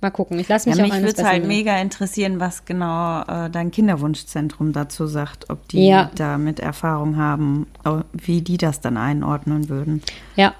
Mal 0.02 0.10
gucken. 0.10 0.38
Ich 0.38 0.48
lasse 0.48 0.68
mich 0.68 0.78
ja, 0.78 0.84
auch 0.84 0.88
Mich 0.88 0.98
würde 1.02 1.20
es 1.20 1.24
halt 1.24 1.46
mega 1.46 1.76
interessieren, 1.78 2.40
was 2.40 2.64
genau 2.64 3.20
äh, 3.22 3.50
dein 3.50 3.70
Kinderwunschzentrum 3.70 4.72
dazu 4.72 5.06
sagt, 5.06 5.50
ob 5.50 5.68
die 5.68 5.88
ja. 5.88 6.10
da 6.14 6.38
mit 6.38 6.58
Erfahrung 6.58 7.16
haben, 7.16 7.66
wie 8.12 8.40
die 8.40 8.56
das 8.56 8.80
dann 8.80 8.96
einordnen 8.96 9.68
würden. 9.68 10.02
Ja, 10.36 10.54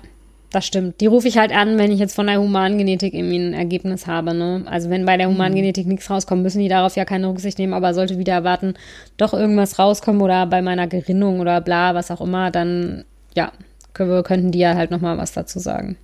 das 0.50 0.66
stimmt. 0.66 1.00
Die 1.00 1.06
rufe 1.06 1.28
ich 1.28 1.38
halt 1.38 1.52
an, 1.52 1.78
wenn 1.78 1.92
ich 1.92 2.00
jetzt 2.00 2.14
von 2.14 2.26
der 2.26 2.40
Humangenetik 2.40 3.14
irgendwie 3.14 3.38
ein 3.38 3.54
Ergebnis 3.54 4.06
habe. 4.06 4.34
Ne? 4.34 4.64
Also 4.66 4.90
wenn 4.90 5.06
bei 5.06 5.16
der 5.16 5.28
mhm. 5.28 5.34
Humangenetik 5.34 5.86
mhm. 5.86 5.92
nichts 5.92 6.10
rauskommt, 6.10 6.42
müssen 6.42 6.60
die 6.60 6.68
darauf 6.68 6.96
ja 6.96 7.04
keine 7.04 7.28
Rücksicht 7.28 7.58
nehmen. 7.58 7.72
Aber 7.72 7.94
sollte 7.94 8.18
wieder 8.18 8.34
erwarten, 8.34 8.74
doch 9.16 9.32
irgendwas 9.32 9.78
rauskommen 9.78 10.20
oder 10.20 10.46
bei 10.46 10.60
meiner 10.60 10.86
Gerinnung 10.86 11.40
oder 11.40 11.60
bla, 11.60 11.94
was 11.94 12.10
auch 12.10 12.20
immer, 12.20 12.50
dann 12.50 13.04
ja, 13.34 13.52
könnten 13.94 14.50
die 14.50 14.58
ja 14.58 14.74
halt 14.74 14.90
nochmal 14.90 15.16
was 15.18 15.32
dazu 15.32 15.60
sagen. 15.60 15.96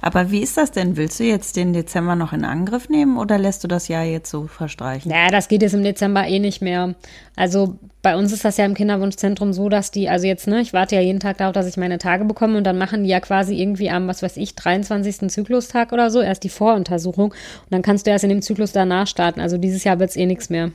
Aber 0.00 0.30
wie 0.30 0.40
ist 0.40 0.56
das 0.56 0.70
denn? 0.70 0.96
Willst 0.96 1.20
du 1.20 1.24
jetzt 1.24 1.56
den 1.56 1.72
Dezember 1.72 2.16
noch 2.16 2.32
in 2.32 2.44
Angriff 2.44 2.88
nehmen 2.88 3.18
oder 3.18 3.38
lässt 3.38 3.64
du 3.64 3.68
das 3.68 3.88
Jahr 3.88 4.04
jetzt 4.04 4.30
so 4.30 4.46
verstreichen? 4.46 5.10
Naja, 5.10 5.28
das 5.30 5.48
geht 5.48 5.62
jetzt 5.62 5.74
im 5.74 5.82
Dezember 5.82 6.26
eh 6.26 6.38
nicht 6.38 6.62
mehr. 6.62 6.94
Also 7.36 7.78
bei 8.02 8.16
uns 8.16 8.32
ist 8.32 8.44
das 8.44 8.56
ja 8.56 8.64
im 8.64 8.74
Kinderwunschzentrum 8.74 9.52
so, 9.52 9.68
dass 9.68 9.90
die, 9.90 10.08
also 10.08 10.26
jetzt, 10.26 10.46
ne, 10.46 10.60
ich 10.60 10.72
warte 10.72 10.94
ja 10.94 11.00
jeden 11.00 11.20
Tag 11.20 11.38
darauf, 11.38 11.52
dass 11.52 11.66
ich 11.66 11.76
meine 11.76 11.98
Tage 11.98 12.24
bekomme 12.24 12.58
und 12.58 12.64
dann 12.64 12.78
machen 12.78 13.02
die 13.02 13.10
ja 13.10 13.20
quasi 13.20 13.60
irgendwie 13.60 13.90
am, 13.90 14.06
was 14.06 14.22
weiß 14.22 14.36
ich, 14.36 14.54
23. 14.54 15.30
Zyklustag 15.30 15.92
oder 15.92 16.10
so 16.10 16.20
erst 16.20 16.44
die 16.44 16.48
Voruntersuchung 16.48 17.30
und 17.30 17.70
dann 17.70 17.82
kannst 17.82 18.06
du 18.06 18.10
erst 18.10 18.24
in 18.24 18.30
dem 18.30 18.42
Zyklus 18.42 18.72
danach 18.72 19.06
starten. 19.06 19.40
Also 19.40 19.58
dieses 19.58 19.84
Jahr 19.84 19.98
wird 19.98 20.10
es 20.10 20.16
eh 20.16 20.26
nichts 20.26 20.50
mehr. 20.50 20.70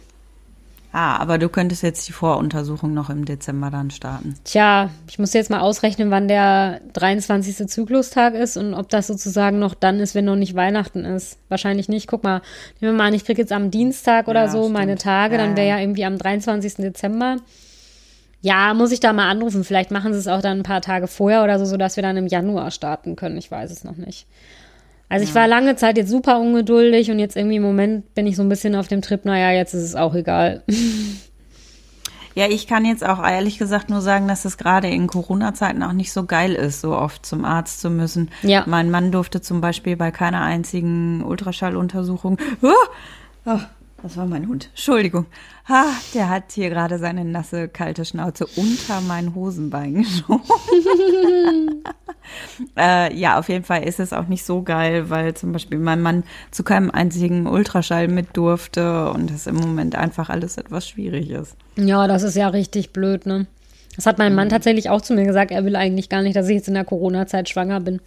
Ah, 0.91 1.17
aber 1.17 1.37
du 1.37 1.49
könntest 1.49 1.83
jetzt 1.83 2.07
die 2.07 2.13
Voruntersuchung 2.13 2.95
noch 2.95 3.11
im 3.11 3.25
Dezember 3.25 3.69
dann 3.69 3.91
starten. 3.91 4.33
Tja, 4.43 4.89
ich 5.07 5.19
muss 5.19 5.33
jetzt 5.33 5.51
mal 5.51 5.59
ausrechnen, 5.59 6.09
wann 6.09 6.27
der 6.27 6.81
23. 6.93 7.67
Zyklustag 7.67 8.33
ist 8.33 8.57
und 8.57 8.73
ob 8.73 8.89
das 8.89 9.05
sozusagen 9.05 9.59
noch 9.59 9.75
dann 9.75 9.99
ist, 9.99 10.15
wenn 10.15 10.25
noch 10.25 10.35
nicht 10.35 10.55
Weihnachten 10.55 11.05
ist. 11.05 11.37
Wahrscheinlich 11.47 11.89
nicht. 11.89 12.07
Guck 12.07 12.23
mal, 12.23 12.41
nehmen 12.79 12.93
wir 12.93 12.97
mal 12.97 13.07
an, 13.07 13.13
ich 13.13 13.23
kriege 13.23 13.39
jetzt 13.39 13.51
am 13.51 13.69
Dienstag 13.69 14.27
oder 14.27 14.45
ja, 14.45 14.47
so 14.49 14.63
stimmt. 14.63 14.73
meine 14.73 14.95
Tage, 14.95 15.37
dann 15.37 15.55
wäre 15.55 15.67
ja 15.67 15.79
irgendwie 15.79 16.05
am 16.05 16.17
23. 16.17 16.75
Dezember. 16.77 17.37
Ja, 18.41 18.73
muss 18.73 18.91
ich 18.91 18.99
da 18.99 19.13
mal 19.13 19.29
anrufen. 19.29 19.63
Vielleicht 19.63 19.91
machen 19.91 20.13
sie 20.13 20.19
es 20.19 20.27
auch 20.27 20.41
dann 20.41 20.59
ein 20.59 20.63
paar 20.63 20.81
Tage 20.81 21.07
vorher 21.07 21.43
oder 21.43 21.59
so, 21.59 21.65
sodass 21.65 21.97
wir 21.97 22.03
dann 22.03 22.17
im 22.17 22.27
Januar 22.27 22.71
starten 22.71 23.15
können. 23.15 23.37
Ich 23.37 23.51
weiß 23.51 23.69
es 23.69 23.83
noch 23.83 23.97
nicht. 23.97 24.25
Also 25.09 25.23
ich 25.23 25.33
war 25.33 25.47
lange 25.47 25.75
Zeit 25.75 25.97
jetzt 25.97 26.09
super 26.09 26.39
ungeduldig 26.39 27.09
und 27.09 27.17
jetzt 27.17 27.35
irgendwie 27.35 27.55
im 27.55 27.63
Moment 27.63 28.13
bin 28.13 28.27
ich 28.27 28.35
so 28.35 28.43
ein 28.43 28.49
bisschen 28.49 28.75
auf 28.75 28.87
dem 28.87 29.01
Trip, 29.01 29.25
naja, 29.25 29.51
jetzt 29.51 29.73
ist 29.73 29.83
es 29.83 29.95
auch 29.95 30.15
egal. 30.15 30.63
Ja, 32.35 32.47
ich 32.47 32.67
kann 32.67 32.85
jetzt 32.85 33.05
auch 33.05 33.21
ehrlich 33.21 33.57
gesagt 33.57 33.89
nur 33.89 33.99
sagen, 33.99 34.27
dass 34.27 34.45
es 34.45 34.57
gerade 34.57 34.87
in 34.87 35.07
Corona-Zeiten 35.07 35.83
auch 35.83 35.91
nicht 35.91 36.13
so 36.13 36.25
geil 36.25 36.53
ist, 36.53 36.79
so 36.79 36.95
oft 36.95 37.25
zum 37.25 37.43
Arzt 37.43 37.81
zu 37.81 37.89
müssen. 37.89 38.29
Ja. 38.43 38.63
Mein 38.65 38.91
Mann 38.91 39.11
durfte 39.11 39.41
zum 39.41 39.59
Beispiel 39.59 39.97
bei 39.97 40.11
keiner 40.11 40.41
einzigen 40.41 41.21
Ultraschalluntersuchung. 41.23 42.37
Oh, 42.61 42.67
oh, 43.45 43.59
das 44.01 44.17
war 44.17 44.25
mein 44.25 44.47
Hund. 44.47 44.69
Entschuldigung. 44.69 45.25
Ha, 45.67 45.85
der 46.13 46.29
hat 46.29 46.51
hier 46.51 46.69
gerade 46.69 46.97
seine 46.97 47.25
nasse, 47.25 47.67
kalte 47.67 48.05
Schnauze 48.05 48.45
unter 48.55 49.01
mein 49.01 49.35
Hosenbein 49.35 49.93
geschoben. 50.03 51.83
äh, 52.77 53.15
ja, 53.15 53.39
auf 53.39 53.49
jeden 53.49 53.65
Fall 53.65 53.83
ist 53.83 53.99
es 53.99 54.13
auch 54.13 54.27
nicht 54.27 54.43
so 54.43 54.61
geil, 54.61 55.09
weil 55.09 55.33
zum 55.33 55.51
Beispiel 55.51 55.79
mein 55.79 56.01
Mann 56.01 56.23
zu 56.51 56.63
keinem 56.63 56.91
einzigen 56.91 57.47
Ultraschall 57.47 58.07
mit 58.07 58.37
durfte 58.37 59.11
und 59.11 59.31
es 59.31 59.47
im 59.47 59.55
Moment 59.55 59.95
einfach 59.95 60.29
alles 60.29 60.57
etwas 60.57 60.87
schwierig 60.87 61.29
ist. 61.29 61.55
Ja, 61.75 62.07
das 62.07 62.23
ist 62.23 62.35
ja 62.35 62.47
richtig 62.47 62.93
blöd, 62.93 63.25
ne? 63.25 63.47
Das 63.95 64.05
hat 64.05 64.17
mein 64.17 64.33
Mann 64.33 64.47
mhm. 64.47 64.51
tatsächlich 64.51 64.89
auch 64.89 65.01
zu 65.01 65.13
mir 65.13 65.25
gesagt. 65.25 65.51
Er 65.51 65.65
will 65.65 65.75
eigentlich 65.75 66.09
gar 66.09 66.21
nicht, 66.21 66.35
dass 66.35 66.47
ich 66.47 66.55
jetzt 66.55 66.67
in 66.67 66.73
der 66.73 66.85
Corona-Zeit 66.85 67.49
schwanger 67.49 67.81
bin. 67.81 67.99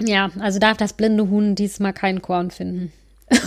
Ja, 0.00 0.30
also 0.40 0.58
darf 0.58 0.76
das 0.76 0.92
blinde 0.92 1.30
Huhn 1.30 1.54
diesmal 1.54 1.92
kein 1.92 2.20
Korn 2.20 2.50
finden. 2.50 2.92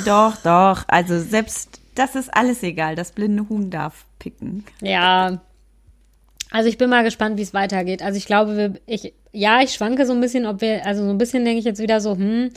Doch, 0.05 0.35
doch. 0.37 0.83
Also 0.87 1.19
selbst 1.19 1.79
das 1.95 2.15
ist 2.15 2.33
alles 2.33 2.63
egal. 2.63 2.95
Das 2.95 3.11
blinde 3.11 3.49
Huhn 3.49 3.69
darf 3.69 4.05
picken. 4.19 4.63
Ja. 4.81 5.41
Also 6.51 6.69
ich 6.69 6.77
bin 6.77 6.89
mal 6.89 7.03
gespannt, 7.03 7.37
wie 7.37 7.41
es 7.41 7.53
weitergeht. 7.53 8.01
Also 8.01 8.17
ich 8.17 8.25
glaube, 8.25 8.57
wir, 8.57 8.73
ich, 8.85 9.13
ja, 9.31 9.61
ich 9.61 9.73
schwanke 9.73 10.05
so 10.05 10.13
ein 10.13 10.21
bisschen, 10.21 10.45
ob 10.45 10.61
wir, 10.61 10.85
also 10.85 11.03
so 11.03 11.09
ein 11.09 11.17
bisschen 11.17 11.43
denke 11.43 11.59
ich 11.59 11.65
jetzt 11.65 11.81
wieder 11.81 11.99
so, 11.99 12.15
hm, 12.15 12.51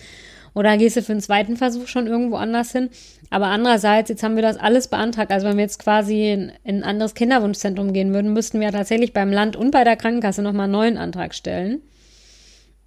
oder 0.55 0.77
gehst 0.77 0.97
du 0.97 1.03
für 1.03 1.13
einen 1.13 1.21
zweiten 1.21 1.57
Versuch 1.57 1.87
schon 1.87 2.07
irgendwo 2.07 2.37
anders 2.37 2.73
hin? 2.73 2.91
Aber 3.31 3.47
andererseits, 3.47 4.11
jetzt 4.11 4.23
haben 4.23 4.37
wir 4.37 4.43
das 4.43 4.57
alles 4.57 4.89
beantragt. 4.89 5.31
Also 5.31 5.47
wenn 5.47 5.57
wir 5.57 5.65
jetzt 5.65 5.79
quasi 5.79 6.33
in, 6.33 6.53
in 6.65 6.77
ein 6.79 6.85
anderes 6.85 7.15
Kinderwunschzentrum 7.15 7.93
gehen 7.93 8.13
würden, 8.13 8.33
müssten 8.33 8.61
wir 8.61 8.73
tatsächlich 8.73 9.13
beim 9.13 9.33
Land 9.33 9.57
und 9.57 9.71
bei 9.71 9.85
der 9.85 9.97
Krankenkasse 9.97 10.43
nochmal 10.43 10.65
einen 10.65 10.73
neuen 10.73 10.99
Antrag 10.99 11.35
stellen. 11.35 11.81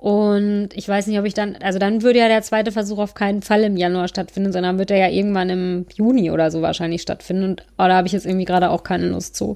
Und 0.03 0.71
ich 0.73 0.85
weiß 0.85 1.07
nicht, 1.07 1.17
ob 1.17 1.23
ich 1.23 1.33
dann, 1.33 1.55
also 1.61 1.79
dann 1.79 2.01
würde 2.01 2.19
ja 2.19 2.27
der 2.27 2.41
zweite 2.41 2.73
Versuch 2.73 2.97
auf 2.97 3.13
keinen 3.13 3.41
Fall 3.41 3.63
im 3.63 3.77
Januar 3.77 4.09
stattfinden, 4.09 4.51
sondern 4.51 4.77
wird 4.77 4.91
er 4.91 4.97
ja 4.97 5.07
irgendwann 5.07 5.49
im 5.49 5.85
Juni 5.95 6.29
oder 6.29 6.51
so 6.51 6.61
wahrscheinlich 6.61 7.01
stattfinden. 7.01 7.45
Und 7.45 7.61
oh, 7.77 7.87
da 7.87 7.95
habe 7.95 8.07
ich 8.07 8.11
jetzt 8.11 8.25
irgendwie 8.25 8.43
gerade 8.43 8.69
auch 8.69 8.83
keine 8.83 9.07
Lust 9.07 9.37
zu. 9.37 9.55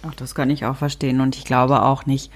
Ach, 0.00 0.14
das 0.14 0.34
kann 0.34 0.48
ich 0.48 0.64
auch 0.64 0.76
verstehen. 0.76 1.20
Und 1.20 1.36
ich 1.36 1.44
glaube 1.44 1.82
auch 1.82 2.06
nicht, 2.06 2.32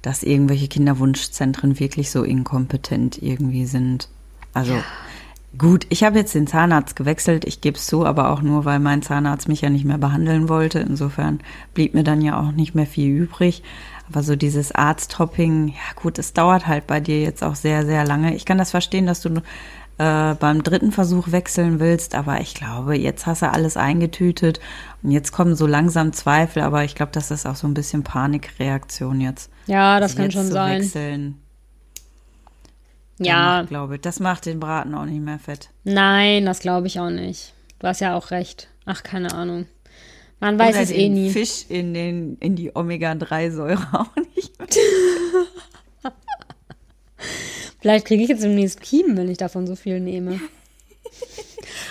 dass 0.00 0.22
irgendwelche 0.22 0.68
Kinderwunschzentren 0.68 1.78
wirklich 1.78 2.10
so 2.10 2.22
inkompetent 2.22 3.22
irgendwie 3.22 3.66
sind. 3.66 4.08
Also 4.54 4.72
ja. 4.72 4.84
Gut, 5.56 5.86
ich 5.88 6.04
habe 6.04 6.18
jetzt 6.18 6.34
den 6.34 6.46
Zahnarzt 6.46 6.96
gewechselt, 6.96 7.44
ich 7.46 7.60
gebe 7.60 7.78
es 7.78 7.86
zu, 7.86 8.04
aber 8.04 8.30
auch 8.30 8.42
nur, 8.42 8.64
weil 8.64 8.80
mein 8.80 9.02
Zahnarzt 9.02 9.48
mich 9.48 9.62
ja 9.62 9.70
nicht 9.70 9.84
mehr 9.84 9.98
behandeln 9.98 10.48
wollte. 10.48 10.80
Insofern 10.80 11.40
blieb 11.74 11.94
mir 11.94 12.04
dann 12.04 12.20
ja 12.20 12.38
auch 12.40 12.52
nicht 12.52 12.74
mehr 12.74 12.86
viel 12.86 13.14
übrig. 13.14 13.62
Aber 14.10 14.22
so 14.22 14.36
dieses 14.36 14.72
Arzthopping, 14.72 15.68
ja 15.68 16.00
gut, 16.00 16.18
es 16.18 16.32
dauert 16.32 16.66
halt 16.66 16.86
bei 16.86 17.00
dir 17.00 17.20
jetzt 17.20 17.42
auch 17.42 17.54
sehr, 17.54 17.84
sehr 17.84 18.06
lange. 18.06 18.34
Ich 18.34 18.44
kann 18.44 18.58
das 18.58 18.70
verstehen, 18.70 19.06
dass 19.06 19.20
du 19.20 19.42
äh, 19.98 20.34
beim 20.34 20.62
dritten 20.62 20.92
Versuch 20.92 21.30
wechseln 21.32 21.80
willst, 21.80 22.14
aber 22.14 22.40
ich 22.40 22.54
glaube, 22.54 22.96
jetzt 22.96 23.26
hast 23.26 23.42
du 23.42 23.50
alles 23.50 23.76
eingetütet 23.76 24.60
und 25.02 25.10
jetzt 25.10 25.32
kommen 25.32 25.56
so 25.56 25.66
langsam 25.66 26.12
Zweifel, 26.12 26.62
aber 26.62 26.84
ich 26.84 26.94
glaube, 26.94 27.12
das 27.12 27.30
ist 27.30 27.46
auch 27.46 27.56
so 27.56 27.66
ein 27.66 27.74
bisschen 27.74 28.02
Panikreaktion 28.02 29.20
jetzt. 29.20 29.50
Ja, 29.66 30.00
das 30.00 30.16
kann 30.16 30.30
schon 30.30 30.46
sein. 30.46 30.82
Wechseln. 30.82 31.40
Ja. 33.18 33.62
Ich 33.62 33.68
glaube, 33.68 33.98
das 33.98 34.20
macht 34.20 34.46
den 34.46 34.60
Braten 34.60 34.94
auch 34.94 35.04
nicht 35.04 35.20
mehr 35.20 35.38
fett. 35.38 35.70
Nein, 35.84 36.46
das 36.46 36.60
glaube 36.60 36.86
ich 36.86 37.00
auch 37.00 37.10
nicht. 37.10 37.54
Du 37.78 37.86
hast 37.86 38.00
ja 38.00 38.16
auch 38.16 38.30
recht. 38.30 38.68
Ach, 38.86 39.02
keine 39.02 39.32
Ahnung. 39.32 39.66
Man 40.40 40.58
weiß 40.58 40.74
Oder 40.74 40.82
es 40.82 40.90
eh 40.90 41.08
nie. 41.08 41.30
Fisch 41.30 41.64
in, 41.68 41.94
den, 41.94 42.36
in 42.38 42.54
die 42.54 42.74
Omega-3-Säure 42.74 43.88
auch 43.92 44.14
nicht. 44.34 44.52
Vielleicht 47.80 48.06
kriege 48.06 48.22
ich 48.22 48.28
jetzt 48.28 48.42
demnächst 48.42 48.80
Kiemen, 48.80 49.16
wenn 49.16 49.28
ich 49.28 49.38
davon 49.38 49.66
so 49.66 49.76
viel 49.76 50.00
nehme. 50.00 50.40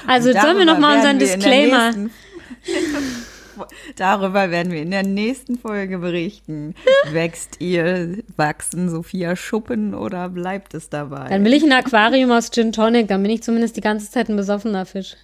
Also 0.05 0.29
jetzt 0.29 0.41
sollen 0.41 0.57
wir 0.57 0.65
noch 0.65 0.79
mal 0.79 0.97
unseren 0.97 1.19
Disclaimer. 1.19 1.93
Darüber 3.95 4.51
werden 4.51 4.71
wir 4.71 4.81
in 4.81 4.91
der 4.91 5.03
nächsten 5.03 5.57
Folge 5.57 5.99
berichten. 5.99 6.75
Wächst 7.11 7.59
ihr, 7.59 8.17
wachsen 8.35 8.89
Sophia 8.89 9.35
Schuppen 9.35 9.93
oder 9.93 10.29
bleibt 10.29 10.73
es 10.73 10.89
dabei? 10.89 11.29
Dann 11.29 11.43
will 11.43 11.53
ich 11.53 11.63
ein 11.63 11.71
Aquarium 11.71 12.31
aus 12.31 12.51
Gin 12.51 12.71
Tonic, 12.71 13.07
dann 13.07 13.21
bin 13.21 13.31
ich 13.31 13.43
zumindest 13.43 13.77
die 13.77 13.81
ganze 13.81 14.09
Zeit 14.09 14.29
ein 14.29 14.35
besoffener 14.35 14.85
Fisch. 14.85 15.15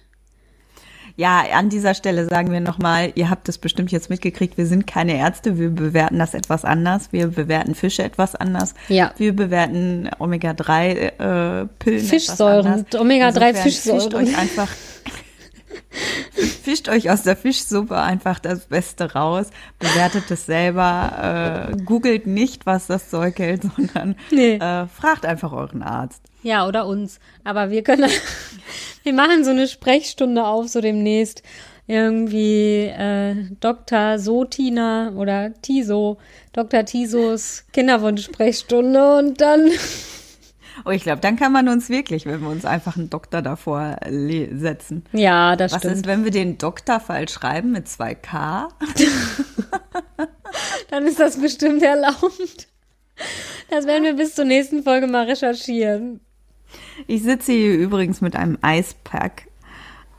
Ja, 1.16 1.44
an 1.52 1.68
dieser 1.68 1.94
Stelle 1.94 2.26
sagen 2.26 2.50
wir 2.50 2.60
nochmal, 2.60 3.12
ihr 3.14 3.30
habt 3.30 3.48
es 3.48 3.58
bestimmt 3.58 3.92
jetzt 3.92 4.10
mitgekriegt, 4.10 4.58
wir 4.58 4.66
sind 4.66 4.84
keine 4.86 5.16
Ärzte, 5.16 5.58
wir 5.58 5.70
bewerten 5.70 6.18
das 6.18 6.34
etwas 6.34 6.64
anders, 6.64 7.12
wir 7.12 7.28
bewerten 7.28 7.76
Fische 7.76 8.02
etwas 8.02 8.34
anders, 8.34 8.74
ja. 8.88 9.12
wir 9.16 9.34
bewerten 9.34 10.10
Omega-3-Pillen 10.18 11.68
äh, 11.98 12.02
Fischsäuren, 12.02 12.84
Omega-3-Fischsäuren. 12.98 14.00
Fischt 14.00 14.14
euch 14.14 14.36
einfach 14.36 14.68
Fischt 16.62 16.88
euch 16.88 17.10
aus 17.10 17.22
der 17.22 17.36
Fischsuppe 17.36 17.96
einfach 17.96 18.38
das 18.38 18.66
Beste 18.66 19.12
raus, 19.12 19.46
bewertet 19.78 20.30
es 20.30 20.46
selber, 20.46 21.70
äh, 21.72 21.76
googelt 21.84 22.26
nicht, 22.26 22.66
was 22.66 22.86
das 22.86 23.10
Zeug 23.10 23.38
hält, 23.38 23.62
sondern 23.76 24.16
nee. 24.30 24.56
äh, 24.56 24.86
fragt 24.86 25.26
einfach 25.26 25.52
euren 25.52 25.82
Arzt. 25.82 26.22
Ja, 26.42 26.66
oder 26.66 26.86
uns. 26.86 27.20
Aber 27.42 27.70
wir 27.70 27.82
können, 27.82 28.10
wir 29.02 29.12
machen 29.12 29.44
so 29.44 29.50
eine 29.50 29.66
Sprechstunde 29.68 30.44
auf, 30.44 30.68
so 30.68 30.80
demnächst. 30.80 31.42
Irgendwie 31.86 32.86
äh, 32.86 33.34
Dr. 33.60 34.18
Sotina 34.18 35.12
oder 35.16 35.52
Tiso, 35.60 36.16
Dr. 36.54 36.86
Tisos 36.86 37.64
Kinderwunsch-Sprechstunde 37.72 39.18
und 39.18 39.40
dann 39.40 39.70
Oh, 40.84 40.90
ich 40.90 41.02
glaube, 41.02 41.20
dann 41.20 41.36
kann 41.36 41.52
man 41.52 41.68
uns 41.68 41.88
wirklich, 41.88 42.26
wenn 42.26 42.40
wir 42.40 42.48
uns 42.48 42.64
einfach 42.64 42.96
einen 42.96 43.10
Doktor 43.10 43.42
davor 43.42 43.96
setzen. 44.04 45.04
Ja, 45.12 45.56
das 45.56 45.72
Was 45.72 45.78
stimmt. 45.78 45.92
Was 45.92 45.98
ist, 46.00 46.06
wenn 46.06 46.24
wir 46.24 46.30
den 46.30 46.58
Doktor 46.58 47.00
falsch 47.00 47.32
schreiben 47.32 47.72
mit 47.72 47.88
zwei 47.88 48.14
K? 48.14 48.68
dann 50.90 51.06
ist 51.06 51.20
das 51.20 51.40
bestimmt 51.40 51.82
erlaubt. 51.82 52.68
Das 53.70 53.86
werden 53.86 54.04
wir 54.04 54.14
bis 54.14 54.34
zur 54.34 54.44
nächsten 54.44 54.82
Folge 54.82 55.06
mal 55.06 55.26
recherchieren. 55.26 56.20
Ich 57.06 57.22
sitze 57.22 57.52
hier 57.52 57.74
übrigens 57.74 58.20
mit 58.20 58.36
einem 58.36 58.58
Eispack 58.60 59.48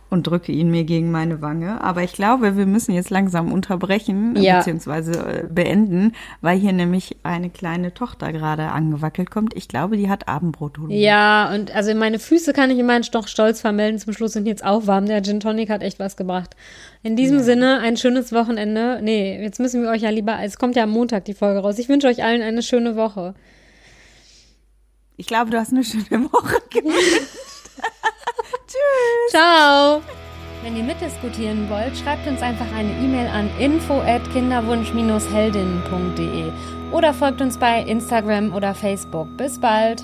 und 0.09 0.27
drücke 0.27 0.51
ihn 0.51 0.69
mir 0.69 0.83
gegen 0.83 1.11
meine 1.11 1.41
Wange. 1.41 1.81
Aber 1.81 2.03
ich 2.03 2.13
glaube, 2.13 2.57
wir 2.57 2.65
müssen 2.65 2.93
jetzt 2.93 3.09
langsam 3.09 3.51
unterbrechen 3.51 4.35
ja. 4.37 4.61
bzw. 4.61 5.11
Äh, 5.11 5.47
beenden, 5.49 6.13
weil 6.41 6.57
hier 6.57 6.73
nämlich 6.73 7.17
eine 7.23 7.49
kleine 7.49 7.93
Tochter 7.93 8.31
gerade 8.31 8.69
angewackelt 8.69 9.31
kommt. 9.31 9.55
Ich 9.55 9.67
glaube, 9.67 9.97
die 9.97 10.09
hat 10.09 10.27
Abendbrot. 10.27 10.77
Ja, 10.89 11.53
und 11.53 11.73
also 11.75 11.93
meine 11.95 12.19
Füße 12.19 12.53
kann 12.53 12.69
ich 12.69 12.79
immerhin 12.79 13.03
doch 13.11 13.27
stolz 13.27 13.61
vermelden. 13.61 13.99
Zum 13.99 14.13
Schluss 14.13 14.33
sind 14.33 14.47
jetzt 14.47 14.63
auch 14.63 14.87
warm. 14.87 15.05
Der 15.05 15.23
Gin 15.23 15.39
Tonic 15.39 15.69
hat 15.69 15.81
echt 15.81 15.99
was 15.99 16.17
gebracht. 16.17 16.55
In 17.03 17.15
diesem 17.15 17.37
ja. 17.37 17.43
Sinne, 17.43 17.79
ein 17.79 17.97
schönes 17.97 18.31
Wochenende. 18.31 18.99
Nee, 19.01 19.41
jetzt 19.41 19.59
müssen 19.59 19.81
wir 19.81 19.89
euch 19.89 20.01
ja 20.01 20.09
lieber, 20.09 20.37
es 20.41 20.57
kommt 20.57 20.75
ja 20.75 20.83
am 20.83 20.91
Montag 20.91 21.25
die 21.25 21.33
Folge 21.33 21.59
raus. 21.59 21.79
Ich 21.79 21.89
wünsche 21.89 22.07
euch 22.07 22.23
allen 22.23 22.41
eine 22.41 22.61
schöne 22.61 22.95
Woche. 22.95 23.35
Ich 25.17 25.27
glaube, 25.27 25.51
du 25.51 25.57
hast 25.57 25.71
eine 25.71 25.83
schöne 25.83 26.31
Woche 26.31 26.61
gewünscht. 26.69 27.21
Tschüss. 28.75 29.31
Ciao. 29.31 30.01
Wenn 30.63 30.75
ihr 30.75 30.83
mitdiskutieren 30.83 31.69
wollt, 31.69 31.95
schreibt 31.97 32.27
uns 32.27 32.41
einfach 32.41 32.67
eine 32.75 32.91
E-Mail 32.91 33.27
an 33.27 33.49
info@kinderwunsch-heldinnen.de 33.59 36.51
oder 36.91 37.13
folgt 37.13 37.39
uns 37.41 37.57
bei 37.57 37.81
Instagram 37.81 38.53
oder 38.53 38.73
Facebook. 38.73 39.27
Bis 39.37 39.59
bald. 39.59 40.03